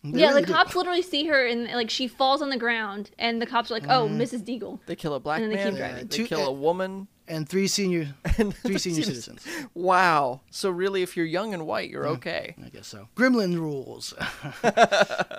They 0.02 0.20
yeah, 0.20 0.28
really 0.28 0.40
the 0.42 0.46
do. 0.46 0.52
cops 0.54 0.74
literally 0.74 1.02
see 1.02 1.26
her 1.26 1.46
and 1.46 1.64
like 1.72 1.90
she 1.90 2.08
falls 2.08 2.40
on 2.40 2.48
the 2.48 2.56
ground, 2.56 3.10
and 3.18 3.40
the 3.40 3.46
cops 3.46 3.70
are 3.70 3.74
like, 3.74 3.84
"Oh, 3.88 4.06
Mm-hmm. 4.08 4.20
Mrs. 4.20 4.42
Deagle." 4.44 4.78
They 4.86 4.96
kill 4.96 5.14
a 5.14 5.20
black 5.20 5.40
And 5.42 5.50
then 5.52 5.56
they 5.58 5.62
man. 5.64 5.72
keep 5.72 5.78
driving. 5.78 6.06
They 6.08 6.16
Two- 6.16 6.26
kill 6.26 6.46
a 6.46 6.52
woman. 6.52 7.06
and 7.28 7.46
three 7.48 7.68
senior, 7.68 8.14
And 8.38 8.54
three 8.56 8.78
senior 8.78 9.02
citizens. 9.02 9.46
Wow. 9.74 10.40
So 10.50 10.70
really, 10.70 11.02
if 11.02 11.16
you're 11.16 11.26
young 11.26 11.52
and 11.54 11.66
white, 11.66 11.90
you're 11.90 12.06
okay. 12.08 12.54
I 12.64 12.70
guess 12.70 12.86
so. 12.88 13.08
Gremlin 13.14 13.54
rules. 13.56 14.14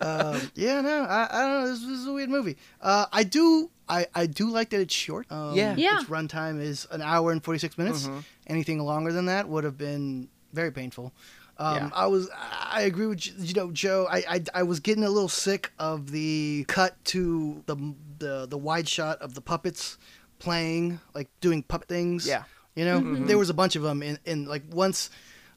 um, 0.02 0.42
yeah, 0.56 0.82
no, 0.82 1.04
I, 1.10 1.28
I 1.32 1.42
don't 1.42 1.62
know. 1.64 1.68
This, 1.70 1.80
this 1.82 1.90
is 2.00 2.08
a 2.08 2.14
weird 2.14 2.30
movie. 2.30 2.58
Uh, 2.82 3.06
I 3.12 3.24
do, 3.24 3.70
I, 3.90 4.08
I 4.16 4.26
do 4.26 4.50
like 4.50 4.70
that 4.70 4.80
it's 4.82 4.94
short. 4.94 5.26
Um, 5.32 5.56
Yeah. 5.56 5.76
Yeah. 5.78 6.00
Its 6.02 6.10
runtime 6.10 6.62
is 6.62 6.88
an 6.92 7.02
hour 7.02 7.32
and 7.32 7.44
forty 7.44 7.60
six 7.60 7.78
minutes. 7.78 8.04
Mm-hmm. 8.08 8.20
Anything 8.48 8.80
longer 8.80 9.12
than 9.12 9.26
that 9.26 9.48
would 9.50 9.64
have 9.64 9.78
been 9.78 10.30
very 10.54 10.72
painful. 10.72 11.14
Um, 11.62 11.76
Yeah. 11.76 11.90
I 11.94 12.08
was, 12.08 12.30
I 12.34 12.82
agree 12.84 13.08
with 13.08 13.26
you 13.26 13.34
you 13.38 13.54
know 13.54 13.72
Joe. 13.72 14.08
I, 14.10 14.24
I, 14.30 14.44
I 14.56 14.64
was 14.64 14.80
getting 14.80 15.04
a 15.04 15.10
little 15.10 15.30
sick 15.30 15.72
of 15.78 16.12
the 16.12 16.66
cut 16.68 16.94
to 17.06 17.64
the 17.68 17.76
the 18.20 18.48
the 18.48 18.58
wide 18.58 18.88
shot 18.88 19.22
of 19.22 19.34
the 19.34 19.42
puppets 19.42 19.98
playing, 20.40 21.00
like 21.14 21.30
doing 21.40 21.64
puppet 21.64 21.88
things. 21.88 22.28
Yeah. 22.28 22.44
You 22.76 22.86
know, 22.86 23.26
there 23.26 23.38
was 23.38 23.50
a 23.50 23.54
bunch 23.54 23.76
of 23.76 23.84
them 23.84 24.02
in, 24.02 24.18
in 24.26 24.46
like 24.46 24.64
once, 24.72 25.10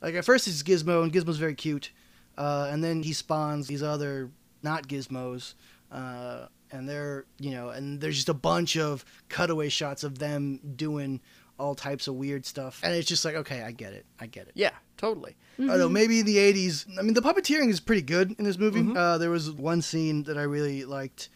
like 0.03 0.15
at 0.15 0.25
first 0.25 0.49
it's 0.49 0.63
Gizmo 0.65 1.03
and 1.05 1.13
Gizmo's 1.13 1.39
very 1.39 1.55
cute, 1.55 1.93
uh, 2.37 2.69
and 2.71 2.83
then 2.83 3.03
he 3.05 3.13
spawns 3.13 3.67
these 3.69 3.85
other 3.85 4.31
not 4.63 4.89
Gizmos, 4.89 5.55
uh, 5.93 6.47
and 6.73 6.89
they're 6.89 7.25
you 7.39 7.53
know, 7.53 7.69
and 7.71 8.01
there's 8.01 8.17
just 8.17 8.29
a 8.29 8.35
bunch 8.35 8.77
of 8.77 9.05
cutaway 9.29 9.69
shots 9.69 10.03
of 10.03 10.19
them 10.19 10.59
doing 10.75 11.21
all 11.59 11.75
types 11.75 12.09
of 12.09 12.15
weird 12.15 12.45
stuff, 12.47 12.81
and 12.83 12.95
it's 12.95 13.09
just 13.09 13.25
like 13.25 13.35
okay, 13.37 13.63
I 13.63 13.73
get 13.73 13.93
it, 13.93 14.07
I 14.21 14.27
get 14.27 14.47
it. 14.49 14.53
Yeah, 14.55 14.71
totally. 14.97 15.37
I 15.59 15.67
don't 15.67 15.79
know, 15.79 15.89
maybe 15.89 16.21
in 16.21 16.27
the 16.27 16.37
80s. 16.37 16.87
I 16.99 17.03
mean, 17.03 17.15
the 17.15 17.23
puppeteering 17.23 17.69
is 17.69 17.79
pretty 17.79 18.03
good 18.03 18.35
in 18.39 18.45
this 18.45 18.59
movie. 18.59 18.85
Uh, 18.97 19.19
there 19.19 19.31
was 19.31 19.51
one 19.53 19.83
scene 19.83 20.25
that 20.25 20.37
I 20.37 20.43
really 20.43 20.85
liked. 20.85 21.29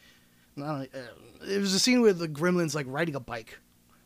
I 0.57 0.61
don't 0.61 0.78
know, 0.78 1.00
uh, 1.00 1.48
it 1.48 1.61
was 1.61 1.72
a 1.72 1.78
scene 1.78 2.00
with 2.00 2.18
the 2.18 2.28
gremlins 2.28 2.74
like 2.74 2.87
riding 2.88 3.14
a 3.14 3.20
bike. 3.20 3.59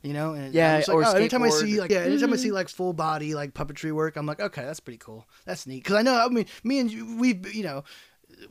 You 0.02 0.12
know, 0.12 0.32
and 0.32 0.52
Yeah, 0.52 0.78
like, 0.78 0.88
or 0.88 1.04
oh, 1.04 1.12
anytime 1.12 1.44
I 1.44 1.48
see 1.50 1.74
skateboard. 1.74 1.78
like 1.78 1.90
yeah, 1.92 2.00
anytime 2.00 2.32
I 2.32 2.36
see 2.36 2.50
like 2.50 2.68
full 2.68 2.92
body 2.92 3.34
like 3.36 3.54
puppetry 3.54 3.92
work, 3.92 4.16
I'm 4.16 4.26
like, 4.26 4.40
okay, 4.40 4.62
that's 4.62 4.80
pretty 4.80 4.98
cool. 4.98 5.26
That's 5.44 5.64
neat 5.66 5.84
because 5.84 5.96
I 5.96 6.02
know. 6.02 6.14
I 6.14 6.28
mean, 6.28 6.46
me 6.64 6.80
and 6.80 6.90
you, 6.90 7.16
we, 7.18 7.40
you 7.52 7.62
know, 7.62 7.84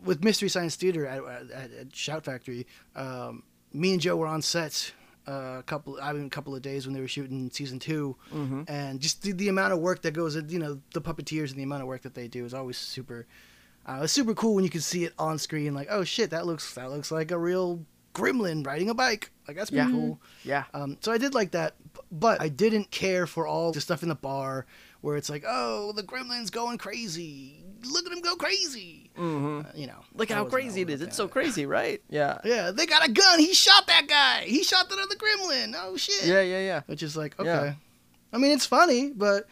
with 0.04 0.24
Mystery 0.24 0.48
Science 0.48 0.78
Theater 0.78 1.06
at, 1.06 1.22
at, 1.52 1.72
at 1.74 1.96
Shout 1.96 2.24
Factory, 2.24 2.66
um, 2.96 3.44
me 3.74 3.92
and 3.92 4.02
Joe 4.02 4.16
were 4.16 4.28
on 4.28 4.42
sets 4.42 4.94
uh, 5.28 5.58
a 5.60 5.64
couple, 5.66 6.00
I 6.02 6.14
mean, 6.14 6.26
a 6.26 6.30
couple 6.30 6.56
of 6.56 6.62
days 6.62 6.86
when 6.86 6.94
they 6.94 7.02
were 7.02 7.08
shooting 7.08 7.50
season 7.52 7.80
2 7.80 8.16
Mm-hmm. 8.34 8.62
and 8.68 9.00
just 9.00 9.22
the, 9.22 9.32
the 9.34 9.50
amount 9.50 9.74
of 9.74 9.80
work 9.80 10.02
that 10.04 10.14
goes, 10.14 10.36
in, 10.36 10.50
you 10.50 10.60
know, 10.60 10.80
the 10.94 11.02
puppeteers 11.02 11.50
and 11.50 11.58
the 11.60 11.64
amount 11.64 11.82
of 11.84 11.88
work 11.88 12.02
that 12.04 12.14
they 12.16 12.28
do 12.28 12.46
is 12.46 12.54
always 12.54 12.78
super. 12.78 13.28
Uh, 13.86 14.02
it's 14.04 14.14
super 14.14 14.34
cool 14.36 14.54
when 14.56 14.64
you 14.64 14.70
can 14.70 14.82
see 14.82 15.04
it 15.06 15.14
on 15.18 15.38
screen. 15.40 15.74
Like, 15.74 15.88
oh 15.90 16.04
shit, 16.04 16.30
that 16.32 16.46
looks 16.46 16.74
that 16.76 16.92
looks 16.92 17.12
like 17.12 17.32
a 17.32 17.38
real 17.38 17.84
gremlin 18.14 18.64
riding 18.66 18.90
a 18.90 18.94
bike. 18.94 19.32
Like 19.48 19.58
that's 19.58 19.72
pretty 19.72 19.88
Yeah. 19.88 19.92
cool. 19.92 20.22
Yeah. 20.44 20.64
Um, 20.74 20.98
so 21.02 21.12
I 21.12 21.18
did 21.18 21.34
like 21.34 21.52
that, 21.52 21.74
but 22.12 22.40
I 22.42 22.48
didn't 22.50 22.92
care 22.92 23.26
for 23.26 23.48
all 23.48 23.72
the 23.72 23.82
stuff 23.82 24.04
in 24.04 24.10
the 24.10 24.16
bar 24.16 24.66
where 25.02 25.18
it's 25.18 25.30
like, 25.32 25.44
oh, 25.48 25.94
the 25.94 26.04
gremlin's 26.04 26.52
going 26.52 26.78
crazy. 26.78 27.64
Look 27.84 28.06
at 28.06 28.12
him 28.12 28.22
go 28.22 28.36
crazy. 28.36 29.01
Mm-hmm. 29.18 29.60
Uh, 29.60 29.64
you 29.76 29.88
know, 29.88 30.00
Look 30.16 30.30
how 30.30 30.46
crazy 30.46 30.82
it 30.82 30.90
is. 30.90 31.02
It's 31.02 31.18
so 31.18 31.28
crazy, 31.28 31.66
right? 31.66 32.02
Yeah. 32.10 32.40
Yeah, 32.44 32.72
they 32.72 32.86
got 32.86 33.08
a 33.08 33.12
gun. 33.12 33.40
He 33.40 33.54
shot 33.54 33.88
that 33.88 34.08
guy. 34.08 34.44
He 34.46 34.64
shot 34.64 34.90
that 34.90 35.00
other 35.00 35.16
gremlin. 35.16 35.74
Oh 35.78 35.98
shit. 35.98 36.26
Yeah, 36.26 36.42
yeah, 36.42 36.60
yeah. 36.60 36.82
Which 36.88 37.04
is 37.04 37.16
like 37.18 37.40
okay. 37.40 37.50
Yeah. 37.50 37.74
I 38.34 38.38
mean, 38.38 38.52
it's 38.52 38.66
funny, 38.66 39.12
but 39.16 39.48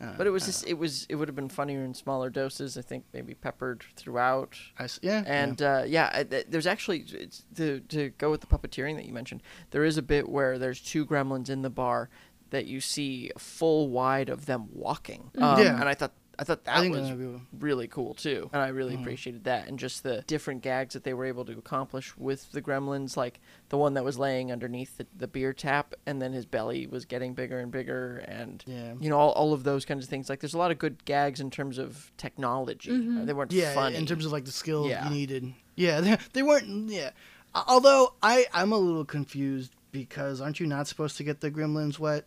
Uh, 0.00 0.14
But 0.16 0.26
it 0.26 0.30
was 0.30 0.46
just, 0.46 0.66
it 0.66 0.78
was 0.78 1.04
it 1.10 1.16
would 1.16 1.28
have 1.28 1.36
been 1.36 1.50
funnier 1.50 1.84
in 1.84 1.92
smaller 1.92 2.30
doses. 2.30 2.78
I 2.78 2.82
think 2.82 3.04
maybe 3.12 3.34
peppered 3.34 3.84
throughout. 3.96 4.56
I 4.78 4.84
s- 4.84 4.98
yeah, 5.02 5.22
And 5.26 5.60
uh, 5.60 5.82
yeah, 5.86 6.22
th- 6.22 6.46
there's 6.48 6.66
actually 6.66 7.04
it's, 7.12 7.44
to 7.56 7.80
to 7.88 8.08
go 8.16 8.30
with 8.30 8.40
the 8.40 8.46
puppeteering 8.46 8.96
that 8.96 9.04
you 9.04 9.12
mentioned. 9.12 9.42
There 9.72 9.84
is 9.84 9.98
a 9.98 10.02
bit 10.02 10.26
where 10.28 10.56
there's 10.58 10.80
two 10.80 11.04
gremlins 11.04 11.50
in 11.50 11.60
the 11.62 11.68
bar 11.70 12.08
that 12.48 12.64
you 12.66 12.80
see 12.80 13.30
full 13.38 13.90
wide 13.90 14.30
of 14.30 14.46
them 14.46 14.68
walking. 14.72 15.30
Um, 15.36 15.42
Mm-hmm. 15.42 15.62
Yeah. 15.64 15.80
and 15.80 15.88
I 15.88 15.94
thought 15.94 16.12
I 16.40 16.44
thought 16.44 16.64
that 16.64 16.76
I 16.78 16.88
was 16.88 17.12
really 17.52 17.86
cool 17.86 18.14
too, 18.14 18.48
and 18.52 18.62
I 18.62 18.68
really 18.68 18.94
Mm-hmm. 18.94 19.02
appreciated 19.02 19.44
that, 19.44 19.68
and 19.68 19.78
just 19.78 20.02
the 20.02 20.22
different 20.26 20.62
gags 20.62 20.94
that 20.94 21.04
they 21.04 21.12
were 21.12 21.26
able 21.26 21.44
to 21.44 21.52
accomplish 21.58 22.16
with 22.16 22.50
the 22.52 22.62
gremlins, 22.62 23.14
like 23.14 23.40
the 23.68 23.76
one 23.76 23.92
that 23.94 24.04
was 24.04 24.18
laying 24.18 24.50
underneath 24.50 24.96
the, 24.96 25.06
the 25.14 25.28
beer 25.28 25.52
tap, 25.52 25.92
and 26.06 26.20
then 26.22 26.32
his 26.32 26.46
belly 26.46 26.86
was 26.86 27.04
getting 27.04 27.34
bigger 27.34 27.58
and 27.60 27.70
bigger, 27.70 28.24
and 28.26 28.64
Yeah. 28.66 28.94
you 28.98 29.10
know 29.10 29.18
all, 29.18 29.32
all 29.32 29.52
of 29.52 29.64
those 29.64 29.84
kinds 29.84 30.02
of 30.04 30.08
things. 30.08 30.30
Like 30.30 30.40
there's 30.40 30.54
a 30.54 30.58
lot 30.58 30.70
of 30.70 30.78
good 30.78 31.04
gags 31.04 31.40
in 31.40 31.50
terms 31.50 31.76
of 31.76 32.10
technology. 32.16 32.90
Uh, 32.90 33.24
They 33.26 33.34
weren't 33.34 33.52
yeah, 33.52 33.74
funny 33.74 33.96
in 33.96 34.06
terms 34.06 34.24
of 34.24 34.32
like 34.32 34.46
the 34.46 34.52
skill 34.52 34.88
Yeah. 34.88 35.04
you 35.04 35.10
needed. 35.10 35.52
Yeah, 35.76 36.00
they, 36.00 36.16
they 36.32 36.42
weren't. 36.42 36.90
Yeah, 36.90 37.10
although 37.54 38.14
I 38.22 38.46
I'm 38.54 38.72
a 38.72 38.78
little 38.78 39.04
confused 39.04 39.72
because 39.92 40.40
aren't 40.40 40.58
you 40.60 40.66
not 40.66 40.86
supposed 40.88 41.16
to 41.18 41.24
get 41.24 41.40
the 41.40 41.50
gremlins 41.50 41.98
wet? 41.98 42.24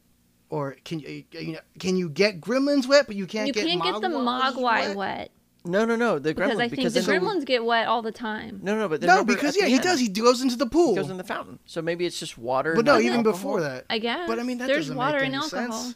Or 0.50 0.76
can 0.86 1.00
you, 1.00 1.24
you 1.32 1.54
know, 1.54 1.60
can 1.80 1.96
you 1.98 2.10
get 2.10 2.40
gremlins 2.40 2.88
wet, 2.88 3.08
but 3.08 3.16
you 3.16 3.26
can't 3.26 3.48
You 3.48 3.54
get 3.54 3.66
can't 3.66 3.82
get 3.82 4.02
the 4.02 4.08
mogwai 4.10 4.94
wet, 4.96 5.32
No, 5.66 5.84
no, 5.86 5.96
no. 5.96 6.20
The 6.20 6.34
because 6.36 6.52
gremlins 6.52 6.56
I 6.56 6.58
think 6.70 6.72
because 6.72 6.94
the 6.94 7.02
then- 7.02 7.22
gremlins 7.22 7.46
get 7.46 7.66
wet 7.66 7.88
all 7.88 8.02
the 8.02 8.12
time. 8.12 8.60
No, 8.62 8.78
no, 8.78 8.88
but 8.88 9.02
No, 9.02 9.24
because 9.24 9.58
yeah, 9.58 9.66
he 9.66 9.76
end, 9.76 9.84
does. 9.84 10.00
He 10.00 10.10
goes 10.10 10.42
into 10.42 10.56
the 10.56 10.68
pool. 10.68 10.90
He 10.96 11.02
goes 11.02 11.10
in 11.10 11.18
the 11.18 11.24
fountain. 11.24 11.58
So 11.66 11.82
maybe 11.82 12.06
it's 12.06 12.20
just 12.20 12.38
water. 12.38 12.76
but 12.76 12.86
no, 12.86 13.00
even 13.00 13.18
alcohol. 13.20 13.32
before 13.34 13.62
that. 13.62 13.86
I 13.90 13.98
guess. 13.98 14.28
But 14.28 14.40
I 14.40 14.44
mean, 14.44 14.60
that 14.60 14.68
there's 14.68 14.86
doesn't 14.86 14.98
water 14.98 15.20
make 15.20 15.28
and 15.28 15.36
alcohol. 15.36 15.82
sense. 15.82 15.96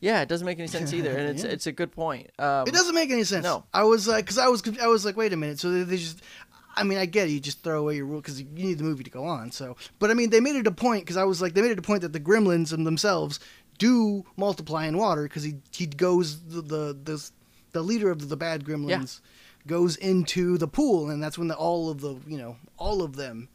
Yeah, 0.00 0.22
it 0.22 0.28
doesn't 0.30 0.46
make 0.46 0.58
any 0.58 0.68
sense 0.68 0.94
either, 0.94 1.10
and 1.10 1.28
it's 1.28 1.44
Yeah. 1.44 1.50
it's 1.54 1.66
a 1.66 1.72
good 1.72 1.92
point. 1.92 2.30
Um, 2.38 2.66
It 2.66 2.72
doesn't 2.72 2.94
make 2.94 3.10
any 3.10 3.24
sense. 3.24 3.44
No. 3.44 3.64
I 3.74 3.84
was 3.84 4.08
like, 4.08 4.24
because 4.24 4.38
I 4.38 4.48
was, 4.48 4.62
I 4.80 4.86
was 4.86 5.04
like, 5.04 5.14
wait 5.16 5.34
a 5.34 5.36
minute. 5.36 5.58
So 5.60 5.70
they, 5.70 5.82
they 5.82 5.96
just, 5.98 6.22
I 6.74 6.84
mean, 6.84 6.96
I 6.96 7.04
get 7.04 7.28
it. 7.28 7.32
You 7.32 7.40
just 7.40 7.62
throw 7.62 7.80
away 7.80 7.96
your 7.96 8.06
rule 8.06 8.20
because 8.22 8.40
you 8.40 8.46
need 8.50 8.78
the 8.78 8.84
movie 8.84 9.04
to 9.04 9.10
go 9.10 9.24
on. 9.24 9.50
So, 9.50 9.76
but 9.98 10.10
I 10.10 10.14
mean, 10.14 10.30
they 10.30 10.40
made 10.40 10.56
it 10.56 10.66
a 10.66 10.70
point 10.72 11.02
because 11.04 11.18
I 11.18 11.24
was 11.24 11.42
like, 11.42 11.52
they 11.52 11.60
made 11.60 11.72
it 11.72 11.78
a 11.78 11.82
point 11.82 12.00
that 12.00 12.14
the 12.14 12.20
gremlins 12.20 12.72
and 12.72 12.86
themselves 12.86 13.40
do 13.80 14.24
multiply 14.36 14.86
in 14.86 14.96
water 14.96 15.24
because 15.24 15.42
he 15.42 15.54
he 15.72 15.86
goes 15.86 16.40
the 16.44 16.60
the 16.62 16.96
the, 17.02 17.30
the 17.72 17.82
leader 17.82 18.10
of 18.10 18.28
the 18.28 18.36
bad 18.36 18.64
gremlins 18.64 19.20
goes 19.66 19.96
into 19.96 20.56
the 20.58 20.68
pool 20.68 21.10
and 21.10 21.20
that's 21.22 21.36
when 21.38 21.48
the, 21.48 21.56
all 21.56 21.90
of 21.90 22.00
the 22.00 22.14
you 22.28 22.38
know 22.38 22.56
all 22.78 23.02
of 23.02 23.16
them 23.16 23.48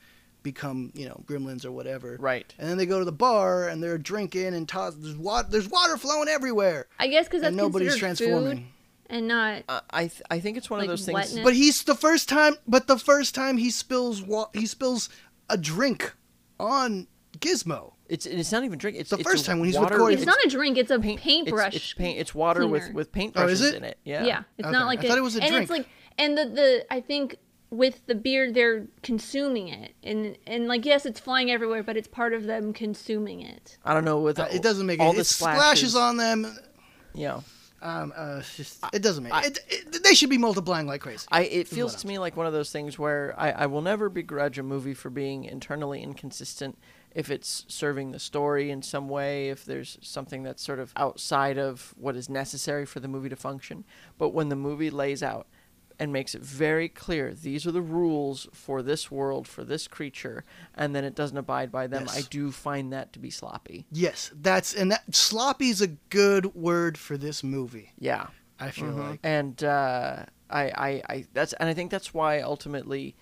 become 0.43 0.91
you 0.93 1.07
know 1.07 1.23
gremlins 1.26 1.63
or 1.65 1.71
whatever. 1.71 2.17
Right. 2.19 2.53
And 2.59 2.69
then 2.69 2.78
they 2.78 2.86
go 2.86 2.99
to 2.99 3.05
the 3.05 3.11
bar 3.11 3.67
and 3.67 3.82
they're 3.82 3.97
drinking 3.97 4.53
and 4.53 4.67
toss. 4.69 4.93
There's 4.95 5.17
water. 5.17 5.47
There's 5.49 5.67
water 5.69 5.97
flowing 5.97 6.28
everywhere. 6.28 6.86
I 6.99 7.07
guess 7.07 7.26
because 7.26 7.41
that's 7.41 7.49
and 7.49 7.57
nobody's 7.57 7.95
considered 7.99 8.17
transforming. 8.17 8.57
food 8.57 8.65
and 9.09 9.28
not. 9.28 9.63
Uh, 9.67 9.80
I 9.89 10.01
th- 10.01 10.21
I 10.30 10.39
think 10.39 10.57
it's 10.57 10.69
one 10.69 10.80
Like 10.82 10.86
of 10.88 10.91
those 10.91 11.05
things. 11.05 11.15
wetness? 11.15 11.43
But 11.43 11.55
he's 11.55 11.84
the 11.84 11.95
first 11.95 12.30
time. 12.30 12.55
But 12.67 12.86
the 12.86 12.99
first 12.99 13.34
time 13.34 13.57
he 13.57 13.71
spills 13.71 14.21
wa- 14.21 14.49
he 14.53 14.67
spills 14.67 15.09
a 15.49 15.57
drink 15.57 16.13
on 16.59 17.07
Gizmo. 17.39 17.93
It's 18.08 18.26
it's 18.26 18.51
not 18.51 18.64
even 18.64 18.78
drink. 18.78 18.97
It's 18.97 19.10
The 19.10 19.18
it's 19.18 19.30
first 19.30 19.45
time 19.45 19.60
when 19.60 19.68
he's 19.68 19.78
water, 19.78 19.95
recording- 19.95 20.18
It's 20.20 20.28
not 20.28 20.38
a 20.45 20.49
drink. 20.49 20.78
It's 20.78 20.91
a 20.91 20.99
paint, 20.99 21.22
paintbrush. 21.22 21.76
It's, 21.76 21.84
it's 21.86 21.93
paint. 21.93 22.20
It's 22.20 22.36
water 22.36 22.68
with 22.68 22.84
cleaner. 22.84 22.95
with 22.95 23.12
paintbrushes 23.12 23.34
Oh, 23.38 23.47
is 23.47 23.62
it? 23.62 23.76
in 23.76 23.84
it. 23.84 23.97
Yeah. 24.03 24.24
Yeah, 24.26 24.43
it's 24.58 24.68
Okay. 24.68 24.72
not 24.72 24.86
like 24.86 25.03
I 25.03 25.08
thought 25.08 25.18
it 25.18 25.22
was 25.22 25.36
a 25.36 25.41
and 25.41 25.49
drink. 25.51 25.64
it's 25.64 25.72
like 25.72 25.88
and 26.18 26.38
the 26.38 26.45
the 26.45 26.86
I 26.91 27.01
think 27.01 27.38
with 27.72 28.06
the 28.06 28.14
beer 28.16 28.51
they're 28.51 28.86
consuming 29.01 29.68
it 29.70 29.93
and 30.03 30.38
and 30.45 30.68
like 30.68 30.86
yes 30.86 31.06
it's 31.06 31.20
flying 31.20 31.49
everywhere 31.51 31.82
but 31.82 31.97
it's 31.97 32.08
part 32.08 32.34
of 32.34 32.43
them 32.45 32.74
consuming 32.74 33.41
it. 33.41 33.78
I 33.84 33.93
don't 33.95 34.06
know 34.06 34.20
with 34.20 34.39
Uh, 34.39 34.47
it 34.53 34.62
doesn't 34.62 34.86
make 34.86 34.99
all 34.99 35.08
any. 35.08 35.16
the 35.16 35.22
It 35.22 35.26
splashes 35.26 35.95
on 35.95 36.18
them. 36.18 36.45
Yeah. 37.14 37.41
Um, 37.82 38.14
uh, 38.16 38.38
it's 38.39 38.56
just, 38.58 38.84
it 38.93 39.03
doesn't 39.03 39.24
make. 39.24 39.34
it, 39.45 39.60
it, 39.70 40.03
they 40.03 40.16
should 40.16 40.30
be 40.30 40.39
multiplying 40.39 40.88
like 40.88 41.01
crazy. 41.01 41.28
I 41.32 41.41
it 41.43 41.68
feels 41.68 41.93
to 41.95 42.08
me 42.08 42.18
like 42.18 42.36
one 42.36 42.47
of 42.47 42.53
those 42.53 42.72
things 42.72 42.97
where 42.97 43.36
I, 43.38 43.51
I 43.51 43.66
will 43.68 43.82
never 43.82 44.10
begrudge 44.10 44.58
a 44.58 44.64
movie 44.64 44.93
for 44.95 45.10
being 45.12 45.43
internally 45.43 46.01
inconsistent 46.01 46.78
if 47.16 47.32
it's 47.32 47.66
serving 47.68 48.11
the 48.11 48.20
story 48.20 48.70
in 48.70 48.82
some 48.84 49.09
way, 49.09 49.49
if 49.49 49.66
there's 49.66 49.97
something 50.01 50.43
that's 50.43 50.61
sort 50.63 50.78
of 50.80 50.93
outside 50.95 51.57
of 51.57 51.93
what 51.97 52.16
is 52.16 52.30
necessary 52.30 52.86
for 52.86 52.99
the 52.99 53.07
movie 53.07 53.30
to 53.30 53.36
function. 53.36 53.86
But 54.20 54.30
when 54.30 54.49
the 54.49 54.55
movie 54.55 54.89
lays 54.91 55.24
out 55.24 55.47
and 55.97 56.11
makes 56.11 56.36
it 56.36 56.41
very 56.41 56.89
clear 56.89 57.34
these 57.34 57.66
are 57.66 57.72
the 57.72 57.82
rules 57.82 58.49
for 58.51 58.82
this 58.84 59.09
world, 59.09 59.47
for 59.47 59.63
this 59.63 59.88
creature, 59.88 60.43
and 60.76 60.93
then 60.93 61.05
it 61.05 61.16
doesn't 61.16 61.38
abide 61.38 61.72
by 61.72 61.88
them, 61.88 62.03
Yes. 62.07 62.18
I 62.18 62.22
do 62.30 62.51
find 62.51 62.91
that 62.91 63.13
to 63.13 63.20
be 63.20 63.30
sloppy. 63.30 63.86
yes, 63.93 64.30
that's 64.36 64.74
and 64.76 64.91
that 64.91 65.16
sloppy 65.16 65.70
is 65.70 65.82
a 65.82 65.88
good 66.09 66.53
word 66.53 66.97
for 66.97 67.18
this 67.18 67.43
movie. 67.45 67.93
Yeah. 67.97 68.28
I 68.59 68.72
feel 68.72 68.86
Mm-hmm. 68.88 68.99
like. 68.99 69.20
and 69.24 69.63
uh, 69.63 70.26
I, 70.49 70.63
I, 70.63 71.01
I, 71.09 71.26
that's, 71.34 71.53
and 71.53 71.68
I 71.70 71.74
think 71.74 71.91
that's 71.91 72.13
why 72.13 72.41
ultimately, 72.41 73.16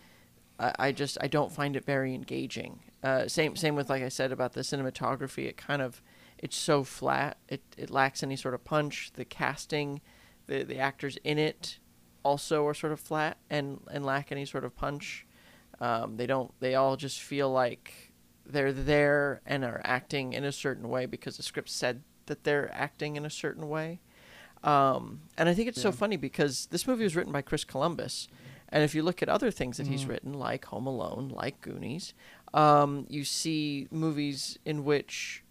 I, 0.59 0.73
I 0.79 0.91
just, 0.91 1.17
I 1.21 1.27
don't 1.27 1.51
find 1.51 1.75
it 1.75 1.85
very 1.85 2.13
engaging. 2.15 2.79
Uh, 3.03 3.27
same, 3.27 3.55
same 3.55 3.75
with 3.75 3.89
like 3.89 4.01
I 4.01 4.09
said 4.09 4.31
about 4.31 4.53
the 4.53 4.61
cinematography. 4.61 5.45
It 5.45 5.57
kind 5.57 5.81
of, 5.81 6.01
it's 6.37 6.55
so 6.55 6.83
flat. 6.83 7.37
It, 7.49 7.61
it 7.77 7.89
lacks 7.89 8.23
any 8.23 8.37
sort 8.37 8.53
of 8.53 8.63
punch. 8.63 9.11
The 9.13 9.25
casting, 9.25 10.01
the, 10.47 10.63
the 10.63 10.79
actors 10.79 11.17
in 11.23 11.37
it, 11.37 11.79
also 12.23 12.65
are 12.65 12.73
sort 12.73 12.93
of 12.93 12.99
flat 12.99 13.37
and 13.49 13.81
and 13.91 14.05
lack 14.05 14.31
any 14.31 14.45
sort 14.45 14.63
of 14.63 14.75
punch. 14.75 15.25
Um, 15.79 16.17
they 16.17 16.25
don't. 16.25 16.53
They 16.59 16.75
all 16.75 16.95
just 16.95 17.21
feel 17.21 17.51
like 17.51 18.13
they're 18.45 18.73
there 18.73 19.41
and 19.45 19.63
are 19.63 19.81
acting 19.83 20.33
in 20.33 20.43
a 20.43 20.51
certain 20.51 20.89
way 20.89 21.05
because 21.05 21.37
the 21.37 21.43
script 21.43 21.69
said 21.69 22.03
that 22.25 22.43
they're 22.43 22.73
acting 22.73 23.15
in 23.15 23.25
a 23.25 23.29
certain 23.29 23.69
way. 23.69 23.99
Um, 24.63 25.21
and 25.37 25.49
I 25.49 25.53
think 25.53 25.67
it's 25.67 25.81
so 25.81 25.91
funny 25.91 26.15
because 26.15 26.67
this 26.67 26.87
movie 26.87 27.03
was 27.03 27.15
written 27.15 27.33
by 27.33 27.41
Chris 27.41 27.65
Columbus. 27.65 28.29
And 28.69 28.83
if 28.83 28.95
you 28.95 29.03
look 29.03 29.21
at 29.21 29.29
other 29.29 29.51
things 29.51 29.77
that 29.77 29.87
he's 29.87 30.05
written, 30.05 30.33
like 30.33 30.65
Home 30.65 30.87
Alone, 30.87 31.29
like 31.29 31.61
Goonies, 31.61 32.13
um, 32.53 33.05
you 33.09 33.23
see 33.23 33.87
movies 33.91 34.59
in 34.65 34.83
which 34.83 35.43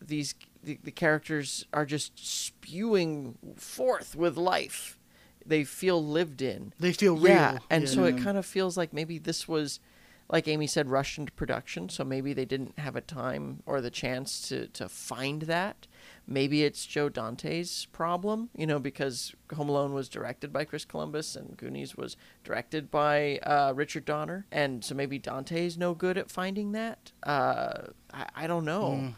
these 0.00 0.34
the, 0.62 0.78
the 0.82 0.90
characters 0.90 1.66
are 1.72 1.86
just 1.86 2.18
spewing 2.18 3.38
forth 3.56 4.14
with 4.16 4.36
life. 4.36 4.98
They 5.44 5.64
feel 5.64 6.04
lived 6.04 6.42
in. 6.42 6.72
They 6.78 6.92
feel 6.92 7.16
real. 7.16 7.26
Yeah, 7.26 7.58
and 7.70 7.88
so 7.88 8.04
it 8.04 8.18
kind 8.18 8.36
of 8.36 8.44
feels 8.44 8.76
like 8.76 8.92
maybe 8.92 9.18
this 9.18 9.48
was, 9.48 9.80
like 10.28 10.46
Amy 10.46 10.66
said, 10.66 10.88
rushed 10.90 11.16
into 11.16 11.32
production. 11.32 11.88
So 11.88 12.04
maybe 12.04 12.34
they 12.34 12.44
didn't 12.44 12.78
have 12.78 12.96
a 12.96 13.00
time 13.00 13.62
or 13.64 13.80
the 13.80 13.90
chance 13.90 14.46
to 14.48 14.66
to 14.68 14.88
find 14.88 15.42
that. 15.42 15.86
Maybe 16.30 16.62
it's 16.62 16.84
Joe 16.84 17.08
Dante's 17.08 17.86
problem, 17.86 18.50
you 18.54 18.66
know, 18.66 18.78
because 18.78 19.34
Home 19.56 19.70
Alone 19.70 19.94
was 19.94 20.10
directed 20.10 20.52
by 20.52 20.64
Chris 20.64 20.84
Columbus 20.84 21.34
and 21.34 21.56
Goonies 21.56 21.96
was 21.96 22.18
directed 22.44 22.90
by 22.90 23.38
uh, 23.38 23.72
Richard 23.74 24.04
Donner, 24.04 24.44
and 24.52 24.84
so 24.84 24.94
maybe 24.94 25.18
Dante's 25.18 25.78
no 25.78 25.94
good 25.94 26.18
at 26.18 26.30
finding 26.30 26.72
that. 26.72 27.12
Uh, 27.22 27.88
I, 28.12 28.26
I 28.36 28.46
don't 28.46 28.66
know. 28.66 29.14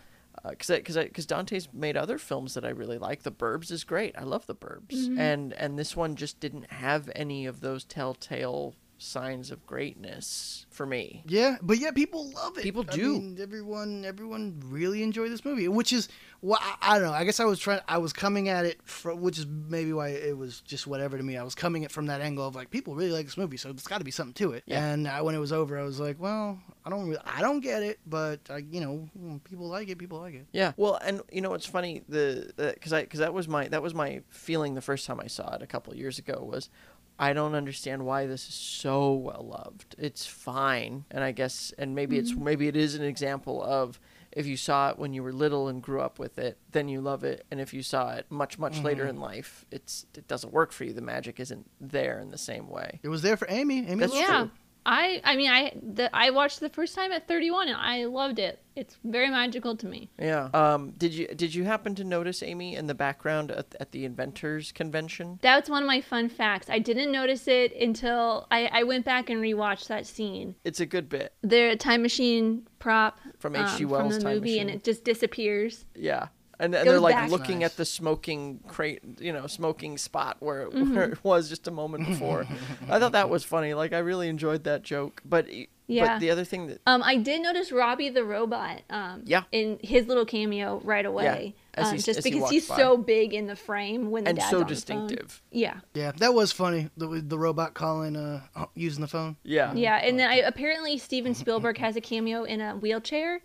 Because 0.49 0.69
because 0.69 0.97
because 0.97 1.27
Dante's 1.27 1.69
made 1.75 1.99
other 1.99 2.17
films 2.17 2.55
that 2.55 2.65
I 2.65 2.71
really 2.71 2.97
like. 2.97 3.25
The 3.25 3.33
Burbs 3.33 3.71
is 3.71 3.85
great. 3.85 4.17
I 4.17 4.23
love 4.23 4.47
The 4.47 4.55
Burbs, 4.55 5.19
and 5.19 5.53
and 5.53 5.79
this 5.79 5.95
one 5.95 6.17
just 6.17 6.41
didn't 6.41 6.71
have 6.71 7.11
any 7.15 7.45
of 7.45 7.61
those 7.61 7.85
telltale 7.85 8.75
signs 9.01 9.51
of 9.51 9.67
greatness 9.67 10.67
for 10.71 10.87
me. 10.87 11.23
Yeah, 11.27 11.57
but 11.63 11.79
yeah, 11.79 11.91
people 11.91 12.31
love 12.31 12.59
it. 12.59 12.63
People 12.63 12.85
I 12.89 12.95
do. 12.95 13.13
mean, 13.15 13.39
everyone, 13.41 14.05
everyone 14.05 14.63
really 14.67 15.03
enjoyed 15.03 15.31
this 15.31 15.45
movie, 15.45 15.67
which 15.69 15.93
is 15.93 16.09
well, 16.43 16.59
I, 16.63 16.77
I 16.81 16.99
don't 16.99 17.09
know. 17.09 17.13
I 17.13 17.25
guess 17.25 17.39
I 17.39 17.45
was 17.45 17.59
trying. 17.59 17.81
I 17.87 17.99
was 17.99 18.13
coming 18.13 18.49
at 18.49 18.65
it 18.65 18.81
from, 18.85 19.21
which 19.21 19.39
is 19.39 19.47
maybe 19.47 19.93
why 19.93 20.09
it 20.09 20.37
was 20.37 20.61
just 20.61 20.87
whatever 20.87 21.19
to 21.19 21.23
me. 21.23 21.37
I 21.37 21.43
was 21.43 21.55
coming 21.55 21.85
at 21.85 21.91
it 21.91 21.95
from 21.95 22.07
that 22.07 22.21
angle 22.21 22.47
of 22.47 22.55
like 22.55 22.71
people 22.71 22.95
really 22.95 23.13
like 23.13 23.27
this 23.27 23.37
movie, 23.37 23.57
so 23.57 23.73
there's 23.73 23.87
got 23.87 23.99
to 23.99 24.05
be 24.05 24.11
something 24.11 24.35
to 24.35 24.53
it. 24.53 24.63
Yeah. 24.67 24.85
And 24.85 25.07
I, 25.07 25.21
when 25.23 25.35
it 25.35 25.39
was 25.39 25.53
over, 25.53 25.79
I 25.79 25.83
was 25.83 26.01
like, 26.01 26.19
well, 26.19 26.59
I 26.85 26.91
don't, 26.91 27.09
really, 27.09 27.21
I 27.27 27.43
don't 27.43 27.61
get 27.61 27.83
it, 27.83 28.01
but 28.07 28.41
I, 28.49 28.59
you 28.59 28.81
know, 28.81 29.09
mm, 29.19 29.45
people 29.45 29.69
like 29.69 29.89
it. 29.89 29.99
People 29.99 30.21
like 30.21 30.35
it. 30.35 30.47
Yeah. 30.53 30.73
Well, 30.77 30.99
and 31.05 31.21
you 31.31 31.41
know 31.41 31.51
what's 31.51 31.67
funny 31.67 32.03
the 32.09 32.53
because 32.57 32.93
I 32.93 33.03
because 33.03 33.21
that 33.21 33.35
was 33.35 33.49
my 33.49 33.69
that 33.69 33.83
was 33.83 33.95
my 33.95 34.23
feeling 34.31 34.75
the 34.75 34.81
first 34.81 35.07
time 35.07 35.21
I 35.21 35.27
saw 35.27 35.55
it 35.55 35.63
a 35.63 35.67
couple 35.67 35.95
years 35.95 36.19
ago 36.19 36.47
was 36.51 36.71
I 37.21 37.35
don't 37.35 37.55
understand 37.55 38.07
why 38.07 38.27
this 38.27 38.49
is 38.49 38.55
so 38.55 39.13
well 39.13 39.47
loved. 39.47 39.95
It's 39.99 40.25
fine, 40.25 41.05
and 41.11 41.23
I 41.23 41.33
guess 41.33 41.71
and 41.77 41.95
maybe 41.95 42.17
it's 42.17 42.33
mm-hmm. 42.33 42.45
maybe 42.45 42.67
it 42.67 42.77
is 42.77 42.95
an 42.95 43.05
example 43.05 43.63
of 43.63 44.01
if 44.33 44.47
you 44.47 44.57
saw 44.57 44.89
it 44.89 44.99
when 44.99 45.13
you 45.13 45.23
were 45.23 45.33
little 45.33 45.69
and 45.69 45.83
grew 45.83 46.01
up 46.01 46.19
with 46.19 46.39
it, 46.39 46.57
then 46.73 46.89
you 46.89 47.03
love 47.03 47.23
it, 47.23 47.45
and 47.51 47.61
if 47.61 47.75
you 47.75 47.83
saw 47.83 48.15
it 48.15 48.25
much 48.31 48.59
much 48.59 48.81
later 48.81 49.03
mm-hmm. 49.03 49.17
in 49.17 49.21
life, 49.21 49.67
it's 49.71 50.07
it 50.17 50.27
doesn't 50.29 50.55
work 50.55 50.73
for 50.73 50.85
you. 50.85 50.95
The 50.95 51.03
magic 51.03 51.39
isn't 51.39 51.71
there 51.79 52.19
in 52.21 52.31
the 52.31 52.39
same 52.39 52.71
way. 52.71 53.01
It 53.03 53.09
was 53.09 53.21
there 53.21 53.37
for 53.37 53.47
Amy. 53.51 53.87
Amy 53.87 53.97
That's 53.97 54.15
loved 54.15 54.27
yeah. 54.27 54.47
It. 54.87 54.91
I 54.91 55.21
I 55.25 55.37
mean 55.37 55.51
I 55.51 55.73
the, 55.81 56.15
I 56.15 56.31
watched 56.31 56.61
the 56.61 56.69
first 56.69 56.95
time 56.95 57.13
at 57.13 57.29
31 57.29 57.69
and 57.69 57.77
I 57.77 58.05
loved 58.05 58.39
it. 58.39 58.63
It's 58.77 58.97
very 59.05 59.29
magical 59.29 59.77
to 59.77 59.87
me. 59.87 60.09
Yeah. 60.19 60.49
Um. 60.55 60.93
Did 60.93 61.13
you 61.13 61.27
did 61.29 61.55
you 61.55 61.65
happen 61.65 61.95
to 61.97 62.05
notice 62.05 62.43
Amy 62.43 62.77
in 62.77 62.87
the 62.87 62.95
background 62.95 63.51
at, 63.51 63.75
at 63.79 63.93
the 63.93 64.05
inventors 64.05 64.73
convention? 64.73 65.39
That's 65.43 65.69
one 65.69 65.83
of 65.83 65.87
my 65.87 66.01
fun 66.01 66.29
facts. 66.29 66.71
I 66.71 66.79
didn't 66.79 67.13
notice 67.13 67.47
it 67.47 67.77
until 67.77 68.47
I, 68.51 68.71
I 68.73 68.83
went 68.85 69.05
back 69.05 69.29
and 69.29 69.41
rewatched 69.43 69.89
that 69.89 70.07
scene. 70.07 70.55
It's 70.65 70.81
a 70.81 70.87
good 70.87 71.09
bit. 71.09 71.35
The 71.43 71.77
time 71.77 72.03
machine 72.03 72.67
prop 72.79 73.21
From 73.39 73.57
um, 73.57 73.67
H.G. 73.67 73.85
from 73.85 73.91
Wells' 73.91 74.17
the 74.17 74.23
Time 74.23 74.35
movie, 74.37 74.59
and 74.61 74.71
it 74.71 74.85
just 74.85 75.05
disappears. 75.05 75.85
Yeah. 75.95 76.29
And, 76.61 76.75
and 76.75 76.89
they're 76.89 77.01
like 77.01 77.15
back. 77.17 77.31
looking 77.31 77.61
Nice. 77.61 77.71
at 77.73 77.77
the 77.79 77.85
smoking 77.85 78.61
crate, 78.69 79.01
you 79.19 79.33
know, 79.33 79.47
smoking 79.47 79.99
spot 79.99 80.37
where, 80.41 80.63
it- 80.63 80.71
Mm-hmm. 80.73 80.95
where 80.95 81.05
it 81.13 81.25
was 81.25 81.49
just 81.49 81.67
a 81.67 81.71
moment 81.73 82.07
before. 82.07 82.47
I 82.89 82.99
thought 82.99 83.13
that 83.13 83.29
was 83.31 83.43
funny. 83.45 83.75
Like 83.75 83.93
I 83.93 83.99
really 83.99 84.29
enjoyed 84.29 84.65
that 84.65 84.83
joke. 84.83 85.21
But 85.25 85.47
Yeah. 85.89 86.07
but 86.15 86.21
the 86.21 86.31
other 86.31 86.45
thing 86.45 86.69
that 86.69 86.81
Um, 86.87 87.03
I 87.03 87.17
did 87.17 87.43
notice 87.43 87.73
Robbie 87.73 88.11
the 88.11 88.25
robot. 88.25 88.83
Um, 88.91 89.23
Yeah. 89.25 89.43
In 89.51 89.79
his 89.83 90.07
little 90.07 90.25
cameo 90.25 90.81
right 90.85 91.05
away. 91.05 91.55
as 91.75 91.87
um, 91.87 91.93
he- 91.93 91.97
just 92.03 92.19
as 92.19 92.25
he 92.25 92.31
because 92.31 92.41
walks 92.43 92.53
he's 92.53 92.69
by. 92.69 92.77
so 92.77 92.97
big 92.97 93.33
in 93.35 93.47
the 93.47 93.57
frame 93.57 94.11
when 94.11 94.25
the 94.25 94.31
and 94.31 94.39
dad's 94.39 94.51
so 94.51 94.57
on 94.59 94.61
the 94.61 94.67
phone. 94.67 94.75
distinctive. 95.07 95.43
Yeah. 95.51 95.81
Yeah, 95.95 96.13
that 96.19 96.35
was 96.35 96.53
funny. 96.53 96.91
The 96.97 97.07
the 97.27 97.39
robot 97.39 97.75
calling, 97.75 98.17
uh, 98.17 98.43
using 98.75 99.01
the 99.03 99.09
phone. 99.09 99.37
Yeah. 99.45 99.73
Yeah, 99.75 99.97
and 99.97 100.19
then 100.19 100.29
I, 100.31 100.37
apparently 100.37 100.99
Steven 100.99 101.35
Spielberg 101.35 101.79
has 101.79 101.97
a 101.97 102.01
cameo 102.01 102.45
in 102.45 102.61
a 102.61 102.77
wheelchair 102.77 103.41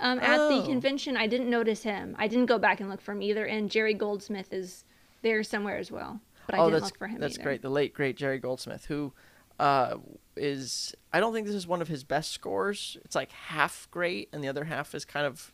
um, 0.00 0.18
at 0.20 0.38
Oh. 0.38 0.60
the 0.60 0.66
convention. 0.66 1.16
I 1.16 1.26
didn't 1.26 1.50
notice 1.50 1.82
him. 1.82 2.14
I 2.18 2.28
didn't 2.28 2.46
go 2.46 2.58
back 2.58 2.80
and 2.80 2.88
look 2.88 3.00
for 3.00 3.12
him 3.12 3.22
either. 3.22 3.44
And 3.44 3.70
Jerry 3.70 3.94
Goldsmith 3.94 4.52
is 4.52 4.84
there 5.22 5.42
somewhere 5.42 5.76
as 5.78 5.90
well, 5.90 6.20
but 6.46 6.54
I 6.54 6.58
oh, 6.58 6.64
didn't 6.66 6.80
that's 6.80 6.84
look 6.92 6.98
for 6.98 7.06
him. 7.08 7.20
that's 7.20 7.34
either. 7.36 7.42
great. 7.42 7.62
The 7.62 7.70
late 7.70 7.94
great 7.94 8.16
Jerry 8.16 8.38
Goldsmith, 8.38 8.86
who 8.86 9.12
uh, 9.58 9.96
is 10.36 10.94
I 11.12 11.20
don't 11.20 11.32
think 11.32 11.46
this 11.46 11.56
is 11.56 11.66
one 11.66 11.82
of 11.82 11.88
his 11.88 12.04
best 12.04 12.30
scores. 12.32 12.96
It's 13.04 13.16
like 13.16 13.32
half 13.32 13.88
great, 13.90 14.28
and 14.32 14.42
the 14.44 14.48
other 14.48 14.64
half 14.64 14.94
is 14.94 15.04
kind 15.04 15.26
of 15.26 15.52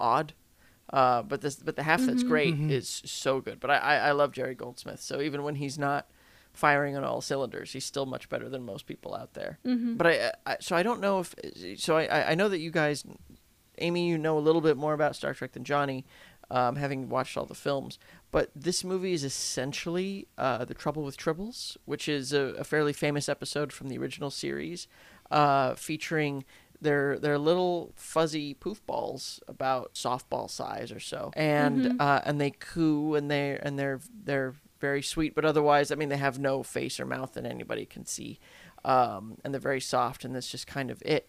odd. 0.00 0.32
Uh, 0.92 1.22
but 1.22 1.40
this 1.40 1.56
but 1.56 1.74
the 1.76 1.82
half 1.82 2.00
that's 2.00 2.20
Mm-hmm. 2.22 2.28
great 2.28 2.54
is 2.70 3.02
so 3.04 3.40
good. 3.40 3.58
But 3.60 3.70
I, 3.70 3.76
I 3.78 3.96
I 3.96 4.12
love 4.12 4.32
Jerry 4.32 4.54
Goldsmith. 4.54 5.00
So 5.00 5.20
even 5.20 5.42
when 5.42 5.56
he's 5.56 5.78
not 5.78 6.08
firing 6.52 6.96
on 6.96 7.04
all 7.04 7.20
cylinders, 7.20 7.72
he's 7.72 7.84
still 7.84 8.06
much 8.06 8.28
better 8.28 8.48
than 8.48 8.62
most 8.64 8.86
people 8.86 9.14
out 9.14 9.34
there. 9.34 9.58
Mm-hmm. 9.66 9.94
But 9.96 10.06
I, 10.06 10.32
I 10.46 10.56
so 10.60 10.74
I 10.76 10.82
don't 10.82 11.00
know 11.00 11.20
if 11.20 11.34
so 11.76 11.96
I 11.96 12.04
I- 12.06 12.30
I 12.30 12.34
know 12.36 12.48
that 12.48 12.58
you 12.60 12.70
guys, 12.70 13.04
Amy, 13.78 14.08
you 14.08 14.18
know 14.18 14.38
a 14.38 14.40
little 14.40 14.60
bit 14.60 14.76
more 14.76 14.94
about 14.94 15.16
Star 15.16 15.34
Trek 15.34 15.52
than 15.52 15.64
Johnny. 15.64 16.04
Um, 16.48 16.76
having 16.76 17.08
watched 17.08 17.36
all 17.36 17.44
the 17.44 17.56
films, 17.56 17.98
but 18.30 18.52
this 18.54 18.84
movie 18.84 19.12
is 19.12 19.24
essentially 19.24 20.28
uh, 20.38 20.64
the 20.64 20.74
Trouble 20.74 21.02
with 21.02 21.16
Tribbles, 21.16 21.76
which 21.86 22.08
is 22.08 22.32
a, 22.32 22.54
a 22.58 22.62
fairly 22.62 22.92
famous 22.92 23.28
episode 23.28 23.72
from 23.72 23.88
the 23.88 23.98
original 23.98 24.30
series, 24.30 24.86
uh, 25.32 25.74
featuring 25.74 26.44
their 26.80 27.18
their 27.18 27.36
little 27.36 27.92
fuzzy 27.96 28.54
poof 28.54 28.84
balls 28.86 29.40
about 29.48 29.94
softball 29.94 30.48
size 30.48 30.92
or 30.92 31.00
so, 31.00 31.32
and 31.34 32.00
uh, 32.00 32.20
and 32.24 32.40
they 32.40 32.50
coo 32.52 33.16
and 33.16 33.28
they 33.28 33.58
and 33.60 33.76
they're 33.76 33.98
they're 34.24 34.54
very 34.80 35.02
sweet, 35.02 35.34
but 35.34 35.44
otherwise, 35.44 35.90
I 35.90 35.94
mean, 35.94 36.10
they 36.10 36.16
have 36.16 36.38
no 36.38 36.62
face 36.62 37.00
or 37.00 37.06
mouth 37.06 37.32
that 37.32 37.46
anybody 37.46 37.86
can 37.86 38.04
see, 38.06 38.38
um, 38.84 39.38
and 39.42 39.52
they're 39.52 39.60
very 39.60 39.80
soft, 39.80 40.24
and 40.24 40.34
that's 40.34 40.50
just 40.50 40.66
kind 40.66 40.90
of 40.90 41.02
it. 41.04 41.28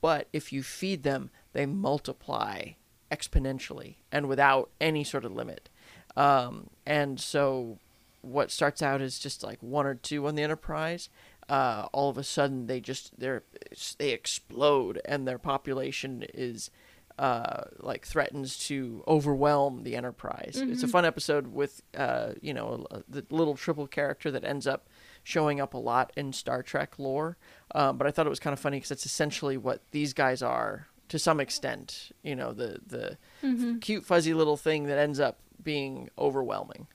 But 0.00 0.28
if 0.32 0.52
you 0.52 0.62
feed 0.62 1.02
them, 1.02 1.30
they 1.58 1.66
multiply 1.66 2.68
exponentially 3.10 3.96
and 4.12 4.28
without 4.28 4.70
any 4.80 5.02
sort 5.02 5.24
of 5.24 5.32
limit. 5.32 5.68
Um, 6.16 6.70
and 6.86 7.18
so, 7.18 7.78
what 8.22 8.52
starts 8.52 8.80
out 8.80 9.00
as 9.00 9.18
just 9.18 9.42
like 9.42 9.60
one 9.60 9.84
or 9.84 9.96
two 9.96 10.28
on 10.28 10.36
the 10.36 10.42
Enterprise, 10.44 11.08
uh, 11.48 11.88
all 11.92 12.10
of 12.10 12.16
a 12.16 12.22
sudden 12.22 12.68
they 12.68 12.78
just 12.78 13.18
they're 13.18 13.42
they 13.98 14.10
explode, 14.10 15.00
and 15.04 15.26
their 15.26 15.38
population 15.38 16.24
is 16.32 16.70
uh, 17.18 17.62
like 17.80 18.06
threatens 18.06 18.56
to 18.68 19.02
overwhelm 19.08 19.82
the 19.82 19.96
Enterprise. 19.96 20.62
It's 20.70 20.84
a 20.84 20.88
fun 20.88 21.04
episode 21.04 21.48
with 21.48 21.82
uh, 21.96 22.34
you 22.40 22.54
know 22.54 22.86
the 23.08 23.26
little 23.30 23.56
Tribble 23.56 23.88
character 23.88 24.30
that 24.30 24.44
ends 24.44 24.68
up 24.68 24.86
showing 25.24 25.60
up 25.60 25.74
a 25.74 25.78
lot 25.78 26.12
in 26.16 26.32
Star 26.32 26.62
Trek 26.62 27.00
lore. 27.00 27.36
Um, 27.74 27.98
but 27.98 28.06
I 28.06 28.12
thought 28.12 28.26
it 28.26 28.30
was 28.30 28.38
kind 28.38 28.54
of 28.54 28.60
funny 28.60 28.76
because 28.76 28.90
that's 28.90 29.06
essentially 29.06 29.56
what 29.56 29.82
these 29.90 30.12
guys 30.12 30.40
are 30.40 30.86
to 31.08 31.18
some 31.18 31.40
extent. 31.40 32.12
You 32.22 32.36
know, 32.36 32.52
the 32.52 32.80
the 32.86 33.78
cute 33.80 34.04
fuzzy 34.04 34.34
little 34.34 34.56
thing 34.56 34.84
that 34.84 34.98
ends 34.98 35.20
up 35.20 35.38
being 35.62 36.08
overwhelming. 36.18 36.86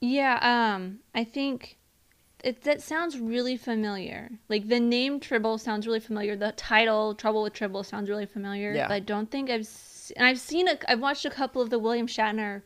Yeah, 0.00 0.38
um, 0.74 1.00
I 1.14 1.24
think 1.24 1.78
it 2.44 2.62
that 2.62 2.80
sounds 2.82 3.18
really 3.18 3.56
familiar. 3.56 4.30
Like 4.48 4.68
the 4.68 4.80
name 4.80 5.20
Tribble 5.20 5.58
sounds 5.58 5.86
really 5.86 6.00
familiar. 6.00 6.36
The 6.36 6.52
title 6.52 7.14
Trouble 7.14 7.42
with 7.42 7.52
Tribble 7.52 7.82
sounds 7.82 8.08
really 8.08 8.26
familiar. 8.26 8.72
Yeah. 8.72 8.88
But 8.88 8.94
I 8.94 9.00
don't 9.00 9.30
think 9.30 9.50
I've 9.50 9.66
se- 9.66 10.14
and 10.16 10.26
I've 10.26 10.38
seen 10.38 10.68
a 10.68 10.78
I've 10.88 11.00
watched 11.00 11.24
a 11.24 11.30
couple 11.30 11.60
of 11.60 11.70
the 11.70 11.78
William 11.78 12.06
Shatner 12.06 12.62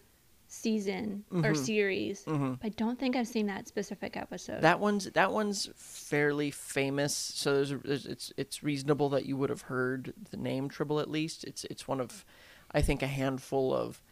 season 0.52 1.24
Mm-hmm. 1.32 1.44
or 1.46 1.54
series. 1.54 2.22
But 2.26 2.58
I 2.62 2.68
don't 2.70 2.98
think 2.98 3.16
I've 3.16 3.26
seen 3.28 3.46
that 3.46 3.66
specific 3.66 4.16
episode. 4.16 4.60
That 4.62 4.80
one's 4.80 5.06
that 5.06 5.32
one's 5.32 5.68
fairly 5.74 6.50
famous, 6.50 7.14
so 7.16 7.54
there's, 7.54 7.72
a, 7.72 7.78
there's 7.78 8.06
it's 8.06 8.32
it's 8.36 8.62
reasonable 8.62 9.08
that 9.10 9.24
you 9.26 9.36
would 9.36 9.50
have 9.50 9.62
heard 9.62 10.12
the 10.30 10.36
name 10.36 10.68
Tribble 10.68 11.00
at 11.00 11.10
least. 11.10 11.44
It's 11.44 11.64
it's 11.64 11.88
one 11.88 12.00
of, 12.00 12.24
I 12.72 12.82
think, 12.82 13.02
a 13.02 13.06
handful 13.06 13.72
of 13.74 14.02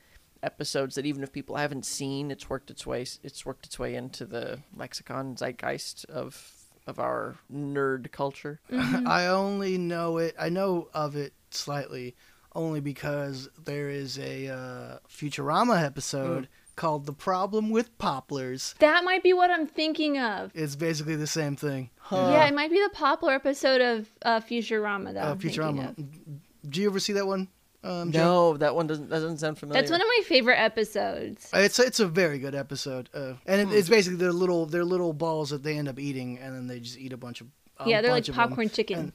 episodes 0.42 0.94
that 0.94 1.04
even 1.04 1.22
if 1.22 1.30
people 1.32 1.56
haven't 1.56 1.84
seen, 1.84 2.30
it's 2.30 2.48
worked 2.48 2.70
its 2.70 2.86
way 2.86 3.02
it's 3.22 3.44
worked 3.44 3.66
its 3.66 3.78
way 3.78 3.94
into 3.94 4.24
the 4.24 4.60
lexicon 4.74 5.36
zeitgeist 5.36 6.06
of 6.06 6.52
of 6.86 6.98
our 6.98 7.36
nerd 7.52 8.10
culture. 8.10 8.60
I 8.72 9.26
only 9.26 9.76
know 9.76 10.16
it. 10.16 10.34
I 10.38 10.48
know 10.48 10.88
of 10.94 11.14
it 11.16 11.34
slightly, 11.50 12.16
only 12.54 12.80
because 12.80 13.48
there 13.64 13.88
is 13.90 14.18
a 14.18 14.48
uh, 14.48 14.98
Futurama 15.08 15.82
episode 15.82 16.48
called 16.76 17.06
"The 17.06 17.12
Problem 17.12 17.70
with 17.70 17.96
Popplers." 17.98 18.74
that 18.78 19.04
might 19.04 19.22
be 19.22 19.32
what 19.32 19.50
I'm 19.50 19.66
thinking 19.66 20.18
of. 20.18 20.50
It's 20.54 20.76
basically 20.76 21.16
the 21.16 21.26
same 21.26 21.56
thing. 21.56 21.90
yeah, 22.10 22.46
it 22.46 22.54
might 22.54 22.70
be 22.70 22.80
the 22.80 22.90
Poppler 22.94 23.34
episode 23.34 23.80
of 23.80 24.08
uh, 24.22 24.40
Futurama 24.40 25.14
that 25.14 25.26
Uh, 25.26 25.30
I'm 25.32 25.38
Futurama. 25.38 25.90
of. 25.90 26.70
Do 26.70 26.80
you 26.80 26.88
ever 26.88 27.00
see 27.00 27.14
that 27.14 27.26
one? 27.26 27.48
Um, 27.82 28.12
Joe? 28.12 28.18
No, 28.52 28.56
that 28.58 28.74
one 28.74 28.86
doesn't 28.86 29.08
that 29.08 29.20
doesn't 29.20 29.38
sound 29.38 29.56
familiar. 29.58 29.80
That's 29.80 29.90
one 29.90 30.02
of 30.02 30.06
my 30.06 30.22
favorite 30.26 30.58
episodes. 30.60 31.48
It's 31.54 31.78
it's 31.78 31.98
a 32.00 32.06
very 32.06 32.38
good 32.38 32.54
episode, 32.54 33.08
uh, 33.14 33.34
and 33.46 33.60
it, 33.72 33.74
it's 33.74 33.88
basically 33.88 34.18
their 34.18 34.32
little 34.32 34.66
their 34.66 34.84
little 34.84 35.14
balls 35.14 35.48
that 35.50 35.62
they 35.62 35.78
end 35.78 35.88
up 35.88 35.98
eating, 35.98 36.38
and 36.38 36.54
then 36.54 36.66
they 36.66 36.80
just 36.80 36.98
eat 36.98 37.12
a 37.14 37.16
bunch 37.16 37.40
of 37.40 37.46
a 37.78 37.88
yeah, 37.88 38.02
they're 38.02 38.10
like 38.10 38.24
bunch 38.24 38.28
of 38.28 38.34
them. 38.36 38.48
popcorn 38.48 38.68
chicken. 38.68 39.12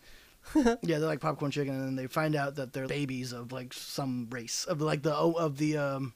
Yeah, 0.55 0.99
they're 0.99 1.07
like 1.07 1.21
popcorn 1.21 1.51
chicken, 1.51 1.73
and 1.73 1.83
then 1.83 1.95
they 1.95 2.07
find 2.07 2.35
out 2.35 2.55
that 2.55 2.73
they're 2.73 2.87
babies 2.87 3.31
of 3.33 3.51
like 3.51 3.73
some 3.73 4.27
race 4.29 4.65
of 4.65 4.81
like 4.81 5.03
the 5.03 5.13
of 5.13 5.57
the 5.57 5.77
um, 5.77 6.13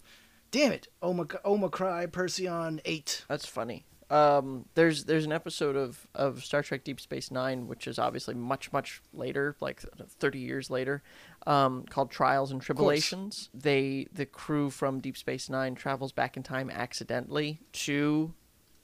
damn 0.52 0.72
it, 0.72 0.88
Omac- 1.02 1.44
Omicry 1.44 2.08
Perseon 2.08 2.80
eight. 2.86 3.26
That's 3.28 3.46
funny. 3.46 3.86
Um, 4.10 4.66
there's 4.74 5.06
there's 5.06 5.26
an 5.26 5.32
episode 5.32 5.76
of, 5.76 6.08
of 6.16 6.44
Star 6.44 6.64
Trek 6.64 6.84
Deep 6.84 7.00
Space 7.00 7.30
Nine, 7.30 7.68
which 7.68 7.88
is 7.88 8.00
obviously 8.00 8.34
much 8.34 8.72
much 8.74 9.02
later, 9.14 9.56
like 9.60 9.82
thirty 10.20 10.40
years 10.40 10.70
later, 10.70 11.04
um, 11.46 11.86
called 11.90 12.10
Trials 12.10 12.52
and 12.52 12.62
Tribulations. 12.62 13.50
They 13.54 14.08
the 14.12 14.26
crew 14.26 14.72
from 14.72 15.00
Deep 15.00 15.16
Space 15.16 15.48
Nine 15.50 15.76
travels 15.76 16.12
back 16.12 16.38
in 16.38 16.44
time 16.44 16.72
accidentally 16.72 17.60
to 17.74 18.34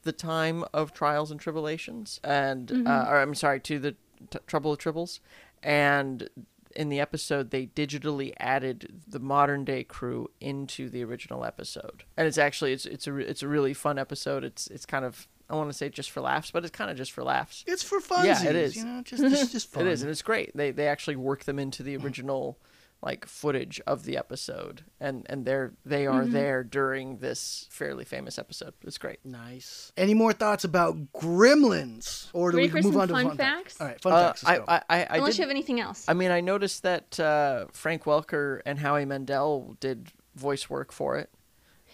the 0.04 0.12
time 0.12 0.64
of 0.74 0.94
Trials 0.94 1.32
and 1.32 1.40
Tribulations, 1.40 2.20
and 2.24 2.88
uh, 2.88 3.08
or 3.10 3.20
I'm 3.20 3.34
sorry, 3.34 3.60
to 3.62 3.80
the 3.80 3.96
t- 4.30 4.40
Trouble 4.48 4.72
with 4.72 4.80
Tribbles, 4.80 5.20
and 5.64 6.30
in 6.76 6.90
the 6.90 7.00
episode 7.00 7.52
they 7.52 7.68
digitally 7.68 8.34
added 8.38 9.02
the 9.08 9.20
modern 9.20 9.64
day 9.64 9.84
crew 9.84 10.30
into 10.42 10.90
the 10.90 11.04
original 11.04 11.46
episode. 11.46 12.04
And 12.18 12.28
it's 12.28 12.38
actually 12.38 12.74
it's 12.74 12.86
it's 12.86 13.08
a 13.08 13.14
re- 13.14 13.26
it's 13.26 13.42
a 13.42 13.48
really 13.48 13.74
fun 13.74 13.98
episode. 13.98 14.44
It's 14.44 14.68
it's 14.68 14.86
kind 14.86 15.06
of 15.06 15.28
I 15.50 15.56
want 15.56 15.70
to 15.70 15.78
say 15.78 15.90
just 15.90 16.12
for 16.12 16.22
laughs 16.22 16.52
but 16.52 16.64
it's 16.64 16.76
kind 16.76 16.92
of 16.92 16.98
just 16.98 17.12
for 17.12 17.24
laughs. 17.24 17.64
It's 17.68 17.84
for 17.84 18.00
funsies, 18.00 18.44
Yeah, 18.44 18.50
it 18.50 18.56
is. 18.56 18.76
You 18.76 18.86
know, 18.86 19.02
just 19.04 19.24
just, 19.24 19.52
just 19.52 19.72
fun. 19.72 19.88
it 19.88 19.92
is 19.92 20.02
and 20.02 20.12
it's 20.12 20.22
great. 20.22 20.56
They 20.56 20.72
they 20.72 20.88
actually 20.88 21.16
work 21.16 21.46
them 21.46 21.60
into 21.60 21.82
the 21.82 21.98
mm. 21.98 22.04
original 22.04 22.58
like 23.02 23.26
footage 23.28 23.80
of 23.86 24.04
the 24.04 24.18
episode 24.18 24.84
and 25.00 25.26
and 25.30 25.46
they're 25.46 25.74
they 25.86 26.08
are 26.08 26.26
there 26.26 26.64
during 26.64 27.18
this 27.18 27.68
fairly 27.70 28.04
famous 28.04 28.40
episode 28.40 28.74
it's 28.84 28.98
great 28.98 29.24
nice. 29.24 29.92
Any 29.96 30.14
more 30.14 30.34
thoughts 30.34 30.64
about 30.64 31.12
Gremlins, 31.14 32.30
or 32.34 32.52
do 32.52 32.58
Ready 32.58 32.72
we 32.72 32.82
move 32.82 32.98
on 32.98 33.08
to 33.10 33.14
fun 33.14 33.28
fun 33.30 33.38
facts? 33.38 33.80
All 33.80 33.88
right, 33.88 34.02
fun 34.02 34.14
Uh, 34.14 34.28
facts. 34.28 34.44
Let's 34.44 34.64
I. 34.68 34.76
I 34.76 34.82
I 34.90 35.04
I 35.04 35.16
Unless 35.18 35.34
did- 35.34 35.38
you 35.40 35.44
have 35.44 35.52
anything 35.52 35.80
else. 35.80 36.06
I 36.08 36.14
mean, 36.14 36.32
I 36.32 36.42
noticed 36.42 36.84
that 36.84 37.20
uh, 37.20 37.66
Frank 37.72 38.04
Welker 38.06 38.62
and 38.66 38.80
Howie 38.80 39.06
Mandel 39.06 39.76
did 39.80 40.12
voice 40.36 40.70
work 40.70 40.92
for 40.92 41.18
it. 41.18 41.30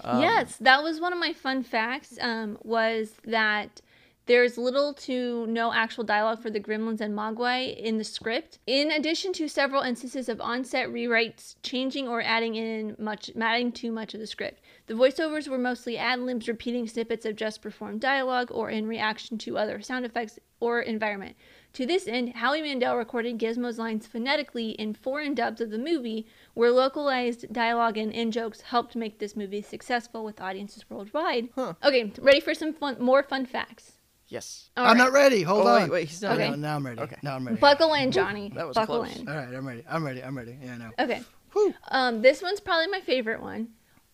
Um, 0.04 0.22
yes, 0.22 0.56
that 0.62 0.82
was 0.84 1.00
one 1.00 1.14
of 1.14 1.20
my 1.20 1.34
fun 1.34 1.64
facts. 1.64 2.18
Um, 2.22 2.58
was 2.64 3.14
that 3.26 3.82
there's 4.28 4.58
little 4.58 4.94
to 4.94 5.46
no 5.48 5.74
actual 5.74 6.04
dialogue 6.04 6.42
for 6.42 6.50
the 6.50 6.60
Gremlins 6.60 7.02
and 7.02 7.14
Mogwai 7.14 7.76
in 7.76 7.98
the 7.98 8.04
script. 8.04 8.60
In 8.68 8.92
addition 8.92 9.34
to 9.34 9.48
several 9.48 9.82
instances 9.82 10.30
of 10.30 10.40
on-set 10.40 10.90
rewrites, 10.90 11.56
changing 11.64 12.08
or 12.08 12.22
adding 12.22 12.56
in 12.56 12.96
much, 13.00 13.32
adding 13.40 13.72
too 13.72 13.92
much 13.92 14.14
of 14.14 14.20
the 14.20 14.28
script. 14.28 14.62
The 14.88 14.94
voiceovers 14.94 15.48
were 15.48 15.58
mostly 15.58 15.98
ad 15.98 16.20
libs, 16.20 16.48
repeating 16.48 16.88
snippets 16.88 17.26
of 17.26 17.36
just 17.36 17.62
performed 17.62 18.02
dialogue 18.02 18.50
or 18.52 18.70
in 18.70 18.88
reaction 18.88 19.38
to 19.40 19.58
other 19.58 19.82
sound 19.82 20.06
effects 20.06 20.40
or 20.60 20.82
environment. 20.82 21.36
To 21.74 21.86
this 21.86 22.08
end, 22.08 22.34
Howie 22.34 22.62
Mandel 22.62 22.98
recorded 22.98 23.40
Gizmo's 23.40 23.80
lines 23.80 24.06
phonetically 24.06 24.72
in 24.72 24.94
foreign 24.94 25.34
dubs 25.34 25.62
of 25.62 25.72
the 25.72 25.78
movie, 25.78 26.28
where 26.54 26.70
localized 26.70 27.52
dialogue 27.52 27.98
and 27.98 28.12
in 28.12 28.32
jokes 28.32 28.62
helped 28.62 28.96
make 28.96 29.20
this 29.20 29.36
movie 29.36 29.62
successful 29.62 30.24
with 30.24 30.42
audiences 30.42 30.90
worldwide. 30.90 31.50
Okay, 31.58 32.12
ready 32.20 32.40
for 32.40 32.54
some 32.54 32.74
fun, 32.74 32.98
more 33.00 33.24
fun 33.24 33.46
facts? 33.46 33.94
Yes. 34.32 34.70
All 34.78 34.86
I'm 34.86 34.92
right. 34.92 34.98
not 34.98 35.12
ready. 35.12 35.42
Hold 35.44 35.68
Oh, 35.68 35.76
on. 35.76 35.82
wait, 35.84 35.92
wait, 35.92 36.08
he's 36.08 36.22
not 36.22 36.34
Okay. 36.40 36.50
Now, 36.52 36.56
now 36.56 36.76
I'm 36.78 36.86
ready. 36.86 37.02
Okay. 37.02 37.18
Now 37.22 37.36
I'm 37.36 37.46
ready. 37.46 37.60
Buckle 37.60 37.94
in, 37.96 38.12
Johnny. 38.12 38.50
That 38.56 38.66
was 38.66 38.76
Buckle 38.76 39.04
close. 39.04 39.18
in. 39.18 39.28
All 39.28 39.36
right, 39.36 39.54
I'm 39.54 39.68
ready. 39.68 39.84
I'm 39.90 40.06
ready. 40.06 40.24
I'm 40.24 40.38
ready. 40.38 40.58
Yeah, 40.64 40.74
I 40.74 40.78
know. 40.78 40.90
Okay. 41.00 41.22
Whew. 41.52 41.74
Um, 41.90 42.22
this 42.22 42.42
one's 42.42 42.62
probably 42.62 42.88
my 42.88 43.02
favorite 43.02 43.42
one. 43.42 43.68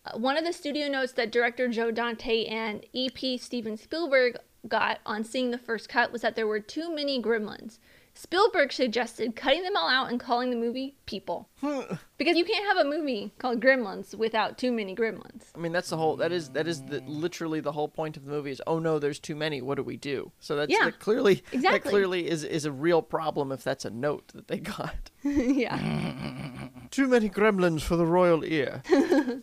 Uh, 0.04 0.18
One 0.18 0.36
of 0.36 0.44
the 0.44 0.52
studio 0.52 0.88
notes 0.88 1.12
that 1.12 1.30
director 1.30 1.68
Joe 1.68 1.92
Dante 1.92 2.46
and 2.46 2.84
EP 2.94 3.38
Steven 3.40 3.76
Spielberg 3.76 4.36
got 4.66 4.98
on 5.06 5.22
seeing 5.22 5.52
the 5.52 5.58
first 5.58 5.88
cut 5.88 6.10
was 6.10 6.22
that 6.22 6.34
there 6.34 6.48
were 6.48 6.58
too 6.60 6.92
many 6.92 7.22
gremlins. 7.22 7.78
Spielberg 8.18 8.72
suggested 8.72 9.36
cutting 9.36 9.62
them 9.62 9.76
all 9.76 9.88
out 9.88 10.10
and 10.10 10.18
calling 10.18 10.50
the 10.50 10.56
movie 10.56 10.96
People. 11.06 11.48
because 12.18 12.36
you 12.36 12.44
can't 12.44 12.66
have 12.66 12.76
a 12.76 12.84
movie 12.84 13.32
called 13.38 13.60
Gremlins 13.60 14.12
without 14.12 14.58
too 14.58 14.72
many 14.72 14.94
gremlins. 14.94 15.44
I 15.54 15.58
mean, 15.58 15.70
that's 15.70 15.88
the 15.88 15.96
whole. 15.96 16.16
That 16.16 16.32
is 16.32 16.50
that 16.50 16.66
is 16.66 16.82
the, 16.82 17.00
literally 17.06 17.60
the 17.60 17.72
whole 17.72 17.88
point 17.88 18.16
of 18.16 18.24
the 18.24 18.30
movie. 18.30 18.50
Is 18.50 18.60
oh 18.66 18.80
no, 18.80 18.98
there's 18.98 19.20
too 19.20 19.36
many. 19.36 19.62
What 19.62 19.76
do 19.76 19.84
we 19.84 19.96
do? 19.96 20.32
So 20.40 20.56
that's 20.56 20.70
Yeah, 20.70 20.86
that 20.86 20.98
clearly 20.98 21.44
that 21.52 21.82
clearly 21.84 22.28
is 22.28 22.42
is 22.42 22.64
a 22.64 22.72
real 22.72 23.02
problem 23.02 23.52
if 23.52 23.62
that's 23.62 23.84
a 23.84 23.90
note 23.90 24.28
that 24.34 24.48
they 24.48 24.58
got. 24.58 25.10
yeah. 25.22 26.68
too 26.90 27.06
many 27.06 27.30
gremlins 27.30 27.82
for 27.82 27.96
the 27.96 28.06
royal 28.06 28.44
ear. 28.44 28.82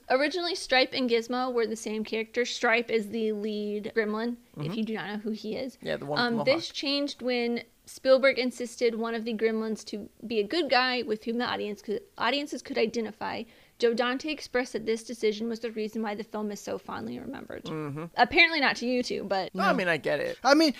Originally, 0.09 0.55
Stripe 0.55 0.93
and 0.93 1.09
Gizmo 1.09 1.53
were 1.53 1.65
the 1.65 1.75
same 1.75 2.03
character. 2.03 2.43
Stripe 2.43 2.91
is 2.91 3.09
the 3.09 3.31
lead 3.31 3.93
gremlin, 3.95 4.35
if 4.57 4.75
you 4.75 4.83
do 4.83 4.95
not 4.95 5.07
know 5.07 5.17
who 5.17 5.31
he 5.31 5.55
is. 5.55 5.77
Yeah, 5.81 5.95
the 5.95 6.05
one 6.05 6.19
Um, 6.19 6.43
this 6.43 6.69
changed 6.69 7.21
when 7.21 7.63
Spielberg 7.85 8.39
insisted 8.39 8.95
one 8.95 9.13
of 9.15 9.25
the 9.25 9.33
gremlins 9.33 9.83
to 9.85 10.09
be 10.25 10.39
a 10.39 10.43
good 10.43 10.69
guy 10.69 11.03
with 11.03 11.23
whom 11.23 11.37
the 11.37 11.45
audience 11.45 11.81
could, 11.81 12.01
audiences 12.17 12.61
could 12.61 12.77
identify. 12.77 13.43
Joe 13.77 13.93
Dante 13.93 14.29
expressed 14.31 14.73
that 14.73 14.85
this 14.85 15.03
decision 15.03 15.49
was 15.49 15.59
the 15.59 15.71
reason 15.71 16.01
why 16.01 16.15
the 16.15 16.23
film 16.23 16.49
is 16.51 16.59
so 16.59 16.77
fondly 16.77 17.19
remembered. 17.19 17.65
Mm-hmm. 17.65 18.05
Apparently 18.17 18.59
not 18.59 18.77
to 18.77 18.87
you 18.87 19.03
two, 19.03 19.23
but 19.25 19.53
No, 19.53 19.63
I 19.63 19.73
mean, 19.73 19.87
I 19.87 19.97
get 19.97 20.19
it. 20.19 20.37
I 20.43 20.53
mean, 20.53 20.73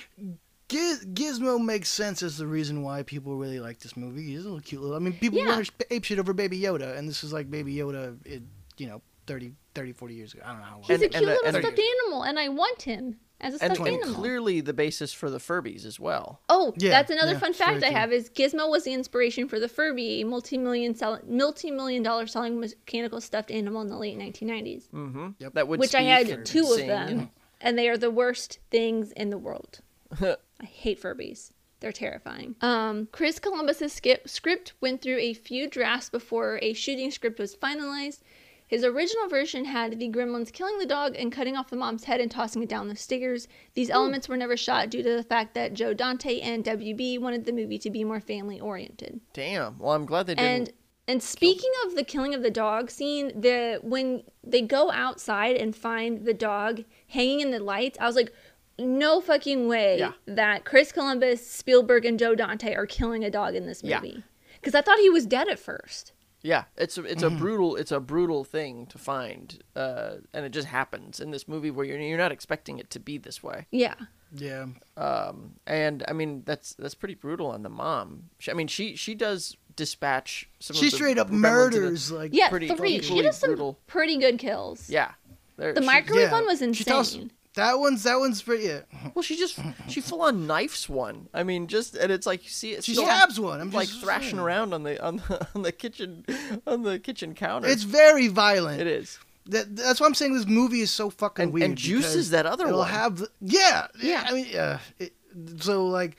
Giz- 0.67 1.05
Gizmo 1.05 1.63
makes 1.63 1.89
sense 1.89 2.23
as 2.23 2.37
the 2.37 2.47
reason 2.47 2.81
why 2.83 3.03
people 3.03 3.35
really 3.35 3.59
like 3.59 3.79
this 3.79 3.95
movie. 3.95 4.23
He's 4.23 4.39
a 4.41 4.43
little 4.43 4.61
cute 4.61 4.81
little. 4.81 4.95
I 4.95 4.99
mean, 4.99 5.13
people 5.13 5.39
Yeah. 5.39 5.57
went 5.57 5.69
ape 5.91 6.03
shit 6.05 6.17
over 6.19 6.33
Baby 6.33 6.59
Yoda, 6.59 6.97
and 6.97 7.07
this 7.07 7.23
is 7.23 7.31
like 7.33 7.51
Baby 7.51 7.75
Yoda, 7.75 8.15
in, 8.25 8.47
you 8.77 8.87
know, 8.87 9.01
30, 9.27 9.53
30, 9.75 9.91
40 9.91 10.13
years 10.15 10.33
ago. 10.33 10.43
I 10.45 10.51
don't 10.53 10.59
know 10.59 10.65
how 10.65 10.73
long. 10.75 10.83
he's 10.83 10.89
And- 10.91 11.03
a 11.03 11.09
cute 11.09 11.15
and 11.15 11.25
little 11.25 11.45
and 11.45 11.55
the- 11.55 11.61
stuffed 11.61 11.79
animal, 11.79 12.23
and 12.23 12.39
I 12.39 12.49
want 12.49 12.81
him 12.81 13.17
as 13.41 13.53
a 13.59 13.63
And, 13.63 13.75
stuffed 13.75 13.87
and 13.89 13.97
animal. 14.01 14.15
clearly 14.15 14.61
the 14.61 14.73
basis 14.73 15.11
for 15.13 15.29
the 15.29 15.37
Furbies 15.39 15.85
as 15.85 15.99
well. 15.99 16.41
Oh, 16.49 16.73
Yeah, 16.77 16.89
that's 16.91 17.11
another 17.11 17.33
yeah, 17.33 17.39
fun 17.39 17.49
it's 17.49 17.57
very 17.59 17.79
fact 17.79 17.83
I 17.83 17.89
have 17.99 18.11
is 18.13 18.29
Gizmo 18.29 18.69
was 18.69 18.83
the 18.85 18.93
inspiration 18.93 19.47
for 19.47 19.59
the 19.59 19.67
Furby, 19.67 20.21
a 20.21 20.25
multi-million 20.25 20.95
sell- 20.95 21.19
multi-million 21.27 22.01
dollar 22.03 22.27
selling 22.27 22.59
mechanical 22.59 23.19
stuffed 23.21 23.51
animal 23.51 23.81
in 23.81 23.87
the 23.89 23.97
late 23.97 24.17
1990s, 24.17 24.87
Mm-hmm. 24.89 25.27
That 25.53 25.67
would 25.67 25.79
which 25.79 25.95
I 25.95 26.01
had 26.03 26.45
two 26.45 26.63
of 26.71 26.77
them, 26.87 27.07
and- 27.09 27.29
and 27.61 27.77
they 27.77 27.89
are 27.89 27.97
the 27.97 28.11
worst 28.11 28.59
things 28.71 29.11
in 29.13 29.29
the 29.29 29.37
world. 29.37 29.79
I 30.21 30.65
hate 30.65 31.01
Furbies. 31.01 31.51
They're 31.81 31.91
terrifying. 31.91 32.55
Um, 32.61 33.07
Chris 33.11 33.37
Columbus's 33.37 33.91
skip- 33.93 34.27
script 34.29 34.73
went 34.81 35.01
through 35.01 35.17
a 35.19 35.33
few 35.33 35.69
drafts 35.69 36.09
before 36.09 36.57
a 36.61 36.73
shooting 36.73 37.11
script 37.11 37.37
was 37.37 37.55
finalized. 37.55 38.21
His 38.67 38.83
original 38.83 39.27
version 39.27 39.65
had 39.65 39.99
the 39.99 40.09
gremlins 40.09 40.51
killing 40.51 40.79
the 40.79 40.85
dog 40.87 41.15
and 41.15 41.31
cutting 41.31 41.55
off 41.55 41.69
the 41.69 41.75
mom's 41.75 42.05
head 42.05 42.19
and 42.19 42.31
tossing 42.31 42.63
it 42.63 42.69
down 42.69 42.87
the 42.87 42.95
stairs. 42.95 43.47
These 43.75 43.91
elements 43.91 44.27
were 44.27 44.37
never 44.37 44.57
shot 44.57 44.89
due 44.89 45.03
to 45.03 45.15
the 45.15 45.23
fact 45.23 45.53
that 45.53 45.73
Joe 45.75 45.93
Dante 45.93 46.39
and 46.39 46.63
WB 46.63 47.19
wanted 47.19 47.45
the 47.45 47.53
movie 47.53 47.77
to 47.77 47.91
be 47.91 48.03
more 48.03 48.19
family 48.19 48.59
oriented. 48.59 49.21
Damn. 49.33 49.77
Well, 49.77 49.93
I'm 49.93 50.05
glad 50.05 50.25
they 50.27 50.35
didn't. 50.35 50.49
And 50.49 50.73
and 51.07 51.21
speaking 51.21 51.69
of 51.85 51.95
the 51.95 52.03
killing 52.03 52.33
of 52.33 52.41
the 52.41 52.49
dog 52.49 52.89
scene, 52.89 53.39
the 53.39 53.79
when 53.83 54.23
they 54.43 54.63
go 54.63 54.91
outside 54.91 55.55
and 55.55 55.75
find 55.75 56.25
the 56.25 56.33
dog 56.33 56.83
hanging 57.09 57.41
in 57.41 57.51
the 57.51 57.59
lights, 57.59 57.99
I 58.01 58.07
was 58.07 58.15
like, 58.15 58.33
no 58.79 59.21
fucking 59.21 59.67
way 59.67 59.99
Yeah. 59.99 60.13
that 60.25 60.65
Chris 60.65 60.91
Columbus, 60.91 61.45
Spielberg, 61.47 62.05
and 62.05 62.17
Joe 62.17 62.33
Dante 62.33 62.73
are 62.73 62.87
killing 62.87 63.23
a 63.23 63.29
dog 63.29 63.53
in 63.53 63.67
this 63.67 63.83
Yeah. 63.83 63.99
movie. 64.01 64.23
Because 64.59 64.73
I 64.73 64.81
thought 64.81 64.97
he 64.97 65.11
was 65.11 65.27
dead 65.27 65.47
at 65.47 65.59
first. 65.59 66.11
Yeah, 66.45 66.65
it's 66.77 66.97
a, 66.99 67.03
it's 67.05 67.23
Mm-hmm. 67.23 67.35
a 67.35 67.39
brutal 67.39 67.75
it's 67.75 67.91
a 67.91 67.99
brutal 67.99 68.43
thing 68.43 68.85
to 68.87 68.97
find, 68.99 69.57
uh, 69.75 70.17
and 70.33 70.45
it 70.45 70.49
just 70.51 70.67
happens 70.67 71.19
in 71.19 71.31
this 71.31 71.47
movie 71.47 71.71
where 71.71 71.85
you're 71.85 71.97
you're 71.99 72.19
not 72.19 72.31
expecting 72.31 72.77
it 72.77 72.89
to 72.91 72.99
be 72.99 73.17
this 73.17 73.41
way. 73.41 73.65
Yeah. 73.71 73.95
Yeah. 74.35 74.67
Um, 74.95 75.53
and 75.65 76.03
I 76.07 76.13
mean 76.13 76.43
that's 76.45 76.73
that's 76.75 76.93
pretty 76.93 77.15
brutal 77.15 77.47
on 77.47 77.63
the 77.63 77.69
mom. 77.69 78.29
She, 78.37 78.51
I 78.51 78.53
mean 78.53 78.67
she 78.67 78.95
she 78.95 79.15
does 79.15 79.57
dispatch 79.75 80.47
some. 80.59 80.75
She 80.75 80.85
of 80.85 80.91
the 80.91 80.97
straight 80.97 81.17
up 81.17 81.29
gremlins 81.29 81.33
in 81.33 81.39
murders, 81.41 82.11
like, 82.11 82.31
Yeah, 82.33 82.49
Pretty- 82.49 82.67
three. 82.69 83.01
She 83.01 83.21
does 83.23 83.37
some 83.37 83.49
brutal. 83.49 83.79
pretty 83.87 84.17
good 84.17 84.37
kills. 84.37 84.87
Yeah, 84.89 85.11
There- 85.57 85.73
The 85.73 85.81
she- 85.81 85.87
microwave 85.87 86.21
yeah. 86.29 86.31
one 86.31 86.45
was 86.45 86.59
She 86.59 86.65
insane. 86.65 86.85
tossed- 86.85 87.19
that 87.55 87.79
one's, 87.79 88.03
that 88.03 88.19
one's 88.19 88.41
pretty, 88.41 88.65
yeah. 88.65 88.81
Well, 89.13 89.23
she 89.23 89.35
just 89.37 89.59
she 89.87 90.01
full 90.01 90.21
on 90.21 90.45
knifes 90.47 90.87
one. 90.89 91.27
I 91.33 91.43
mean, 91.43 91.67
just 91.67 91.95
and 91.95 92.11
it's 92.11 92.25
like 92.27 92.43
you 92.43 92.49
see 92.49 92.73
it. 92.73 92.83
She 92.83 92.95
stabs 92.95 93.39
one. 93.39 93.59
I'm 93.61 93.71
like 93.71 93.87
thrashing 93.89 94.31
saying. 94.31 94.39
around 94.39 94.73
on 94.73 94.83
the 94.83 95.03
on 95.03 95.17
the 95.17 95.47
on 95.55 95.61
the 95.61 95.71
kitchen 95.71 96.25
on 96.67 96.83
the 96.83 96.99
kitchen 96.99 97.33
counter. 97.33 97.67
It's 97.67 97.83
very 97.83 98.27
violent. 98.27 98.81
it 98.81 98.87
is. 98.87 99.19
That, 99.47 99.75
that's 99.75 99.99
why 100.01 100.07
I'm 100.07 100.15
saying 100.15 100.33
this 100.33 100.47
movie 100.47 100.81
is 100.81 100.89
so 100.89 101.09
fucking 101.11 101.43
And- 101.43 101.53
weird. 101.53 101.65
and 101.69 101.77
juices 101.77 102.31
that 102.31 102.45
other 102.47 102.65
it'll 102.67 102.79
one. 102.79 102.89
have 102.89 103.23
yeah, 103.41 103.87
yeah. 104.01 104.23
Yeah. 104.23 104.25
I 104.27 104.33
mean, 104.33 104.47
yeah. 104.49 104.79
It, 104.97 105.13
so 105.59 105.85
like, 105.87 106.17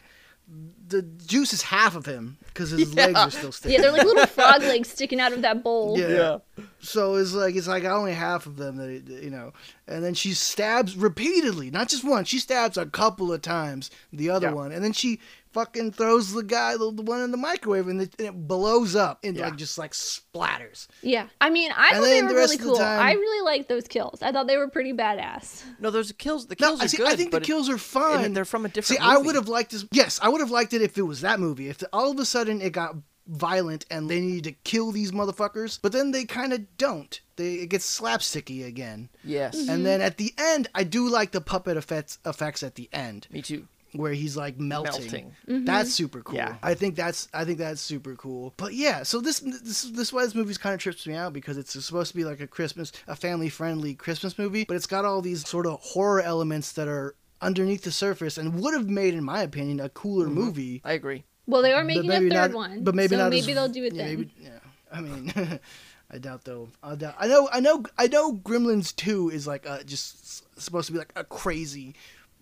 the 0.88 1.02
juice 1.02 1.52
is 1.52 1.62
half 1.62 1.96
of 1.96 2.06
him 2.06 2.38
because 2.46 2.70
his 2.70 2.94
Yeah. 2.94 3.06
legs 3.06 3.18
are 3.18 3.30
still 3.30 3.52
sticking. 3.52 3.74
Yeah, 3.76 3.82
they're 3.82 3.92
like 3.92 4.04
little 4.04 4.26
frog 4.26 4.62
legs 4.62 4.88
sticking 4.88 5.20
out 5.20 5.32
of 5.32 5.42
that 5.42 5.62
bowl. 5.62 5.98
Yeah. 5.98 6.38
So 6.80 7.16
it's 7.16 7.32
like 7.32 7.56
it's 7.56 7.66
like 7.66 7.84
only 7.84 8.12
half 8.12 8.46
of 8.46 8.56
them 8.56 8.76
that 8.76 8.88
it, 8.88 9.08
you 9.08 9.30
know, 9.30 9.52
and 9.88 10.04
then 10.04 10.14
she 10.14 10.32
stabs 10.34 10.96
repeatedly, 10.96 11.70
not 11.70 11.88
just 11.88 12.04
one. 12.04 12.24
She 12.24 12.38
stabs 12.38 12.76
a 12.76 12.86
couple 12.86 13.32
of 13.32 13.42
times 13.42 13.90
the 14.12 14.30
other 14.30 14.48
Yeah. 14.48 14.54
one, 14.54 14.72
and 14.72 14.84
then 14.84 14.92
she 14.92 15.20
fucking 15.52 15.92
throws 15.92 16.32
the 16.32 16.42
guy 16.42 16.72
the, 16.76 16.92
the 16.92 17.02
one 17.02 17.22
in 17.22 17.30
the 17.30 17.36
microwave, 17.36 17.88
and 17.88 18.00
it, 18.02 18.14
and 18.18 18.28
it 18.28 18.48
blows 18.48 18.94
up 18.94 19.20
and 19.24 19.36
Yeah. 19.36 19.46
like 19.46 19.56
just 19.56 19.78
like 19.78 19.92
splatters. 19.92 20.86
Yeah. 21.02 21.28
I 21.40 21.50
mean, 21.50 21.72
I 21.74 21.88
And 21.94 21.96
thought 21.96 22.04
they 22.04 22.22
were 22.22 22.28
the 22.28 22.34
really 22.34 22.58
cool. 22.58 22.76
time- 22.76 23.00
I 23.00 23.12
really 23.12 23.44
liked 23.44 23.68
those 23.68 23.88
kills. 23.88 24.22
I 24.22 24.32
thought 24.32 24.46
they 24.46 24.56
were 24.56 24.68
pretty 24.68 24.92
badass. 24.92 25.62
No, 25.80 25.90
those 25.90 26.12
kills. 26.12 26.46
The 26.46 26.56
kills 26.56 26.80
I 26.80 26.84
are 26.84 26.88
see. 26.88 26.96
good. 26.98 27.08
I 27.08 27.16
think 27.16 27.30
the 27.30 27.38
it- 27.38 27.42
kills 27.44 27.68
are 27.68 27.78
fine. 27.78 28.24
and 28.24 28.36
they're 28.36 28.44
from 28.44 28.64
a 28.64 28.68
different. 28.68 29.00
See, 29.00 29.06
I 29.06 29.16
would 29.16 29.34
have 29.34 29.48
liked 29.48 29.70
this. 29.72 29.84
Yes, 29.92 30.18
I 30.22 30.28
would 30.28 30.40
have 30.40 30.50
liked 30.50 30.72
it 30.74 30.82
if 30.82 30.96
it 30.98 31.02
was 31.02 31.20
that 31.22 31.40
movie. 31.40 31.68
If 31.68 31.82
all 31.92 32.10
of 32.10 32.18
a 32.18 32.24
sudden 32.24 32.60
it 32.60 32.72
got 32.72 32.96
violent 33.28 33.84
and 33.90 34.08
they 34.08 34.20
needed 34.20 34.44
to 34.44 34.52
kill 34.62 34.92
these 34.92 35.10
motherfuckers, 35.10 35.80
but 35.82 35.90
then 35.92 36.12
they 36.12 36.24
kind 36.24 36.52
of 36.52 36.76
don't. 36.78 37.20
They 37.36 37.54
it 37.54 37.70
gets 37.70 37.98
slapsticky 38.00 38.64
again. 38.64 39.08
Yes. 39.24 39.56
Mm-hmm. 39.56 39.70
And 39.70 39.86
then 39.86 40.00
at 40.00 40.16
the 40.16 40.32
end, 40.38 40.68
I 40.74 40.84
do 40.84 41.08
like 41.08 41.32
the 41.32 41.40
puppet 41.40 41.76
effects 41.76 42.18
effects 42.24 42.62
at 42.62 42.76
the 42.76 42.88
end 42.92 43.26
Me 43.30 43.42
too. 43.42 43.66
Where 43.98 44.12
he's 44.12 44.36
like 44.36 44.58
melting. 44.58 45.00
Melting. 45.02 45.32
Mm-hmm. 45.48 45.64
That's 45.64 45.92
super 45.92 46.22
cool. 46.22 46.36
Yeah. 46.36 46.56
I 46.62 46.74
think 46.74 46.96
that's 46.96 47.28
I 47.34 47.44
think 47.44 47.58
that's 47.58 47.80
super 47.80 48.14
cool. 48.16 48.54
But 48.56 48.74
yeah, 48.74 49.02
so 49.02 49.20
this 49.20 49.40
this 49.40 49.82
this 49.82 50.08
is 50.08 50.12
why 50.12 50.24
this 50.24 50.34
movie's 50.34 50.58
kind 50.58 50.74
of 50.74 50.80
trips 50.80 51.06
me 51.06 51.14
out 51.14 51.32
because 51.32 51.56
it's 51.56 51.72
supposed 51.84 52.10
to 52.10 52.16
be 52.16 52.24
like 52.24 52.40
a 52.40 52.46
Christmas, 52.46 52.92
a 53.06 53.16
family 53.16 53.48
friendly 53.48 53.94
Christmas 53.94 54.38
movie, 54.38 54.64
but 54.64 54.76
it's 54.76 54.86
got 54.86 55.04
all 55.04 55.20
these 55.22 55.46
sort 55.48 55.66
of 55.66 55.80
horror 55.80 56.20
elements 56.20 56.72
that 56.72 56.88
are 56.88 57.14
underneath 57.40 57.82
the 57.82 57.92
surface 57.92 58.38
and 58.38 58.60
would 58.62 58.72
have 58.74 58.88
made, 58.88 59.14
in 59.14 59.22
my 59.24 59.42
opinion, 59.42 59.78
a 59.80 59.88
cooler 59.90 60.26
movie. 60.28 60.80
I 60.84 60.92
agree. 60.94 61.24
Well, 61.46 61.62
they 61.62 61.72
are 61.72 61.84
making 61.84 62.10
a 62.10 62.20
third 62.20 62.32
not- 62.32 62.52
one. 62.52 62.82
But 62.82 62.94
maybe 62.94 63.14
so 63.14 63.18
not. 63.22 63.30
maybe 63.30 63.50
as- 63.50 63.54
they'll 63.54 63.68
do 63.68 63.84
it 63.84 63.92
yeah, 63.94 64.04
then. 64.06 64.16
Maybe, 64.16 64.30
yeah. 64.40 64.58
I 64.92 65.00
mean, 65.00 65.32
I 66.10 66.18
doubt 66.18 66.44
they'll. 66.44 66.68
I 66.82 66.94
doubt. 66.94 67.14
I 67.18 67.26
know. 67.26 67.48
I 67.52 67.60
know. 67.60 67.84
I 67.98 68.06
know. 68.06 68.32
Gremlins 68.32 68.94
Two 68.94 69.28
is 69.30 69.46
like 69.46 69.68
uh 69.68 69.82
just 69.82 70.14
s- 70.24 70.42
supposed 70.56 70.86
to 70.86 70.92
be 70.92 70.98
like 70.98 71.12
a 71.16 71.24
crazy 71.24 71.94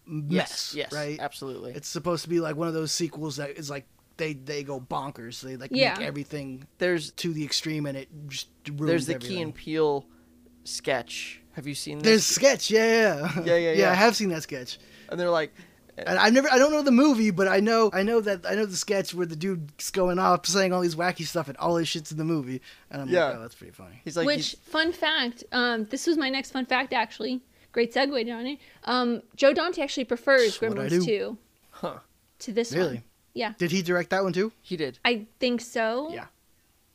mess. 0.07 0.31
Yes. 0.33 0.75
Yes. 0.77 0.93
Right. 0.93 1.19
Absolutely. 1.21 1.73
It's 1.73 1.89
supposed 1.89 2.23
to 2.25 2.29
be 2.29 2.41
like 2.41 2.57
one 2.57 2.69
of 2.69 2.75
those 2.75 2.93
sequels 2.93 3.37
that 3.37 3.51
is 3.59 3.71
like 3.71 3.87
they 4.17 4.35
they 4.35 4.63
go 4.63 4.81
bonkers. 4.81 5.41
They 5.41 5.57
like 5.57 5.71
Yeah. 5.73 5.95
make 5.99 6.07
everything 6.07 6.67
there's 6.79 7.11
to 7.13 7.33
the 7.33 7.45
extreme 7.45 7.87
and 7.87 7.97
it 7.99 8.09
just 8.29 8.49
ruins 8.69 8.87
there's 8.87 9.07
the 9.07 9.15
everything. 9.15 9.37
Key 9.37 9.43
and 9.43 9.55
Peele 9.55 10.07
sketch. 10.65 11.41
Have 11.53 11.67
you 11.67 11.75
seen 11.75 11.99
There's 12.01 12.27
this? 12.27 12.35
sketch, 12.35 12.71
yeah, 12.71 12.85
yeah, 12.85 13.29
Yeah, 13.37 13.43
yeah, 13.45 13.57
yeah. 13.57 13.73
yeah. 13.73 13.91
I 13.91 13.95
have 13.95 14.17
seen 14.17 14.29
that 14.31 14.43
sketch, 14.43 14.79
And 15.09 15.21
they're 15.21 15.31
like, 15.31 15.53
and 15.97 16.19
I've 16.19 16.33
never, 16.33 16.51
I 16.51 16.59
don't 16.59 16.73
know 16.73 16.83
the 16.83 16.91
movie, 16.91 17.31
but 17.31 17.47
I 17.47 17.61
know, 17.61 17.91
I 17.93 18.03
know 18.03 18.21
that, 18.21 18.45
I 18.45 18.57
know 18.57 18.67
the 18.67 18.75
sketch 18.77 19.15
where 19.15 19.27
the 19.27 19.37
dude's 19.37 19.93
going 19.93 20.19
off 20.19 20.45
saying 20.47 20.73
all 20.73 20.81
these 20.81 20.97
wacky 20.97 21.25
stuff, 21.25 21.47
and 21.47 21.57
all 21.59 21.77
his 21.77 21.87
shit's 21.87 22.11
in 22.11 22.19
the 22.19 22.25
movie, 22.25 22.61
and 22.91 23.03
I'm 23.03 23.09
Yeah. 23.09 23.27
like, 23.27 23.37
oh, 23.37 23.41
that's 23.43 23.55
pretty 23.55 23.73
funny. 23.73 24.01
he's 24.05 24.17
like, 24.17 24.27
Which 24.27 24.51
he's- 24.51 24.57
fun 24.65 24.91
fact? 24.93 25.45
Um, 25.53 25.85
this 25.85 26.09
was 26.09 26.17
my 26.17 26.29
next 26.29 26.51
fun 26.51 26.67
fact 26.67 26.93
actually. 26.93 27.41
Great 27.75 27.93
segue, 27.93 28.27
Johnny. 28.27 28.59
Um, 28.85 29.21
Joe 29.37 29.53
Dante 29.53 29.83
actually 29.83 30.05
prefers 30.05 30.59
That's 30.59 30.75
what 30.75 30.89
Gremlins 30.89 31.05
2 31.05 31.37
Huh. 31.71 31.99
to 32.39 32.53
this 32.53 32.71
one. 32.71 32.79
Really? 32.81 32.95
one. 32.95 33.05
Yeah, 33.35 33.53
Did 33.59 33.73
he 33.73 33.83
direct 33.83 34.11
that 34.11 34.23
one 34.23 34.33
too? 34.33 34.53
he 34.63 34.77
did. 34.77 34.99
I 35.05 35.27
think 35.41 35.61
so. 35.61 36.11
Yeah. 36.13 36.27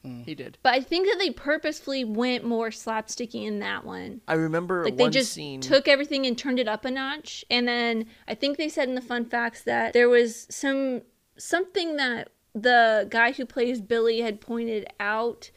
Mm. 0.05 0.23
He 0.23 0.33
did. 0.35 0.57
But 0.63 0.73
I 0.73 0.79
think 0.79 1.05
that 1.07 1.17
they 1.19 1.31
purposefully 1.31 2.05
went 2.05 2.45
more 2.45 2.69
slapsticky 2.69 3.45
in 3.45 3.59
that 3.59 3.83
one. 3.83 4.21
I 4.25 4.35
remember 4.35 4.85
Like 4.85 4.95
they 4.95 5.09
just 5.09 5.33
scene. 5.33 5.59
took 5.59 5.89
everything 5.89 6.25
and 6.25 6.37
turned 6.37 6.57
it 6.59 6.69
up 6.69 6.85
a 6.85 6.91
notch. 6.91 7.43
And 7.51 7.67
then 7.67 8.05
I 8.25 8.35
think 8.35 8.55
they 8.57 8.69
said 8.69 8.87
in 8.87 8.95
the 8.95 9.01
fun 9.01 9.25
facts 9.25 9.63
that 9.63 9.91
there 9.91 10.07
was 10.07 10.47
some 10.49 11.01
something 11.37 11.97
that 11.97 12.29
the 12.55 13.05
guy 13.09 13.33
who 13.33 13.45
plays 13.45 13.81
Billy 13.81 14.21
had 14.21 14.39
pointed 14.39 14.87
out 15.01 15.51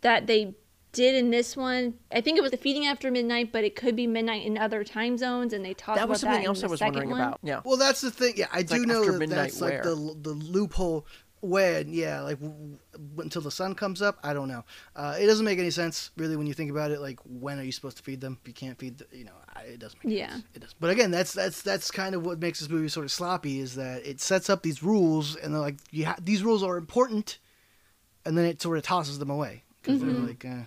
that 0.00 0.26
they 0.26 0.54
did 0.94 1.14
in 1.14 1.30
this 1.30 1.56
one. 1.56 1.94
I 2.10 2.20
think 2.22 2.38
it 2.38 2.40
was 2.42 2.50
the 2.52 2.56
feeding 2.56 2.86
after 2.86 3.10
midnight, 3.10 3.52
but 3.52 3.64
it 3.64 3.76
could 3.76 3.94
be 3.96 4.06
midnight 4.06 4.46
in 4.46 4.56
other 4.56 4.84
time 4.84 5.18
zones, 5.18 5.52
and 5.52 5.64
they 5.64 5.74
talked 5.74 5.96
that 5.98 6.04
about 6.04 6.08
was 6.10 6.20
something 6.20 6.40
that 6.42 6.46
else 6.48 6.62
I 6.64 6.66
was 6.68 6.80
wondering 6.80 7.10
one. 7.10 7.20
about. 7.20 7.40
Yeah. 7.42 7.60
Well, 7.64 7.76
that's 7.76 8.00
the 8.00 8.10
thing. 8.10 8.34
Yeah, 8.36 8.46
I 8.52 8.62
do 8.62 8.78
like 8.78 8.88
know 8.88 9.04
that 9.04 9.18
midnight 9.18 9.36
that's 9.36 9.60
like 9.60 9.82
the 9.82 9.94
the 10.22 10.30
loophole 10.32 11.06
when, 11.40 11.92
yeah, 11.92 12.22
like 12.22 12.40
w- 12.40 12.78
w- 12.92 13.20
until 13.20 13.42
the 13.42 13.50
sun 13.50 13.74
comes 13.74 14.00
up. 14.00 14.18
I 14.24 14.32
don't 14.32 14.48
know. 14.48 14.64
Uh, 14.96 15.16
it 15.20 15.26
doesn't 15.26 15.44
make 15.44 15.58
any 15.58 15.68
sense 15.70 16.10
really 16.16 16.36
when 16.38 16.46
you 16.46 16.54
think 16.54 16.70
about 16.70 16.90
it. 16.90 17.00
Like, 17.02 17.20
when 17.24 17.58
are 17.58 17.62
you 17.62 17.70
supposed 17.72 17.98
to 17.98 18.02
feed 18.02 18.22
them? 18.22 18.38
If 18.40 18.48
you 18.48 18.54
can't 18.54 18.78
feed, 18.78 18.96
the, 18.96 19.06
you 19.12 19.24
know, 19.24 19.32
it 19.66 19.78
doesn't 19.78 20.02
make 20.02 20.16
Yeah. 20.16 20.30
sense. 20.30 20.44
It 20.54 20.60
does. 20.60 20.74
But 20.80 20.88
again, 20.88 21.10
that's 21.10 21.34
that's 21.34 21.60
that's 21.60 21.90
kind 21.90 22.14
of 22.14 22.24
what 22.24 22.38
makes 22.40 22.60
this 22.60 22.70
movie 22.70 22.88
sort 22.88 23.04
of 23.04 23.12
sloppy 23.12 23.58
is 23.60 23.74
that 23.74 24.06
it 24.06 24.22
sets 24.22 24.48
up 24.48 24.62
these 24.62 24.82
rules 24.82 25.36
and 25.36 25.52
they're 25.52 25.60
like, 25.60 25.76
you 25.90 26.06
ha- 26.06 26.16
these 26.18 26.42
rules 26.42 26.62
are 26.62 26.78
important, 26.78 27.38
and 28.24 28.38
then 28.38 28.46
it 28.46 28.62
sort 28.62 28.78
of 28.78 28.84
tosses 28.84 29.18
them 29.18 29.28
away 29.28 29.64
because 29.82 30.00
they're 30.00 30.10
like, 30.12 30.42
eh, 30.46 30.62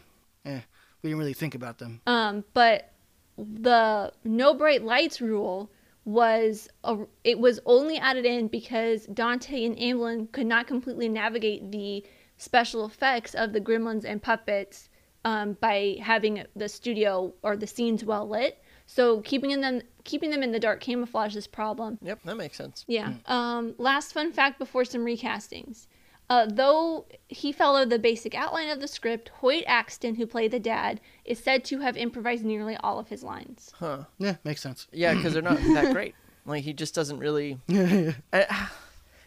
eh, 0.47 0.61
we 1.01 1.09
didn't 1.09 1.19
really 1.19 1.33
think 1.33 1.55
about 1.55 1.77
them. 1.77 2.01
Um, 2.07 2.43
but 2.53 2.93
the 3.37 4.11
no 4.23 4.53
bright 4.53 4.83
lights 4.83 5.21
rule 5.21 5.71
was 6.05 6.69
a, 6.83 6.97
it 7.23 7.37
was 7.37 7.59
only 7.65 7.97
added 7.97 8.25
in 8.25 8.47
because 8.47 9.05
Dante 9.07 9.65
and 9.65 9.77
Amblin 9.77 10.31
could 10.31 10.47
not 10.47 10.65
completely 10.65 11.09
navigate 11.09 11.71
the 11.71 12.03
special 12.37 12.85
effects 12.85 13.35
of 13.35 13.51
the 13.51 13.59
gremlins 13.59 14.05
and 14.05 14.21
puppets 14.21 14.89
um, 15.25 15.57
by 15.59 15.97
having 16.01 16.43
the 16.55 16.69
studio 16.69 17.33
or 17.43 17.57
the 17.57 17.67
scenes 17.67 18.05
well 18.05 18.27
lit. 18.27 18.63
So 18.85 19.19
keeping 19.21 19.51
in 19.51 19.59
them 19.59 19.81
keeping 20.05 20.29
them 20.29 20.41
in 20.41 20.53
the 20.53 20.59
dark 20.59 20.79
camouflage 20.79 21.33
this 21.33 21.47
problem. 21.47 21.99
Yep, 22.01 22.23
that 22.23 22.37
makes 22.37 22.55
sense. 22.55 22.85
Yeah. 22.87 23.13
Um, 23.25 23.75
last 23.77 24.13
fun 24.13 24.31
fact 24.31 24.57
before 24.57 24.85
some 24.85 25.01
recastings. 25.03 25.87
Uh, 26.29 26.45
though 26.45 27.05
he 27.29 27.51
followed 27.51 27.89
the 27.89 27.99
basic 27.99 28.35
outline 28.35 28.69
of 28.69 28.81
the 28.81 28.87
script, 28.87 29.29
Hoyt 29.29 29.63
Axton, 29.65 30.15
who 30.15 30.27
played 30.27 30.51
the 30.51 30.59
dad, 30.59 30.99
is 31.23 31.39
said 31.39 31.63
to 31.65 31.79
have 31.79 31.95
improvised 31.95 32.43
nearly 32.43 32.75
all 32.77 32.99
of 32.99 33.07
his 33.07 33.23
lines. 33.23 33.71
Huh. 33.75 34.03
Yeah, 34.17 34.35
makes 34.43 34.61
sense. 34.61 34.87
Yeah, 34.91 35.13
because 35.13 35.33
they're 35.33 35.41
not 35.41 35.57
that 35.57 35.93
great. 35.93 36.15
Like 36.45 36.63
he 36.63 36.73
just 36.73 36.95
doesn't 36.95 37.19
really. 37.19 37.59
Uh, 38.33 38.43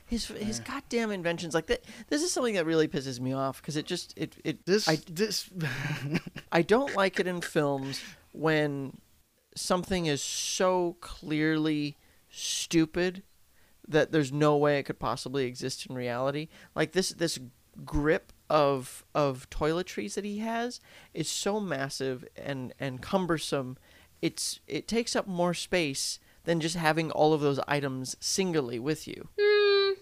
his 0.07 0.27
his 0.27 0.59
goddamn 0.59 1.13
inventions 1.13 1.55
like 1.55 1.67
that. 1.67 1.85
This 2.09 2.23
is 2.23 2.33
something 2.33 2.55
that 2.55 2.67
really 2.67 2.89
pisses 2.89 3.21
me 3.21 3.33
off 3.33 3.63
because 3.63 3.77
it 3.77 3.87
just 3.87 4.13
it 4.17 4.35
it 4.43 4.67
This 4.67 4.89
I 4.89 4.99
this 5.09 5.49
I 6.53 6.63
don't 6.63 6.97
like 6.97 7.21
it 7.21 7.29
in 7.29 7.41
films 7.41 8.03
when 8.33 8.99
something 9.55 10.07
is 10.07 10.21
so 10.21 10.97
clearly 11.01 11.97
stupid 12.29 13.23
that 13.91 14.13
there's 14.13 14.33
no 14.33 14.57
way 14.57 14.79
it 14.79 14.85
could 14.85 14.99
possibly 14.99 15.45
exist 15.45 15.87
in 15.87 15.95
reality. 15.95 16.49
Like 16.75 16.93
this 16.93 17.11
this 17.11 17.39
grip 17.85 18.33
of 18.49 19.05
of 19.15 19.49
toiletries 19.51 20.15
that 20.15 20.25
he 20.25 20.39
has 20.39 20.81
is 21.15 21.29
so 21.29 21.61
massive 21.61 22.25
and 22.37 22.73
and 22.81 23.03
cumbersome. 23.03 23.77
It's 24.23 24.61
it 24.67 24.89
takes 24.89 25.15
up 25.15 25.27
more 25.27 25.55
space 25.55 26.19
than 26.45 26.61
just 26.61 26.77
having 26.77 27.11
all 27.11 27.33
of 27.35 27.41
those 27.43 27.61
items 27.69 28.17
singly 28.21 28.79
with 28.79 29.07
you. 29.07 29.29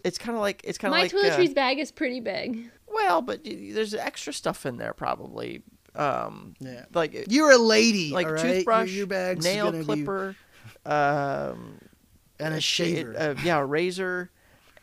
It's 0.04 0.18
kind 0.18 0.36
of 0.36 0.40
like 0.40 0.60
it's 0.64 0.78
kind 0.78 0.92
of 0.94 0.96
My 0.96 1.02
like 1.02 1.14
uh, 1.14 1.36
toiletries 1.36 1.54
bag 1.54 1.78
is 1.78 1.90
pretty 1.90 2.20
big. 2.20 2.70
well, 2.86 3.20
but 3.22 3.40
there's 3.44 3.94
extra 3.94 4.32
stuff 4.32 4.64
in 4.66 4.76
there 4.76 4.92
probably. 4.92 5.62
Um, 5.94 6.54
Yeah. 6.60 6.84
like 6.94 7.26
you're 7.28 7.50
a 7.50 7.58
lady, 7.58 8.12
like 8.12 8.26
all 8.26 8.34
right? 8.34 8.42
Toothbrush, 8.42 8.92
your, 8.92 9.06
bag's 9.08 9.44
nail 9.44 9.64
gonna 9.72 9.78
be- 9.78 9.84
clipper, 9.84 10.36
um, 10.86 11.78
and 12.40 12.54
a 12.54 12.60
shaver. 12.60 13.14
uh, 13.18 13.34
yeah, 13.42 13.58
a 13.58 13.64
razor, 13.64 14.30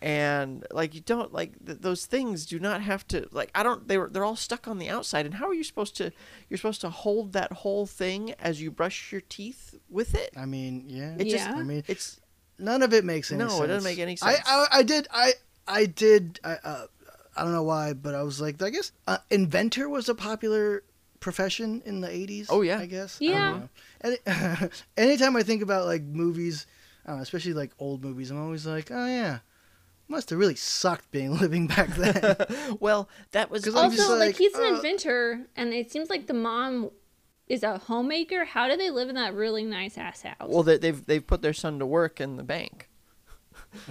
and 0.01 0.65
like 0.71 0.93
you 0.93 1.01
don't 1.01 1.33
like 1.33 1.53
th- 1.65 1.79
those 1.79 2.05
things 2.05 2.45
do 2.45 2.59
not 2.59 2.81
have 2.81 3.07
to 3.07 3.27
like 3.31 3.49
I 3.55 3.63
don't 3.63 3.87
they 3.87 3.97
were 3.97 4.09
they're 4.09 4.25
all 4.25 4.35
stuck 4.35 4.67
on 4.67 4.77
the 4.77 4.89
outside 4.89 5.25
and 5.25 5.35
how 5.35 5.47
are 5.47 5.53
you 5.53 5.63
supposed 5.63 5.95
to 5.97 6.11
you're 6.49 6.57
supposed 6.57 6.81
to 6.81 6.89
hold 6.89 7.33
that 7.33 7.51
whole 7.51 7.85
thing 7.85 8.33
as 8.39 8.61
you 8.61 8.71
brush 8.71 9.11
your 9.11 9.21
teeth 9.21 9.75
with 9.89 10.13
it? 10.13 10.31
I 10.37 10.45
mean, 10.45 10.83
yeah. 10.87 11.15
It 11.17 11.25
just 11.29 11.47
Yeah. 11.47 11.55
I 11.55 11.63
mean, 11.63 11.83
it's 11.87 12.19
none 12.59 12.83
of 12.83 12.93
it 12.93 13.03
makes 13.05 13.31
any 13.31 13.39
No, 13.43 13.49
sense. 13.49 13.61
it 13.63 13.67
doesn't 13.67 13.89
make 13.89 13.99
any 13.99 14.13
I, 14.21 14.33
sense. 14.33 14.41
I, 14.45 14.65
I 14.71 14.83
did, 14.83 15.07
I, 15.11 15.33
I 15.67 15.85
did, 15.85 16.39
I, 16.43 16.53
uh, 16.63 16.85
I 17.35 17.43
don't 17.43 17.51
know 17.53 17.63
why, 17.63 17.93
but 17.93 18.15
I 18.15 18.23
was 18.23 18.39
like, 18.39 18.61
I 18.61 18.69
guess 18.69 18.91
uh, 19.07 19.17
inventor 19.29 19.89
was 19.89 20.07
a 20.07 20.15
popular 20.15 20.83
profession 21.19 21.81
in 21.85 21.99
the 22.01 22.07
80s. 22.07 22.45
Oh, 22.49 22.61
yeah. 22.61 22.79
I 22.79 22.85
guess. 22.85 23.17
Yeah. 23.19 23.61
I 24.01 24.07
don't 24.09 24.25
know. 24.27 24.69
And 24.69 24.71
anytime 24.97 25.35
I 25.35 25.43
think 25.43 25.61
about 25.63 25.85
like 25.85 26.03
movies, 26.03 26.65
I 26.65 26.65
don't 26.65 26.74
know, 27.07 27.17
especially 27.17 27.53
like 27.53 27.71
old 27.79 28.03
movies, 28.03 28.31
I'm 28.31 28.41
always 28.41 28.65
like, 28.65 28.89
oh 28.91 29.07
yeah, 29.07 29.39
must 30.07 30.29
have 30.29 30.39
really 30.39 30.55
sucked 30.55 31.11
being 31.11 31.37
living 31.39 31.67
back 31.67 31.89
then. 31.95 32.35
well 32.79 33.09
that 33.31 33.49
was 33.49 33.67
I'm 33.67 33.75
Also, 33.75 33.95
just 33.95 34.09
like, 34.11 34.19
like, 34.19 34.37
he's 34.37 34.53
an 34.55 34.63
uh, 34.63 34.75
inventor, 34.75 35.47
and 35.55 35.73
it 35.73 35.91
seems 35.91 36.09
like 36.09 36.27
the 36.27 36.33
mom 36.33 36.91
is 37.47 37.63
a 37.63 37.77
homemaker. 37.77 38.45
How 38.45 38.67
do 38.67 38.75
they 38.77 38.89
live 38.89 39.09
in 39.09 39.15
that 39.15 39.33
really 39.33 39.63
nice 39.63 39.97
ass 39.97 40.23
house? 40.23 40.35
well 40.47 40.63
they, 40.63 40.77
they've 40.77 41.05
they've 41.05 41.25
put 41.25 41.41
their 41.41 41.53
son 41.53 41.79
to 41.79 41.85
work 41.85 42.19
in 42.21 42.37
the 42.37 42.43
bank. 42.43 42.89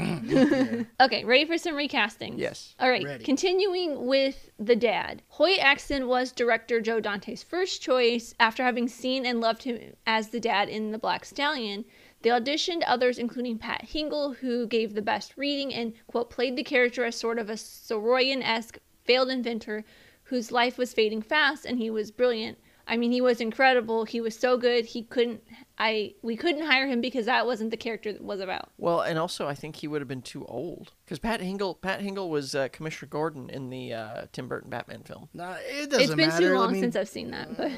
Okay, 1.00 1.24
ready 1.24 1.44
for 1.44 1.58
some 1.58 1.74
recasting? 1.74 2.38
Yes. 2.38 2.74
All 2.78 2.88
right, 2.88 3.04
Ready. 3.04 3.24
continuing 3.24 4.06
with 4.06 4.50
the 4.58 4.76
dad. 4.76 5.22
Hoyt 5.28 5.58
Axton 5.58 6.06
was 6.08 6.32
director 6.32 6.80
Joe 6.80 7.00
Dante's 7.00 7.42
first 7.42 7.82
choice 7.82 8.34
after 8.40 8.62
having 8.62 8.88
seen 8.88 9.26
and 9.26 9.40
loved 9.40 9.64
him 9.64 9.78
as 10.06 10.28
the 10.28 10.40
dad 10.40 10.68
in 10.68 10.92
The 10.92 10.98
Black 10.98 11.24
Stallion. 11.24 11.84
They 12.24 12.30
auditioned 12.30 12.82
others, 12.86 13.18
including 13.18 13.58
Pat 13.58 13.84
Hingle, 13.84 14.34
who 14.36 14.66
gave 14.66 14.94
the 14.94 15.02
best 15.02 15.34
reading 15.36 15.74
and, 15.74 15.92
quote, 16.06 16.30
played 16.30 16.56
the 16.56 16.64
character 16.64 17.04
as 17.04 17.14
sort 17.16 17.38
of 17.38 17.50
a 17.50 17.52
Saroyan 17.52 18.42
esque 18.42 18.78
failed 19.04 19.28
inventor 19.28 19.84
whose 20.24 20.50
life 20.50 20.78
was 20.78 20.94
fading 20.94 21.20
fast 21.20 21.66
and 21.66 21.78
he 21.78 21.90
was 21.90 22.10
brilliant. 22.10 22.56
I 22.86 22.96
mean, 22.96 23.12
he 23.12 23.20
was 23.20 23.40
incredible. 23.42 24.04
He 24.04 24.22
was 24.22 24.34
so 24.38 24.56
good. 24.56 24.86
He 24.86 25.02
couldn't, 25.02 25.42
I, 25.78 26.14
we 26.22 26.34
couldn't 26.34 26.64
hire 26.66 26.86
him 26.86 27.02
because 27.02 27.26
that 27.26 27.44
wasn't 27.44 27.70
the 27.70 27.76
character 27.76 28.10
that 28.12 28.22
was 28.22 28.40
about. 28.40 28.70
Well, 28.78 29.02
and 29.02 29.18
also 29.18 29.46
I 29.46 29.54
think 29.54 29.76
he 29.76 29.86
would 29.88 30.00
have 30.00 30.08
been 30.08 30.22
too 30.22 30.46
old 30.46 30.92
because 31.04 31.18
Pat 31.18 31.40
Hingle 31.40 31.78
Pat 31.80 32.00
Hingle 32.00 32.28
was 32.30 32.54
uh, 32.54 32.68
Commissioner 32.72 33.08
Gordon 33.10 33.50
in 33.50 33.68
the 33.68 33.92
uh, 33.92 34.26
Tim 34.32 34.48
Burton 34.48 34.70
Batman 34.70 35.02
film. 35.02 35.28
nah, 35.34 35.56
it 35.60 35.90
doesn't 35.90 36.04
It's 36.04 36.14
been 36.14 36.28
matter. 36.28 36.48
too 36.48 36.54
long 36.54 36.68
I 36.68 36.72
mean, 36.72 36.80
since 36.82 36.96
I've 36.96 37.08
seen 37.08 37.30
that, 37.32 37.54
but. 37.56 37.70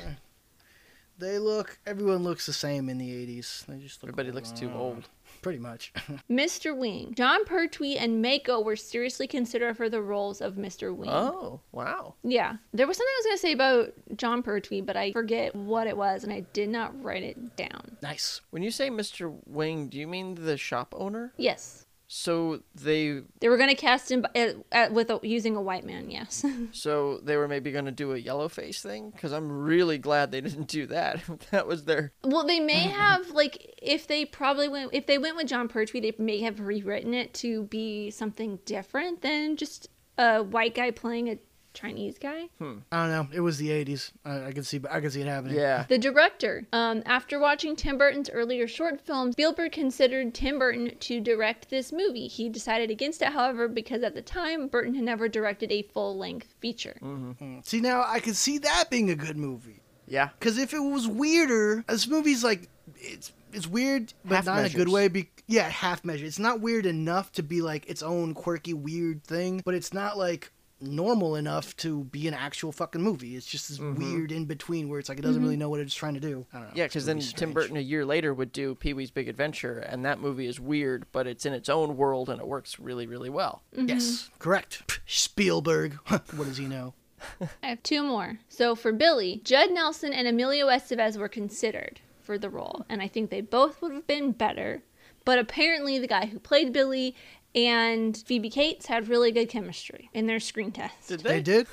They 1.19 1.39
look, 1.39 1.79
everyone 1.87 2.23
looks 2.25 2.47
the 2.47 2.53
same 2.53 2.89
in 2.89 2.99
the 2.99 3.09
80s. 3.09 3.65
They 3.67 3.79
just 3.79 4.03
look 4.03 4.11
Everybody 4.11 4.33
looks 4.33 4.51
too 4.53 4.71
old. 4.71 5.09
Pretty 5.43 5.59
much. 5.59 5.93
Mr. 6.31 6.77
Wing. 6.77 7.15
Jon 7.15 7.45
Pertwee 7.45 7.97
and 7.97 8.21
Mako 8.23 8.61
were 8.61 8.77
seriously 8.77 9.27
considered 9.27 9.77
for 9.77 9.89
the 9.89 10.01
roles 10.03 10.41
of 10.41 10.55
Mr. 10.55 10.95
Wing. 10.95 11.11
Oh 11.11 11.61
wow! 11.73 12.15
Yeah. 12.25 12.57
There 12.73 12.87
was 12.87 12.97
something 12.97 13.13
I 13.13 13.19
was 13.19 13.27
going 13.27 13.37
to 13.37 13.41
say 13.41 13.53
about 13.53 14.17
Jon 14.17 14.43
Pertwee, 14.43 14.81
but 14.81 14.97
I 14.97 15.13
forget 15.13 15.55
what 15.55 15.87
it 15.87 15.97
was 15.97 16.25
and 16.25 16.33
I 16.33 16.41
did 16.53 16.69
not 16.69 17.01
write 17.03 17.23
it 17.23 17.57
down. 17.57 17.97
nice. 18.03 18.41
When 18.51 18.63
you 18.63 18.71
say 18.71 18.91
Mr. 18.91 19.37
Wing, 19.47 19.89
do 19.89 19.99
you 19.99 20.07
mean 20.07 20.35
the 20.35 20.57
shop 20.57 20.95
owner? 20.97 21.33
Yes. 21.37 21.86
So 22.09 22.61
they 22.75 23.23
They 23.41 23.49
were 23.49 23.57
going 23.57 23.69
to 23.69 23.75
cast 23.75 24.11
him 24.11 24.25
uh, 24.35 24.47
uh, 24.71 24.89
with 24.93 25.11
a, 25.11 25.19
using 25.23 25.57
a 25.57 25.63
white 25.63 25.85
man, 25.85 26.11
yes. 26.11 26.45
so 26.73 27.19
they 27.19 27.37
were 27.37 27.49
maybe 27.49 27.73
going 27.73 27.87
to 27.87 27.93
do 27.93 28.13
a 28.13 28.19
yellow 28.19 28.49
face 28.49 28.81
thing 28.81 29.11
because 29.11 29.33
I'm 29.33 29.51
really 29.51 29.99
glad 29.99 30.31
they 30.31 30.41
didn't 30.43 30.69
do 30.69 30.87
that. 30.87 31.21
that 31.51 31.67
was 31.67 31.85
their 31.85 32.13
well, 32.23 32.47
they 32.47 32.61
may 32.61 32.89
have 32.89 33.31
like 33.31 33.75
if 33.83 34.07
they 34.07 34.25
probably 34.25 34.69
went 34.69 34.95
if 34.95 35.07
they 35.07 35.19
went 35.19 35.37
with 35.37 35.49
Jon 35.49 35.69
Pertwee, 35.69 36.01
they 36.01 36.15
may 36.19 36.41
have 36.41 36.61
rewritten 36.61 37.15
it 37.15 37.35
to 37.35 37.65
be 37.65 38.11
something 38.11 38.61
different 38.65 39.23
than 39.23 39.57
just 39.57 39.89
a 40.19 40.43
white 40.43 40.75
guy 40.75 40.91
playing 40.91 41.29
a 41.29 41.39
Chinese 41.77 42.19
guy. 42.19 42.49
I 42.61 42.65
don't 42.65 43.11
know. 43.11 43.29
It 43.33 43.41
was 43.41 43.59
the 43.59 43.69
80s. 43.69 44.11
I, 44.25 44.47
I 44.47 44.53
could 44.53 44.67
see, 44.67 44.81
I 44.91 45.01
could 45.01 45.13
see 45.13 45.21
it 45.21 45.27
happening. 45.29 45.57
yeah. 45.57 45.85
The 45.89 45.99
director. 45.99 46.67
Um, 46.73 47.03
after 47.07 47.39
watching 47.39 47.77
Tim 47.77 47.99
Burton's 47.99 48.31
earlier 48.31 48.67
short 48.67 49.01
films, 49.01 49.35
Spielberg 49.35 49.73
considered 49.73 50.35
Tim 50.35 50.59
Burton 50.59 50.97
to 50.99 51.21
direct 51.21 51.69
this 51.71 51.93
movie. 51.93 52.27
He 52.27 52.49
decided 52.49 52.91
against 52.91 53.23
it, 53.23 53.29
however, 53.29 53.69
because 53.69 54.03
at 54.03 54.15
the 54.15 54.23
time 54.23 54.67
Burton 54.69 54.95
had 54.95 55.05
never 55.05 55.29
directed 55.29 55.71
a 55.71 55.83
full-length 55.83 56.55
feature. 56.61 56.97
Mm. 57.03 57.65
See, 57.65 57.81
now 57.81 58.03
I 58.07 58.21
could 58.21 58.37
see 58.37 58.59
that 58.59 58.87
being 58.91 59.11
a 59.11 59.15
good 59.15 59.37
movie. 59.37 59.83
Yeah. 60.09 60.31
Because 60.39 60.59
if 60.59 60.73
it 60.73 60.81
was 60.81 61.07
weirder, 61.07 61.85
this 61.89 62.09
movie's 62.09 62.43
like 62.43 62.69
it's 62.97 63.33
it's 63.53 63.67
weird, 63.67 64.13
but 64.25 64.37
Half 64.37 64.47
not 64.47 64.59
in 64.61 64.67
a 64.67 64.69
good 64.71 64.89
way. 64.89 65.09
Be- 65.09 65.31
yeah, 65.47 65.69
half 65.69 66.05
measure. 66.05 66.25
It's 66.25 66.39
not 66.39 66.61
weird 66.61 66.87
enough 66.87 67.33
to 67.33 67.43
be 67.43 67.63
like 67.63 67.89
its 67.89 68.03
own 68.03 68.35
quirky, 68.35 68.75
weird 68.75 69.25
thing, 69.25 69.63
but 69.65 69.75
it's 69.75 69.93
not 69.93 70.19
like 70.19 70.53
normal 70.81 71.37
enough 71.37 71.77
to 71.77 72.05
be 72.05 72.29
an 72.29 72.35
actual 72.35 72.73
fucking 72.73 73.01
movie. 73.01 73.37
It's 73.37 73.47
just 73.47 73.69
this 73.69 73.79
mm-hmm. 73.79 74.01
weird 74.01 74.33
in 74.33 74.45
between 74.45 74.89
where 74.89 74.99
it's 74.99 75.09
like 75.09 75.19
it 75.19 75.23
doesn't 75.23 75.37
mm-hmm. 75.37 75.45
really 75.45 75.57
know 75.57 75.71
what 75.71 75.81
it's 75.81 75.95
trying 75.95 76.15
to 76.15 76.21
do. 76.21 76.47
I 76.53 76.59
don't 76.59 76.67
know. 76.69 76.73
Yeah, 76.75 76.85
because 76.85 77.07
then 77.07 77.19
really 77.19 77.33
Tim. 77.33 77.53
Burton 77.53 77.77
a 77.77 77.81
year 77.81 78.05
later 78.05 78.35
would 78.35 78.53
do 78.53 78.75
Pee 78.75 78.93
Wee's 78.93 79.11
Big 79.11 79.29
Adventure, 79.29 79.79
and 79.79 80.05
that 80.05 80.21
movie 80.21 80.47
is 80.47 80.61
weird, 80.61 81.07
but 81.13 81.27
it's 81.27 81.47
in 81.47 81.53
its 81.53 81.69
own 81.69 81.97
world 81.97 82.29
and 82.29 82.41
it 82.41 82.47
works 82.47 82.79
really, 82.79 83.07
really 83.07 83.31
well. 83.31 83.63
Mm-hmm. 83.75 83.89
Yes, 83.89 84.31
correct. 84.39 85.01
Spielberg. 85.07 85.95
what 86.09 86.45
does 86.45 86.59
he 86.59 86.67
know? 86.67 86.95
I 87.63 87.69
have 87.69 87.83
two 87.83 88.03
more. 88.03 88.39
So 88.49 88.75
for 88.75 88.93
Billy, 88.93 89.41
Judd 89.43 89.71
Nelson 89.71 90.13
and 90.13 90.29
Emilio 90.29 90.69
Estevez 90.69 91.17
were 91.17 91.29
considered 91.29 92.01
for 92.21 92.39
the 92.39 92.51
role, 92.51 92.85
and 92.89 93.01
I 93.01 93.09
think 93.09 93.31
they 93.31 93.41
both 93.41 93.81
would 93.81 93.93
have 93.93 94.07
been 94.07 94.33
better. 94.33 94.83
But 95.25 95.41
apparently, 95.41 95.99
the 95.99 96.07
guy 96.07 96.27
who 96.27 96.39
played 96.39 96.73
Billy 96.73 97.17
and 97.55 98.17
Phoebe 98.27 98.51
Cates 98.51 98.87
had 98.87 99.09
really 99.09 99.33
good 99.33 99.49
chemistry 99.49 100.11
in 100.13 100.27
their 100.27 100.41
screen 100.41 100.73
test. 100.73 101.09
Did 101.09 101.21
They 101.21 101.35
they? 101.37 101.43
did. 101.43 101.67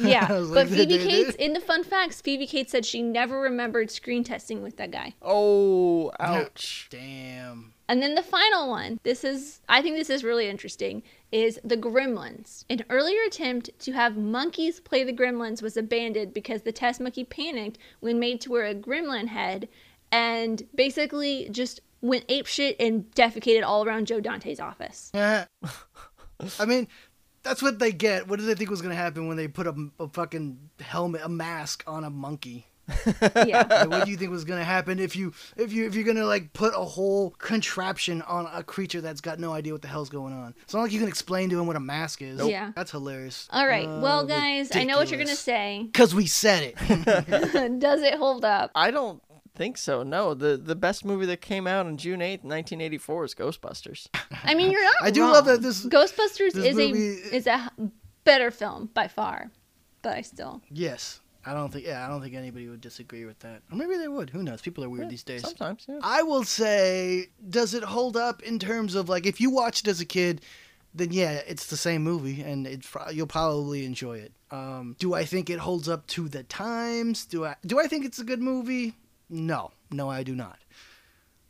Yeah, 0.00 0.24
I 0.24 0.28
but 0.28 0.42
like, 0.42 0.68
Phoebe 0.68 0.76
they 0.76 0.86
did? 0.98 1.08
Cates, 1.08 1.36
in 1.36 1.52
the 1.52 1.60
fun 1.60 1.84
facts, 1.84 2.20
Phoebe 2.20 2.46
Cates 2.46 2.72
said 2.72 2.86
she 2.86 3.02
never 3.02 3.40
remembered 3.40 3.90
screen 3.90 4.24
testing 4.24 4.62
with 4.62 4.76
that 4.78 4.90
guy. 4.90 5.14
Oh, 5.20 6.10
ouch. 6.18 6.88
Damn. 6.90 7.74
And 7.90 8.02
then 8.02 8.14
the 8.14 8.22
final 8.22 8.68
one, 8.68 9.00
this 9.02 9.24
is, 9.24 9.60
I 9.68 9.80
think 9.80 9.96
this 9.96 10.10
is 10.10 10.22
really 10.24 10.46
interesting, 10.48 11.02
is 11.32 11.58
the 11.64 11.76
Gremlins. 11.76 12.64
An 12.68 12.84
earlier 12.90 13.22
attempt 13.26 13.70
to 13.80 13.92
have 13.92 14.16
monkeys 14.16 14.78
play 14.80 15.04
the 15.04 15.12
Gremlins 15.12 15.62
was 15.62 15.76
abandoned 15.76 16.34
because 16.34 16.62
the 16.62 16.72
test 16.72 17.00
monkey 17.00 17.24
panicked 17.24 17.78
when 18.00 18.18
made 18.18 18.40
to 18.42 18.50
wear 18.50 18.66
a 18.66 18.74
gremlin 18.74 19.28
head 19.28 19.68
and 20.10 20.62
basically 20.74 21.48
just 21.50 21.80
went 22.00 22.26
apeshit 22.28 22.76
and 22.80 23.10
defecated 23.12 23.64
all 23.64 23.84
around 23.84 24.06
Joe 24.06 24.20
Dante's 24.20 24.60
office. 24.60 25.10
Yeah. 25.14 25.46
I 26.60 26.64
mean, 26.64 26.88
that's 27.42 27.62
what 27.62 27.78
they 27.78 27.92
get. 27.92 28.28
What 28.28 28.38
did 28.38 28.46
they 28.46 28.54
think 28.54 28.70
was 28.70 28.82
going 28.82 28.94
to 28.94 29.00
happen 29.00 29.26
when 29.26 29.36
they 29.36 29.48
put 29.48 29.66
a, 29.66 29.74
a 29.98 30.08
fucking 30.08 30.58
helmet, 30.80 31.22
a 31.24 31.28
mask 31.28 31.82
on 31.86 32.04
a 32.04 32.10
monkey? 32.10 32.66
Yeah. 33.46 33.64
Like, 33.68 33.90
what 33.90 34.04
do 34.06 34.10
you 34.10 34.16
think 34.16 34.30
was 34.30 34.44
going 34.44 34.58
to 34.58 34.64
happen 34.64 34.98
if 34.98 35.14
you 35.14 35.32
if 35.56 35.72
you 35.72 35.86
if 35.86 35.94
you're 35.94 36.04
going 36.04 36.16
to 36.16 36.26
like 36.26 36.52
put 36.52 36.72
a 36.74 36.84
whole 36.84 37.30
contraption 37.32 38.22
on 38.22 38.48
a 38.52 38.62
creature 38.62 39.00
that's 39.00 39.20
got 39.20 39.38
no 39.38 39.52
idea 39.52 39.72
what 39.72 39.82
the 39.82 39.88
hell's 39.88 40.08
going 40.08 40.32
on? 40.32 40.54
It's 40.62 40.74
not 40.74 40.82
like 40.82 40.92
you 40.92 40.98
can 40.98 41.08
explain 41.08 41.50
to 41.50 41.58
him 41.58 41.66
what 41.66 41.76
a 41.76 41.80
mask 41.80 42.22
is. 42.22 42.40
Yeah. 42.46 42.72
That's 42.74 42.90
hilarious. 42.90 43.46
All 43.50 43.66
right. 43.66 43.86
Uh, 43.86 44.00
well, 44.00 44.26
guys, 44.26 44.74
I 44.74 44.84
know 44.84 44.96
what 44.96 45.10
you're 45.10 45.18
going 45.18 45.28
to 45.28 45.36
say. 45.36 45.88
Cuz 45.94 46.14
we 46.14 46.26
said 46.26 46.74
it. 46.74 47.78
Does 47.78 48.02
it 48.02 48.14
hold 48.14 48.44
up? 48.44 48.70
I 48.74 48.90
don't 48.90 49.22
think 49.58 49.76
so. 49.76 50.02
No, 50.02 50.32
the 50.32 50.56
the 50.56 50.74
best 50.74 51.04
movie 51.04 51.26
that 51.26 51.42
came 51.42 51.66
out 51.66 51.84
on 51.86 51.98
June 51.98 52.22
eighth, 52.22 52.44
nineteen 52.44 52.80
eighty 52.80 52.96
four, 52.98 53.24
is 53.24 53.34
Ghostbusters. 53.34 54.06
I 54.44 54.54
mean, 54.54 54.70
you're 54.70 54.82
not 54.82 54.94
I 55.02 55.10
do 55.10 55.22
wrong. 55.22 55.32
love 55.32 55.44
that 55.44 55.60
this- 55.60 55.84
Ghostbusters 55.84 56.52
this 56.52 56.64
is 56.72 56.76
movie- 56.76 57.20
a 57.30 57.34
is 57.34 57.46
a 57.46 57.70
better 58.24 58.50
film 58.50 58.88
by 58.94 59.08
far, 59.08 59.50
but 60.02 60.16
I 60.16 60.22
still 60.22 60.62
yes. 60.70 61.20
I 61.46 61.54
don't 61.54 61.72
think 61.72 61.86
yeah, 61.86 62.04
I 62.04 62.08
don't 62.08 62.20
think 62.22 62.34
anybody 62.34 62.68
would 62.68 62.80
disagree 62.80 63.24
with 63.24 63.38
that. 63.40 63.62
Or 63.70 63.76
maybe 63.76 63.96
they 63.96 64.08
would. 64.08 64.30
Who 64.30 64.42
knows? 64.42 64.60
People 64.60 64.84
are 64.84 64.90
weird 64.90 65.08
these 65.08 65.22
days. 65.22 65.42
Sometimes, 65.42 65.86
yeah. 65.88 65.98
I 66.02 66.22
will 66.22 66.44
say, 66.44 67.28
does 67.48 67.72
it 67.74 67.82
hold 67.84 68.16
up 68.16 68.42
in 68.42 68.58
terms 68.58 68.94
of 68.94 69.08
like 69.08 69.24
if 69.26 69.40
you 69.40 69.50
watched 69.50 69.86
it 69.86 69.90
as 69.90 70.00
a 70.00 70.04
kid, 70.04 70.42
then 70.94 71.10
yeah, 71.12 71.40
it's 71.46 71.66
the 71.66 71.76
same 71.76 72.02
movie 72.02 72.42
and 72.42 72.66
it's 72.66 72.88
pro- 72.90 73.08
you'll 73.10 73.26
probably 73.28 73.86
enjoy 73.86 74.18
it. 74.18 74.32
Um, 74.50 74.96
do 74.98 75.14
I 75.14 75.24
think 75.24 75.48
it 75.48 75.58
holds 75.58 75.88
up 75.88 76.06
to 76.08 76.28
the 76.28 76.42
times? 76.42 77.24
Do 77.24 77.46
I 77.46 77.54
do 77.64 77.78
I 77.80 77.86
think 77.86 78.04
it's 78.04 78.18
a 78.18 78.24
good 78.24 78.42
movie? 78.42 78.94
No, 79.30 79.72
no, 79.90 80.08
I 80.10 80.22
do 80.22 80.34
not. 80.34 80.58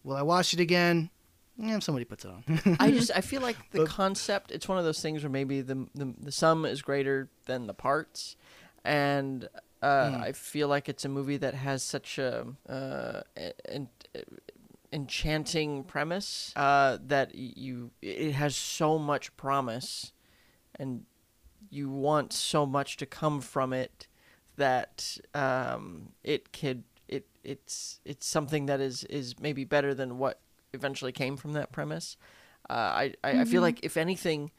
Will 0.04 0.16
I 0.16 0.22
watch 0.22 0.54
it 0.54 0.60
again? 0.60 1.10
Yeah, 1.56 1.80
somebody 1.80 2.04
puts 2.04 2.24
it 2.24 2.30
on. 2.30 2.76
I 2.78 2.90
just 2.92 3.10
I 3.14 3.20
feel 3.20 3.42
like 3.42 3.56
the 3.72 3.84
concept. 3.84 4.52
It's 4.52 4.68
one 4.68 4.78
of 4.78 4.84
those 4.84 5.00
things 5.00 5.22
where 5.22 5.30
maybe 5.30 5.60
the 5.60 5.86
the, 5.94 6.14
the 6.20 6.32
sum 6.32 6.64
is 6.64 6.82
greater 6.82 7.28
than 7.46 7.66
the 7.66 7.74
parts, 7.74 8.36
and 8.84 9.48
uh, 9.82 10.18
I 10.20 10.32
feel 10.32 10.68
like 10.68 10.88
it's 10.88 11.04
a 11.04 11.08
movie 11.08 11.36
that 11.36 11.54
has 11.54 11.82
such 11.82 12.18
a 12.18 12.46
uh, 12.68 13.22
en- 13.68 13.88
enchanting 14.92 15.84
premise 15.84 16.52
uh, 16.56 16.98
that 17.06 17.34
you 17.34 17.90
it 18.00 18.32
has 18.32 18.56
so 18.56 18.98
much 18.98 19.36
promise, 19.36 20.12
and 20.76 21.04
you 21.70 21.90
want 21.90 22.32
so 22.32 22.64
much 22.64 22.96
to 22.98 23.06
come 23.06 23.40
from 23.40 23.72
it 23.72 24.06
that 24.56 25.18
um, 25.34 26.10
it 26.24 26.52
could 26.52 26.84
it 27.08 27.26
it's 27.42 28.00
it's 28.04 28.26
something 28.26 28.66
that 28.66 28.80
is 28.80 29.04
is 29.04 29.38
maybe 29.40 29.64
better 29.64 29.94
than 29.94 30.18
what 30.18 30.40
eventually 30.72 31.12
came 31.12 31.36
from 31.36 31.52
that 31.54 31.72
premise. 31.72 32.16
Uh, 32.68 32.72
I 32.72 33.14
I, 33.24 33.40
I 33.40 33.44
feel 33.44 33.62
like 33.62 33.84
if 33.84 33.96
anything, 33.96 34.50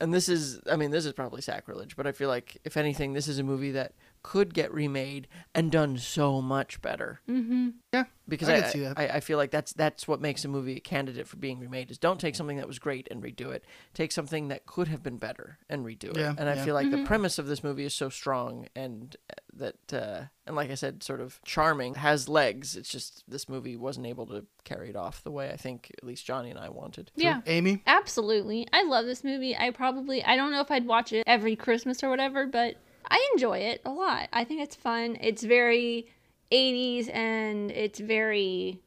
and 0.00 0.12
this 0.12 0.28
is 0.28 0.60
I 0.70 0.76
mean 0.76 0.90
this 0.90 1.06
is 1.06 1.12
probably 1.12 1.40
sacrilege, 1.40 1.96
but 1.96 2.06
I 2.06 2.12
feel 2.12 2.28
like 2.28 2.58
if 2.64 2.76
anything, 2.76 3.14
this 3.14 3.28
is 3.28 3.38
a 3.38 3.42
movie 3.42 3.72
that 3.72 3.92
could 4.24 4.54
get 4.54 4.72
remade 4.74 5.28
and 5.54 5.70
done 5.70 5.96
so 5.96 6.42
much 6.42 6.82
better 6.82 7.20
yeah, 7.28 8.04
because 8.26 8.48
I 8.48 8.56
I, 8.56 8.62
see 8.62 8.80
that. 8.80 8.98
I, 8.98 9.06
I 9.08 9.20
feel 9.20 9.36
like 9.38 9.50
that's 9.52 9.72
that's 9.74 10.08
what 10.08 10.20
makes 10.20 10.44
a 10.44 10.48
movie 10.48 10.76
a 10.76 10.80
candidate 10.80 11.28
for 11.28 11.36
being 11.36 11.60
remade 11.60 11.90
is 11.90 11.98
don't 11.98 12.18
take 12.18 12.34
something 12.34 12.56
that 12.56 12.66
was 12.66 12.78
great 12.78 13.06
and 13.10 13.22
redo 13.22 13.52
it 13.52 13.64
take 13.92 14.10
something 14.10 14.48
that 14.48 14.64
could 14.66 14.88
have 14.88 15.02
been 15.02 15.18
better 15.18 15.58
and 15.68 15.84
redo 15.84 16.04
it 16.10 16.16
Yeah, 16.16 16.34
and 16.36 16.48
I 16.48 16.54
yeah. 16.54 16.64
feel 16.64 16.74
like 16.74 16.90
the 16.90 17.04
premise 17.04 17.38
of 17.38 17.46
this 17.46 17.62
movie 17.62 17.84
is 17.84 17.94
so 17.94 18.08
strong 18.08 18.66
and 18.74 19.14
uh, 19.30 19.34
that 19.56 19.92
uh, 19.92 20.22
and 20.46 20.56
like 20.56 20.70
I 20.70 20.74
said 20.74 21.02
sort 21.02 21.20
of 21.20 21.38
charming 21.44 21.96
has 21.96 22.28
legs 22.28 22.76
it's 22.76 22.88
just 22.88 23.22
this 23.28 23.46
movie 23.48 23.76
wasn't 23.76 24.06
able 24.06 24.26
to 24.28 24.46
carry 24.64 24.88
it 24.88 24.96
off 24.96 25.22
the 25.22 25.30
way 25.30 25.50
I 25.50 25.56
think 25.56 25.92
at 25.98 26.04
least 26.04 26.24
Johnny 26.26 26.48
and 26.50 26.58
I 26.58 26.70
wanted 26.70 27.10
yeah. 27.14 27.42
Amy. 27.46 27.82
Absolutely. 27.86 28.66
I 28.72 28.84
love 28.84 29.04
this 29.04 29.22
movie. 29.22 29.54
I 29.56 29.70
probably 29.70 30.24
I 30.24 30.34
don't 30.34 30.50
know 30.50 30.60
if 30.62 30.70
I'd 30.70 30.86
watch 30.86 31.12
it 31.12 31.24
every 31.26 31.54
Christmas 31.56 32.02
or 32.02 32.08
whatever, 32.08 32.46
but 32.46 32.76
I 33.10 33.28
enjoy 33.32 33.58
it 33.58 33.82
a 33.84 33.90
lot. 33.90 34.28
I 34.32 34.44
think 34.44 34.60
it's 34.62 34.76
fun. 34.76 35.16
It's 35.20 35.42
very 35.42 36.08
80s 36.52 37.12
and 37.14 37.70
it's 37.70 37.98
very 37.98 38.80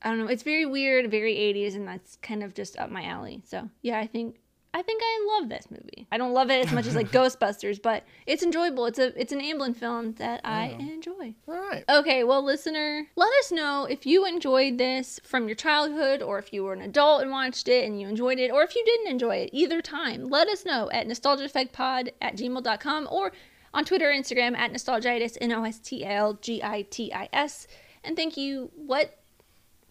I 0.00 0.10
don't 0.10 0.18
know, 0.20 0.28
it's 0.28 0.44
very 0.44 0.64
weird, 0.64 1.10
very 1.10 1.34
80s 1.34 1.74
and 1.74 1.86
that's 1.86 2.16
kind 2.16 2.44
of 2.44 2.54
just 2.54 2.78
up 2.78 2.88
my 2.88 3.02
alley. 3.04 3.42
So, 3.44 3.68
yeah, 3.82 3.98
I 3.98 4.06
think 4.06 4.36
I 4.74 4.82
think 4.82 5.02
I 5.02 5.38
love 5.40 5.48
this 5.48 5.70
movie. 5.70 6.06
I 6.12 6.18
don't 6.18 6.34
love 6.34 6.50
it 6.50 6.64
as 6.64 6.72
much 6.72 6.86
as 6.86 6.94
like 6.94 7.10
Ghostbusters, 7.12 7.80
but 7.82 8.04
it's 8.26 8.42
enjoyable. 8.42 8.86
It's 8.86 8.98
a 8.98 9.18
it's 9.20 9.32
an 9.32 9.40
Amblin 9.40 9.74
film 9.74 10.12
that 10.14 10.40
I 10.44 10.76
enjoy. 10.78 11.34
all 11.48 11.54
right 11.54 11.84
Okay, 11.88 12.22
well, 12.22 12.44
listener, 12.44 13.06
let 13.16 13.32
us 13.40 13.50
know 13.50 13.86
if 13.86 14.06
you 14.06 14.26
enjoyed 14.26 14.78
this 14.78 15.18
from 15.24 15.48
your 15.48 15.56
childhood 15.56 16.22
or 16.22 16.38
if 16.38 16.52
you 16.52 16.62
were 16.64 16.74
an 16.74 16.82
adult 16.82 17.22
and 17.22 17.30
watched 17.30 17.66
it 17.66 17.86
and 17.86 18.00
you 18.00 18.06
enjoyed 18.08 18.38
it 18.38 18.50
or 18.50 18.62
if 18.62 18.76
you 18.76 18.84
didn't 18.84 19.08
enjoy 19.08 19.36
it 19.36 19.50
either 19.52 19.80
time. 19.80 20.28
Let 20.28 20.48
us 20.48 20.64
know 20.64 20.90
at 20.92 21.08
nostalgiaeffectpod 21.08 22.10
at 22.20 22.36
gmail.com 22.36 23.08
or 23.10 23.32
on 23.74 23.84
Twitter 23.84 24.10
or 24.10 24.12
Instagram 24.12 24.56
at 24.56 24.72
nostalgitis, 24.72 25.36
N 25.40 25.52
O 25.52 25.64
S 25.64 25.78
T 25.78 26.04
A 26.04 26.08
L 26.08 26.34
G 26.34 26.62
I 26.62 26.82
T 26.82 27.12
I 27.12 27.28
S. 27.32 27.66
And 28.04 28.16
thank 28.16 28.36
you. 28.36 28.70
What 28.74 29.18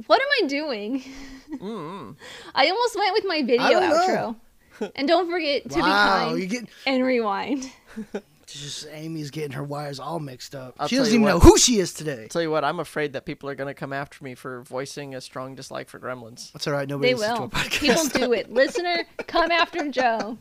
what 0.06 0.22
am 0.22 0.46
I 0.46 0.48
doing? 0.48 1.04
Mm-hmm. 1.52 2.12
I 2.56 2.70
almost 2.70 2.96
went 2.96 3.14
with 3.14 3.26
my 3.26 3.42
video 3.42 3.80
I 3.80 3.84
outro. 3.84 4.36
and 4.96 5.08
don't 5.08 5.30
forget 5.30 5.64
to 5.64 5.76
be 5.76 5.82
kind 5.82 6.40
you 6.40 6.46
get 6.46 6.66
and 6.86 7.04
rewind. 7.04 7.72
just 8.46 8.88
Amy's 8.92 9.32
getting 9.32 9.52
her 9.52 9.64
wires 9.64 10.00
all 10.00 10.20
mixed 10.20 10.56
up. 10.56 10.76
I'll 10.80 10.88
she 10.88 10.96
doesn't 10.96 11.14
you 11.14 11.20
even 11.20 11.30
know 11.34 11.40
who 11.40 11.58
she 11.58 11.80
is 11.80 11.94
today. 11.94 12.28
tell 12.30 12.42
you 12.42 12.52
what 12.52 12.64
I'm 12.64 12.80
afraid 12.80 13.14
that 13.14 13.26
people 13.26 13.50
are 13.50 13.56
gonna 13.56 13.74
come 13.74 13.92
after 13.92 14.24
me 14.24 14.36
for 14.36 14.62
voicing 14.62 15.16
a 15.16 15.22
strong 15.22 15.56
dislike 15.56 15.90
for 15.90 16.00
Gremlins 16.00 16.52
That's 16.54 16.68
all 16.68 16.74
right. 16.74 16.88
Nobody 16.88 17.14
They 17.14 17.20
listens 17.20 17.40
will. 17.40 17.50
to 17.50 17.58
a 17.58 17.60
podcast. 17.60 17.80
People 17.80 18.28
do 18.28 18.34
it. 18.34 18.54
Listener, 18.54 19.06
come 19.26 19.52
after 19.52 19.90
Joe. 19.90 20.38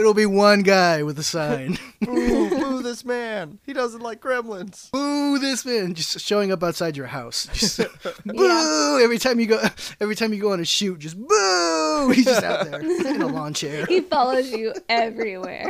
It'll 0.00 0.14
be 0.14 0.24
one 0.24 0.62
guy 0.62 1.02
with 1.02 1.18
a 1.18 1.22
sign. 1.22 1.76
boo 2.00 2.48
boo 2.48 2.82
this 2.82 3.04
man. 3.04 3.58
He 3.66 3.74
doesn't 3.74 4.00
like 4.00 4.20
Gremlins. 4.22 4.90
Boo 4.92 5.38
this 5.38 5.66
man. 5.66 5.94
Just 5.94 6.18
showing 6.20 6.50
up 6.52 6.62
outside 6.62 6.96
your 6.96 7.06
house. 7.06 7.46
Just 7.52 7.76
boo. 8.24 9.00
Every 9.02 9.18
time 9.18 9.38
you 9.40 9.46
go 9.46 9.62
every 10.00 10.14
time 10.16 10.32
you 10.32 10.40
go 10.40 10.52
on 10.52 10.60
a 10.60 10.64
shoot 10.64 10.98
just 11.00 11.18
boo. 11.18 12.10
He's 12.14 12.24
just 12.24 12.42
out 12.42 12.70
there 12.70 12.80
in 12.80 13.20
a 13.20 13.26
lawn 13.26 13.52
chair. 13.52 13.84
He 13.86 14.00
follows 14.00 14.50
you 14.50 14.72
everywhere. 14.88 15.66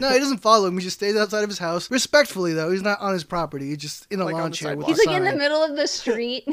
no 0.00 0.10
he 0.12 0.18
doesn't 0.18 0.38
follow 0.38 0.66
him. 0.66 0.76
He 0.78 0.82
just 0.84 0.96
stays 0.96 1.16
outside 1.16 1.44
of 1.44 1.48
his 1.48 1.58
house. 1.60 1.88
Respectfully 1.88 2.52
though 2.52 2.72
he's 2.72 2.82
not 2.82 3.00
on 3.00 3.12
his 3.12 3.22
property. 3.22 3.68
He's 3.68 3.78
just 3.78 4.06
in 4.10 4.20
a 4.20 4.24
Like 4.24 4.34
lawn 4.34 4.50
chair 4.50 4.76
with 4.76 4.88
He's 4.88 4.98
a 5.06 5.08
like 5.08 5.16
in 5.18 5.24
the 5.24 5.36
middle 5.36 5.62
of 5.62 5.76
the 5.76 5.86
street. 5.86 6.44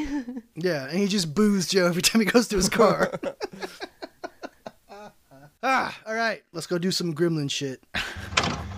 yeah 0.55 0.87
and 0.89 0.99
he 0.99 1.07
just 1.07 1.33
boos 1.33 1.67
joe 1.67 1.87
every 1.87 2.03
time 2.03 2.21
he 2.21 2.25
goes 2.25 2.47
to 2.49 2.55
his 2.55 2.69
car 2.69 3.19
Ah, 5.65 5.97
all 6.05 6.13
right. 6.13 6.43
Let's 6.51 6.67
go 6.67 6.77
do 6.77 6.91
some 6.91 7.15
gremlin 7.15 7.49
shit. 7.49 7.81